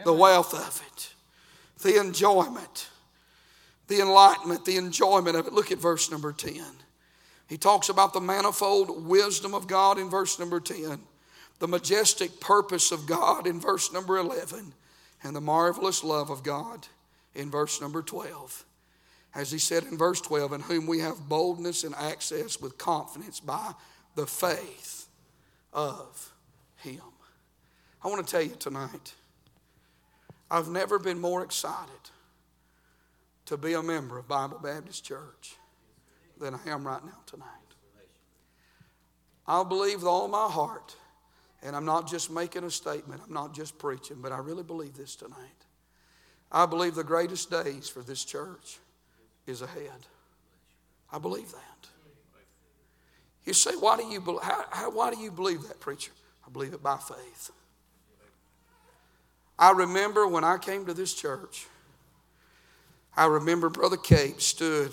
The 0.04 0.12
wealth 0.12 0.54
of 0.54 0.82
it, 0.86 1.12
the 1.82 2.00
enjoyment, 2.00 2.88
the 3.88 4.00
enlightenment, 4.00 4.64
the 4.64 4.76
enjoyment 4.76 5.36
of 5.36 5.46
it. 5.46 5.52
Look 5.52 5.72
at 5.72 5.78
verse 5.78 6.10
number 6.10 6.32
10. 6.32 6.62
He 7.48 7.56
talks 7.56 7.88
about 7.88 8.12
the 8.12 8.20
manifold 8.20 9.06
wisdom 9.06 9.54
of 9.54 9.66
God 9.66 9.98
in 9.98 10.10
verse 10.10 10.38
number 10.38 10.60
10, 10.60 11.00
the 11.58 11.68
majestic 11.68 12.40
purpose 12.40 12.92
of 12.92 13.06
God 13.06 13.46
in 13.46 13.60
verse 13.60 13.92
number 13.92 14.18
11, 14.18 14.72
and 15.22 15.34
the 15.34 15.40
marvelous 15.40 16.04
love 16.04 16.30
of 16.30 16.42
God 16.42 16.86
in 17.34 17.50
verse 17.50 17.80
number 17.80 18.02
12. 18.02 18.64
As 19.34 19.50
he 19.50 19.58
said 19.58 19.84
in 19.84 19.98
verse 19.98 20.20
12, 20.20 20.52
in 20.52 20.60
whom 20.62 20.86
we 20.86 21.00
have 21.00 21.28
boldness 21.28 21.84
and 21.84 21.94
access 21.94 22.60
with 22.60 22.78
confidence 22.78 23.40
by 23.40 23.72
the 24.14 24.26
faith 24.26 25.06
of 25.72 26.32
him. 26.76 27.02
I 28.02 28.08
want 28.08 28.26
to 28.26 28.30
tell 28.30 28.42
you 28.42 28.54
tonight, 28.58 29.14
I've 30.50 30.68
never 30.68 30.98
been 30.98 31.18
more 31.18 31.42
excited 31.42 32.10
to 33.46 33.56
be 33.56 33.74
a 33.74 33.82
member 33.82 34.18
of 34.18 34.28
Bible 34.28 34.60
Baptist 34.62 35.04
Church 35.04 35.56
than 36.38 36.54
I 36.54 36.70
am 36.70 36.86
right 36.86 37.04
now 37.04 37.18
tonight. 37.26 37.46
I 39.46 39.64
believe 39.64 39.98
with 39.98 40.06
all 40.06 40.28
my 40.28 40.46
heart, 40.46 40.94
and 41.62 41.74
I'm 41.74 41.84
not 41.84 42.08
just 42.08 42.30
making 42.30 42.64
a 42.64 42.70
statement, 42.70 43.20
I'm 43.26 43.34
not 43.34 43.54
just 43.54 43.78
preaching, 43.78 44.18
but 44.20 44.32
I 44.32 44.38
really 44.38 44.62
believe 44.62 44.96
this 44.96 45.16
tonight. 45.16 45.36
I 46.50 46.66
believe 46.66 46.94
the 46.94 47.04
greatest 47.04 47.50
days 47.50 47.88
for 47.88 48.00
this 48.00 48.24
church 48.24 48.78
is 49.46 49.62
ahead. 49.62 50.06
I 51.12 51.18
believe 51.18 51.50
that. 51.52 51.88
You 53.44 53.54
say, 53.54 53.72
why 53.72 53.96
do 53.96 54.04
you, 54.04 54.20
how, 54.42 54.64
how, 54.70 54.90
why 54.90 55.10
do 55.10 55.18
you 55.18 55.30
believe 55.30 55.62
that, 55.68 55.80
preacher? 55.80 56.12
I 56.46 56.50
believe 56.50 56.74
it 56.74 56.82
by 56.82 56.96
faith. 56.96 57.50
I 59.58 59.72
remember 59.72 60.28
when 60.28 60.44
I 60.44 60.58
came 60.58 60.86
to 60.86 60.94
this 60.94 61.14
church, 61.14 61.66
I 63.16 63.26
remember 63.26 63.68
Brother 63.68 63.96
Cape 63.96 64.40
stood 64.40 64.92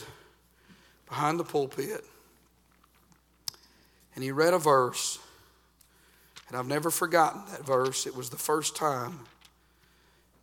behind 1.07 1.39
the 1.39 1.43
pulpit 1.43 2.03
and 4.16 4.24
he 4.24 4.32
read 4.32 4.53
a 4.53 4.57
verse. 4.57 5.20
And 6.48 6.58
I've 6.58 6.68
never 6.68 6.91
forgotten 6.91 7.41
that 7.52 7.66
verse. 7.66 8.06
It 8.06 8.16
was 8.16 8.30
the 8.30 8.38
first 8.38 8.76
time 8.76 9.22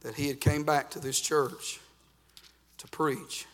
that 0.01 0.15
he 0.15 0.29
had 0.29 0.41
came 0.41 0.65
back 0.65 0.91
to 0.91 0.99
this 0.99 1.21
church 1.21 1.81
to 2.79 2.89
preach. 2.89 3.47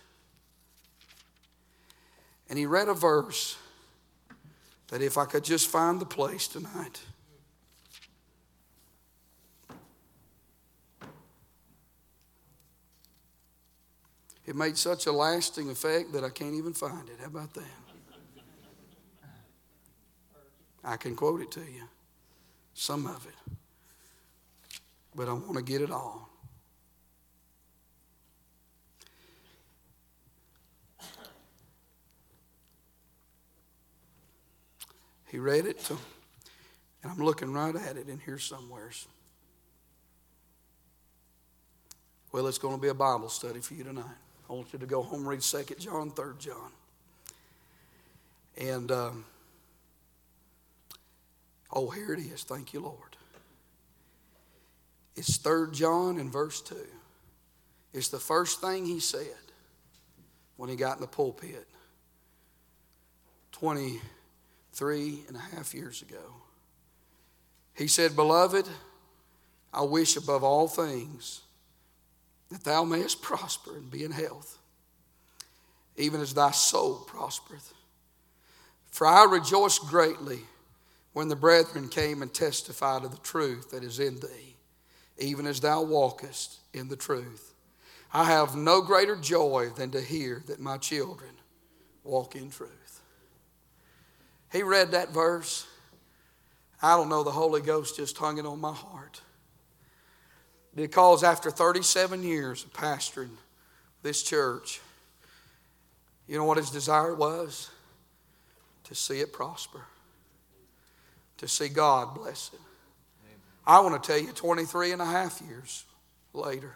And 2.49 2.59
he 2.59 2.65
read 2.65 2.89
a 2.89 2.95
verse 2.95 3.57
that 4.89 5.03
if 5.03 5.19
I 5.19 5.27
could 5.27 5.45
just 5.45 5.69
find 5.69 6.01
the 6.01 6.07
place 6.07 6.49
tonight. 6.49 7.01
It 14.47 14.57
made 14.57 14.79
such 14.79 15.05
a 15.07 15.13
lasting 15.13 15.69
effect 15.69 16.15
that 16.15 16.25
I 16.25 16.31
can't 16.31 16.55
even 16.55 16.73
find 16.73 17.07
it. 17.11 17.17
How 17.21 17.27
about 17.27 17.53
that? 17.53 17.65
I 20.83 20.97
can 20.97 21.15
quote 21.15 21.43
it 21.43 21.51
to 21.51 21.61
you, 21.61 21.83
some 22.75 23.07
of 23.07 23.27
it. 23.27 23.55
But 25.15 25.29
I 25.29 25.33
want 25.33 25.55
to 25.57 25.63
get 25.63 25.81
it 25.81 25.91
all. 25.91 26.29
He 35.31 35.39
read 35.39 35.67
it 35.67 35.79
to, 35.85 35.99
and 37.03 37.13
I'm 37.13 37.19
looking 37.19 37.53
right 37.53 37.77
at 37.77 37.97
it 37.97 38.09
in 38.09 38.19
here 38.19 38.39
somewheres. 38.39 39.07
Well, 42.33 42.47
it's 42.47 42.59
going 42.59 42.77
to 42.77 42.81
be 42.81 42.89
a 42.89 42.95
Bible 42.95 43.29
study 43.29 43.61
for 43.61 43.75
you 43.75 43.85
tonight. 43.85 44.05
I 44.49 44.53
want 44.53 44.73
you 44.73 44.79
to 44.79 44.87
go 44.87 45.03
home 45.03 45.29
read 45.29 45.41
2 45.41 45.65
John, 45.79 46.11
3 46.11 46.33
John. 46.39 46.71
And, 48.57 48.91
um, 48.91 49.25
oh, 51.73 51.91
here 51.91 52.13
it 52.13 52.21
is. 52.21 52.43
Thank 52.43 52.73
you, 52.73 52.81
Lord. 52.81 53.17
It's 55.17 55.37
3 55.39 55.73
John 55.73 56.19
in 56.19 56.31
verse 56.31 56.61
2. 56.61 56.77
It's 57.93 58.09
the 58.09 58.19
first 58.21 58.61
thing 58.61 58.87
he 58.87 59.01
said 59.01 59.27
when 60.57 60.69
he 60.69 60.77
got 60.77 60.97
in 60.97 61.01
the 61.01 61.09
pulpit 61.09 61.67
23 63.53 65.25
and 65.27 65.37
a 65.37 65.41
half 65.41 65.75
years 65.75 66.03
ago. 66.03 66.35
He 67.75 67.89
said, 67.89 68.15
Beloved, 68.15 68.67
I 69.73 69.83
wish 69.83 70.17
above 70.17 70.45
all 70.45 70.69
things 70.69 71.43
that 72.51 72.65
thou 72.65 72.85
mayest 72.85 73.23
prosper 73.23 73.77
and 73.77 73.91
be 73.91 74.05
in 74.05 74.13
health, 74.13 74.59
even 75.97 76.21
as 76.21 76.35
thy 76.35 76.53
soul 76.53 77.05
prospereth. 77.07 77.73
For 78.91 79.07
I 79.07 79.25
rejoice 79.25 79.79
greatly 79.79 80.41
when 81.19 81.27
the 81.27 81.35
brethren 81.35 81.89
came 81.89 82.23
and 82.23 82.33
testified 82.33 83.03
of 83.03 83.11
the 83.11 83.17
truth 83.17 83.73
that 83.73 83.83
is 83.83 83.99
in 83.99 84.21
thee, 84.21 84.55
even 85.19 85.49
as 85.49 85.59
thou 85.59 85.83
walkest 85.83 86.61
in 86.73 86.87
the 86.87 86.95
truth. 86.95 87.55
I 88.15 88.23
have 88.23 88.55
no 88.55 88.81
greater 88.83 89.17
joy 89.17 89.71
than 89.77 89.91
to 89.91 90.01
hear 90.01 90.45
that 90.47 90.61
my 90.61 90.77
children 90.77 91.33
walk 92.05 92.37
in 92.37 92.51
truth. 92.51 93.01
He 94.53 94.63
read 94.63 94.93
that 94.93 95.13
verse. 95.13 95.67
I 96.81 96.97
don't 96.97 97.09
know, 97.09 97.25
the 97.25 97.33
Holy 97.33 97.63
Ghost 97.63 97.97
just 97.97 98.17
hung 98.17 98.39
it 98.39 98.47
on 98.47 98.61
my 98.61 98.73
heart. 98.73 99.21
Because 100.73 101.25
after 101.25 101.51
37 101.51 102.23
years 102.23 102.63
of 102.63 102.73
pastoring 102.73 103.35
this 104.05 104.23
church, 104.23 104.81
you 106.29 106.39
know 106.39 106.45
what 106.45 106.59
his 106.59 106.71
desire 106.71 107.17
was? 107.17 107.71
To 108.85 108.95
see 108.95 109.19
it 109.19 109.33
prosper, 109.33 109.83
to 111.39 111.49
see 111.49 111.69
God 111.69 112.15
bless 112.15 112.51
it. 112.53 112.61
I 113.67 113.81
want 113.81 114.03
to 114.03 114.07
tell 114.07 114.19
you 114.19 114.33
23 114.33 114.93
and 114.93 115.03
a 115.03 115.07
half 115.07 115.43
years 115.47 115.85
later, 116.33 116.75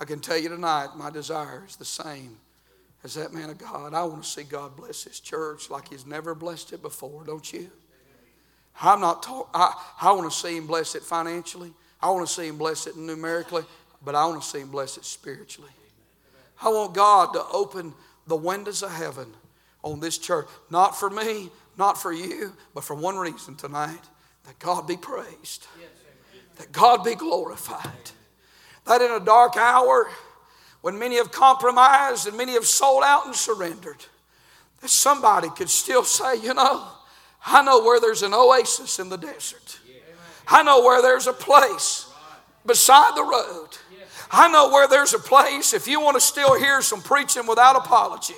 I 0.00 0.04
can 0.04 0.20
tell 0.20 0.36
you 0.36 0.48
tonight 0.48 0.88
my 0.96 1.10
desire 1.10 1.64
is 1.68 1.76
the 1.76 1.84
same 1.84 2.36
as 3.04 3.14
that 3.14 3.32
man 3.32 3.50
of 3.50 3.58
God. 3.58 3.94
I 3.94 4.04
want 4.04 4.22
to 4.22 4.28
see 4.28 4.42
God 4.42 4.76
bless 4.76 5.04
his 5.04 5.20
church 5.20 5.70
like 5.70 5.88
he's 5.88 6.06
never 6.06 6.34
blessed 6.34 6.72
it 6.72 6.82
before, 6.82 7.24
don't 7.24 7.52
you? 7.52 7.70
I'm 8.82 9.00
not 9.00 9.22
talk, 9.22 9.48
I, 9.54 9.72
I 10.02 10.12
want 10.12 10.30
to 10.30 10.36
see 10.36 10.56
him 10.56 10.66
bless 10.66 10.94
it 10.94 11.02
financially. 11.02 11.72
I 12.00 12.10
want 12.10 12.26
to 12.26 12.32
see 12.32 12.46
Him 12.46 12.58
bless 12.58 12.86
it 12.86 12.96
numerically, 12.96 13.64
but 14.04 14.14
I 14.14 14.26
want 14.26 14.42
to 14.42 14.48
see 14.48 14.60
Him 14.60 14.70
bless 14.70 14.96
it 14.96 15.04
spiritually. 15.04 15.70
I 16.62 16.68
want 16.68 16.94
God 16.94 17.32
to 17.34 17.44
open 17.52 17.94
the 18.26 18.36
windows 18.36 18.82
of 18.82 18.92
heaven 18.92 19.32
on 19.82 20.00
this 20.00 20.18
church. 20.18 20.46
Not 20.70 20.98
for 20.98 21.10
me, 21.10 21.50
not 21.76 22.00
for 22.00 22.12
you, 22.12 22.54
but 22.74 22.84
for 22.84 22.94
one 22.94 23.16
reason 23.16 23.56
tonight 23.56 24.02
that 24.44 24.58
God 24.58 24.86
be 24.86 24.96
praised, 24.96 25.66
that 26.56 26.72
God 26.72 27.04
be 27.04 27.14
glorified. 27.14 27.90
That 28.86 29.02
in 29.02 29.10
a 29.10 29.20
dark 29.20 29.56
hour, 29.56 30.08
when 30.80 30.98
many 30.98 31.16
have 31.16 31.32
compromised 31.32 32.28
and 32.28 32.36
many 32.36 32.52
have 32.52 32.66
sold 32.66 33.02
out 33.04 33.26
and 33.26 33.34
surrendered, 33.34 34.04
that 34.80 34.90
somebody 34.90 35.48
could 35.50 35.68
still 35.68 36.04
say, 36.04 36.36
you 36.36 36.54
know, 36.54 36.86
I 37.44 37.62
know 37.62 37.82
where 37.82 38.00
there's 38.00 38.22
an 38.22 38.32
oasis 38.34 38.98
in 38.98 39.08
the 39.08 39.18
desert. 39.18 39.78
I 40.48 40.62
know 40.62 40.82
where 40.82 41.02
there's 41.02 41.26
a 41.26 41.32
place 41.32 42.08
beside 42.64 43.16
the 43.16 43.24
road. 43.24 43.68
I 44.30 44.50
know 44.50 44.70
where 44.70 44.88
there's 44.88 45.14
a 45.14 45.18
place, 45.18 45.72
if 45.72 45.86
you 45.86 46.00
want 46.00 46.16
to 46.16 46.20
still 46.20 46.58
hear 46.58 46.82
some 46.82 47.00
preaching 47.00 47.46
without 47.46 47.76
apology, 47.76 48.34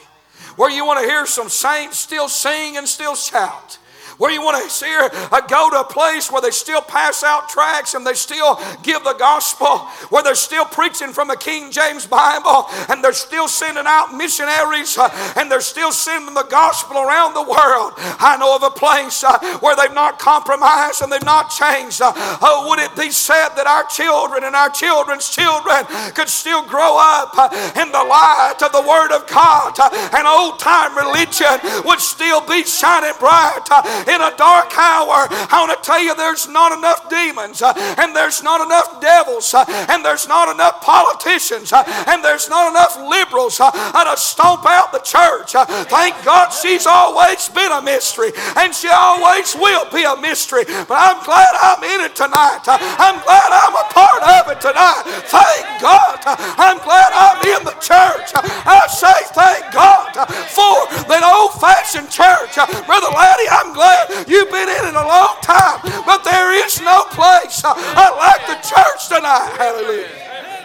where 0.56 0.70
you 0.70 0.84
want 0.84 1.00
to 1.00 1.06
hear 1.06 1.26
some 1.26 1.48
saints 1.48 1.98
still 1.98 2.28
sing 2.28 2.76
and 2.76 2.88
still 2.88 3.14
shout 3.14 3.78
where 4.18 4.30
you 4.32 4.42
want 4.42 4.62
to 4.62 4.70
see 4.70 4.90
her 4.90 5.08
uh, 5.32 5.40
go 5.42 5.70
to 5.70 5.80
a 5.80 5.84
place 5.84 6.30
where 6.30 6.42
they 6.42 6.50
still 6.50 6.82
pass 6.82 7.22
out 7.22 7.48
tracts 7.48 7.94
and 7.94 8.06
they 8.06 8.14
still 8.14 8.60
give 8.82 9.02
the 9.04 9.14
gospel, 9.18 9.78
where 10.10 10.22
they're 10.22 10.34
still 10.34 10.64
preaching 10.64 11.12
from 11.12 11.28
the 11.28 11.36
King 11.36 11.70
James 11.70 12.06
Bible 12.06 12.66
and 12.88 13.02
they're 13.02 13.12
still 13.12 13.48
sending 13.48 13.84
out 13.86 14.14
missionaries 14.14 14.98
uh, 14.98 15.08
and 15.36 15.50
they're 15.50 15.60
still 15.60 15.92
sending 15.92 16.34
the 16.34 16.46
gospel 16.50 16.98
around 16.98 17.34
the 17.34 17.42
world. 17.42 17.94
I 18.18 18.36
know 18.38 18.54
of 18.54 18.62
a 18.62 18.70
place 18.70 19.24
uh, 19.24 19.38
where 19.60 19.76
they've 19.76 19.94
not 19.94 20.18
compromised 20.18 21.02
and 21.02 21.10
they've 21.10 21.24
not 21.24 21.50
changed. 21.50 22.00
Oh, 22.02 22.66
would 22.68 22.78
it 22.78 22.94
be 22.96 23.10
said 23.10 23.54
that 23.54 23.66
our 23.66 23.86
children 23.86 24.44
and 24.44 24.54
our 24.54 24.70
children's 24.70 25.30
children 25.30 25.86
could 26.14 26.28
still 26.28 26.66
grow 26.66 26.98
up 26.98 27.34
in 27.78 27.90
the 27.94 28.04
light 28.04 28.58
of 28.62 28.72
the 28.72 28.82
Word 28.82 29.14
of 29.14 29.26
God 29.30 29.78
and 30.12 30.26
old 30.26 30.58
time 30.58 30.96
religion 30.96 31.54
would 31.84 32.00
still 32.00 32.40
be 32.46 32.64
shining 32.64 33.14
bright 33.18 33.62
in 34.08 34.20
a 34.20 34.32
dark 34.36 34.72
hour. 34.76 35.28
I 35.52 35.60
want 35.60 35.76
to 35.76 35.84
tell 35.84 36.00
you 36.02 36.16
there's 36.16 36.48
not 36.48 36.72
enough 36.72 37.08
demons 37.10 37.60
uh, 37.60 37.72
and 37.98 38.16
there's 38.16 38.42
not 38.42 38.64
enough 38.64 39.00
devils 39.00 39.52
uh, 39.52 39.64
and 39.88 40.04
there's 40.04 40.26
not 40.26 40.48
enough 40.48 40.80
politicians 40.80 41.72
uh, 41.72 41.84
and 42.08 42.24
there's 42.24 42.48
not 42.48 42.72
enough 42.72 42.96
liberals 42.96 43.60
uh, 43.60 43.70
uh, 43.74 44.04
to 44.08 44.16
stomp 44.16 44.64
out 44.64 44.92
the 44.92 45.04
church. 45.04 45.54
Uh, 45.54 45.64
thank 45.92 46.16
God 46.24 46.50
she's 46.50 46.86
always 46.86 47.48
been 47.50 47.72
a 47.72 47.82
mystery 47.82 48.32
and 48.56 48.74
she 48.74 48.88
always 48.88 49.54
will 49.54 49.84
be 49.92 50.04
a 50.04 50.16
mystery. 50.16 50.64
But 50.64 50.96
I'm 50.96 51.20
glad 51.24 51.52
I'm 51.60 51.82
in 51.84 52.00
it 52.08 52.16
tonight. 52.16 52.64
I'm 52.66 53.20
glad 53.20 53.48
I'm 53.52 53.76
a 53.76 53.86
part 53.92 54.22
of 54.24 54.42
it 54.52 54.60
tonight. 54.60 55.04
Thank 55.28 55.66
God. 55.80 56.16
I'm 56.56 56.78
glad 56.80 57.12
I'm 57.12 57.40
in 57.44 57.64
the 57.64 57.76
church. 57.84 58.32
I 58.34 58.86
say 58.88 59.18
thank 59.36 59.72
God 59.72 60.16
for 60.48 60.88
that 61.08 61.22
old 61.24 61.60
fashioned 61.60 62.10
church. 62.10 62.56
Brother 62.86 63.10
Laddie, 63.12 63.48
I'm 63.50 63.72
glad 63.74 63.97
You've 64.26 64.50
been 64.50 64.68
in 64.68 64.84
it 64.86 64.94
a 64.94 65.06
long 65.06 65.36
time, 65.42 65.80
but 66.06 66.24
there 66.24 66.52
is 66.66 66.80
no 66.80 67.04
place 67.10 67.62
uh, 67.64 67.74
like 68.16 68.46
the 68.46 68.54
church 68.68 69.08
tonight. 69.08 69.54
Hallelujah. 69.56 70.08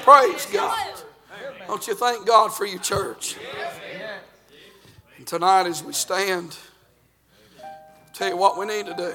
Praise 0.01 0.45
God. 0.47 0.89
Don't 1.67 1.87
you 1.87 1.95
thank 1.95 2.25
God 2.25 2.53
for 2.53 2.65
your 2.65 2.79
church? 2.79 3.37
And 5.17 5.25
tonight, 5.25 5.67
as 5.67 5.83
we 5.83 5.93
stand, 5.93 6.57
I'll 7.63 7.69
tell 8.13 8.29
you 8.29 8.37
what 8.37 8.57
we 8.57 8.65
need 8.65 8.85
to 8.87 8.93
do. 8.95 9.13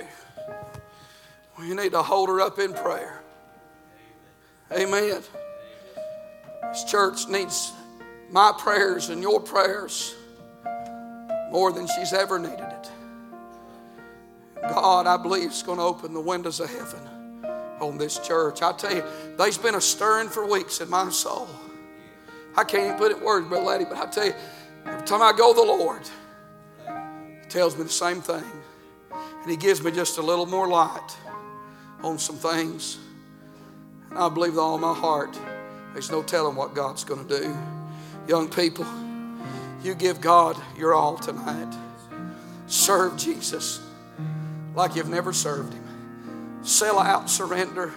We 1.59 1.75
need 1.75 1.93
to 1.93 2.03
hold 2.03 2.29
her 2.29 2.41
up 2.41 2.59
in 2.59 2.73
prayer. 2.73 3.23
Amen. 4.73 5.23
This 6.63 6.85
church 6.85 7.29
needs 7.29 7.73
my 8.31 8.53
prayers 8.59 9.09
and 9.09 9.23
your 9.23 9.41
prayers 9.41 10.15
more 11.51 11.73
than 11.73 11.87
she's 11.87 12.13
ever 12.13 12.39
needed. 12.39 12.68
God, 14.63 15.07
I 15.07 15.17
believe, 15.17 15.51
is 15.51 15.63
going 15.63 15.79
to 15.79 15.85
open 15.85 16.15
the 16.15 16.21
windows 16.21 16.61
of 16.61 16.71
heaven 16.71 17.09
on 17.81 17.99
this 17.99 18.19
church. 18.19 18.63
I 18.63 18.73
tell 18.73 18.95
you, 18.95 19.05
there's 19.37 19.59
been 19.59 19.75
a 19.75 19.81
stirring 19.81 20.29
for 20.29 20.47
weeks 20.47 20.81
in 20.81 20.91
my 20.91 21.11
soul. 21.11 21.49
I 22.57 22.65
can't 22.65 22.85
even 22.85 22.97
put 22.99 23.13
it 23.13 23.23
words, 23.23 23.47
Brother 23.47 23.65
Laddie, 23.65 23.85
but 23.85 23.99
I 23.99 24.07
tell 24.07 24.27
you, 24.27 24.35
every 24.85 25.07
time 25.07 25.23
I 25.23 25.33
go 25.37 25.53
to 25.53 25.61
the 25.61 25.67
Lord, 25.67 26.03
He 27.43 27.49
tells 27.49 27.77
me 27.77 27.85
the 27.85 27.89
same 27.89 28.21
thing. 28.21 28.45
And 29.13 29.51
He 29.51 29.57
gives 29.57 29.83
me 29.83 29.93
just 29.93 30.19
a 30.19 30.23
little 30.23 30.47
more 30.47 30.67
light 30.67 31.17
on 32.03 32.19
some 32.19 32.37
things. 32.37 32.99
And 34.11 34.19
I 34.19 34.29
believe 34.29 34.53
with 34.53 34.61
all 34.61 34.79
my 34.79 34.95
heart, 34.95 35.39
there's 35.93 36.11
no 36.11 36.23
telling 36.23 36.57
what 36.57 36.75
God's 36.75 37.05
going 37.05 37.27
to 37.27 37.41
do. 37.41 37.57
Young 38.27 38.49
people, 38.49 38.87
you 39.83 39.95
give 39.95 40.21
God 40.21 40.57
your 40.77 40.95
all 40.95 41.17
tonight. 41.17 41.75
Serve 42.67 43.17
Jesus 43.17 43.88
like 44.75 44.97
you've 44.97 45.09
never 45.09 45.33
served 45.33 45.75
Him. 45.75 46.61
Sell 46.63 46.99
out, 46.99 47.31
surrender. 47.31 47.93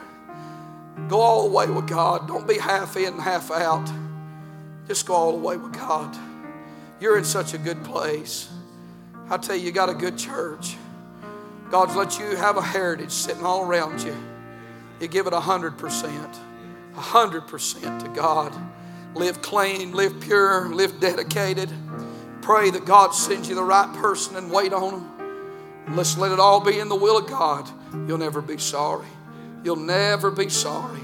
Go 1.08 1.20
all 1.20 1.48
the 1.48 1.56
way 1.56 1.68
with 1.68 1.88
God. 1.88 2.28
Don't 2.28 2.48
be 2.48 2.58
half 2.58 2.96
in 2.98 3.18
half 3.18 3.52
out. 3.52 3.90
Just 4.88 5.06
go 5.06 5.14
all 5.14 5.32
the 5.32 5.38
way 5.38 5.58
with 5.58 5.74
God. 5.74 6.16
You're 7.00 7.18
in 7.18 7.24
such 7.24 7.54
a 7.54 7.58
good 7.58 7.84
place. 7.84 8.50
I 9.30 9.38
tell 9.38 9.56
you, 9.56 9.66
you 9.66 9.72
got 9.72 9.90
a 9.90 9.94
good 9.94 10.18
church. 10.18 10.76
God's 11.70 11.96
let 11.96 12.20
you 12.20 12.36
have 12.36 12.58
a 12.58 12.62
heritage 12.62 13.12
sitting 13.12 13.46
all 13.46 13.64
around 13.66 14.02
you. 14.02 14.16
You 15.00 15.08
give 15.08 15.26
it 15.26 15.34
a 15.34 15.40
hundred 15.40 15.78
percent, 15.78 16.38
a 16.96 17.02
hundred 17.02 17.48
percent 17.48 18.02
to 18.02 18.10
God. 18.10 18.54
Live 19.16 19.42
clean, 19.42 19.94
live 19.94 20.20
pure, 20.20 20.68
live 20.74 21.00
dedicated. 21.00 21.70
Pray 22.42 22.70
that 22.72 22.86
God 22.86 23.16
sends 23.16 23.48
you 23.48 23.56
the 23.56 23.64
right 23.64 23.92
person 23.96 24.36
and 24.36 24.52
wait 24.52 24.74
on 24.74 24.92
them. 24.92 25.11
Let's 25.90 26.18
let 26.18 26.32
it 26.32 26.40
all 26.40 26.62
be 26.62 26.80
in 26.80 26.90
the 26.90 26.96
will 26.96 27.18
of 27.18 27.28
God. 27.28 27.70
You'll 28.08 28.18
never 28.18 28.42
be 28.42 28.58
sorry. 28.58 29.08
You'll 29.64 29.76
never 29.76 30.32
be 30.32 30.50
sorry. 30.50 31.02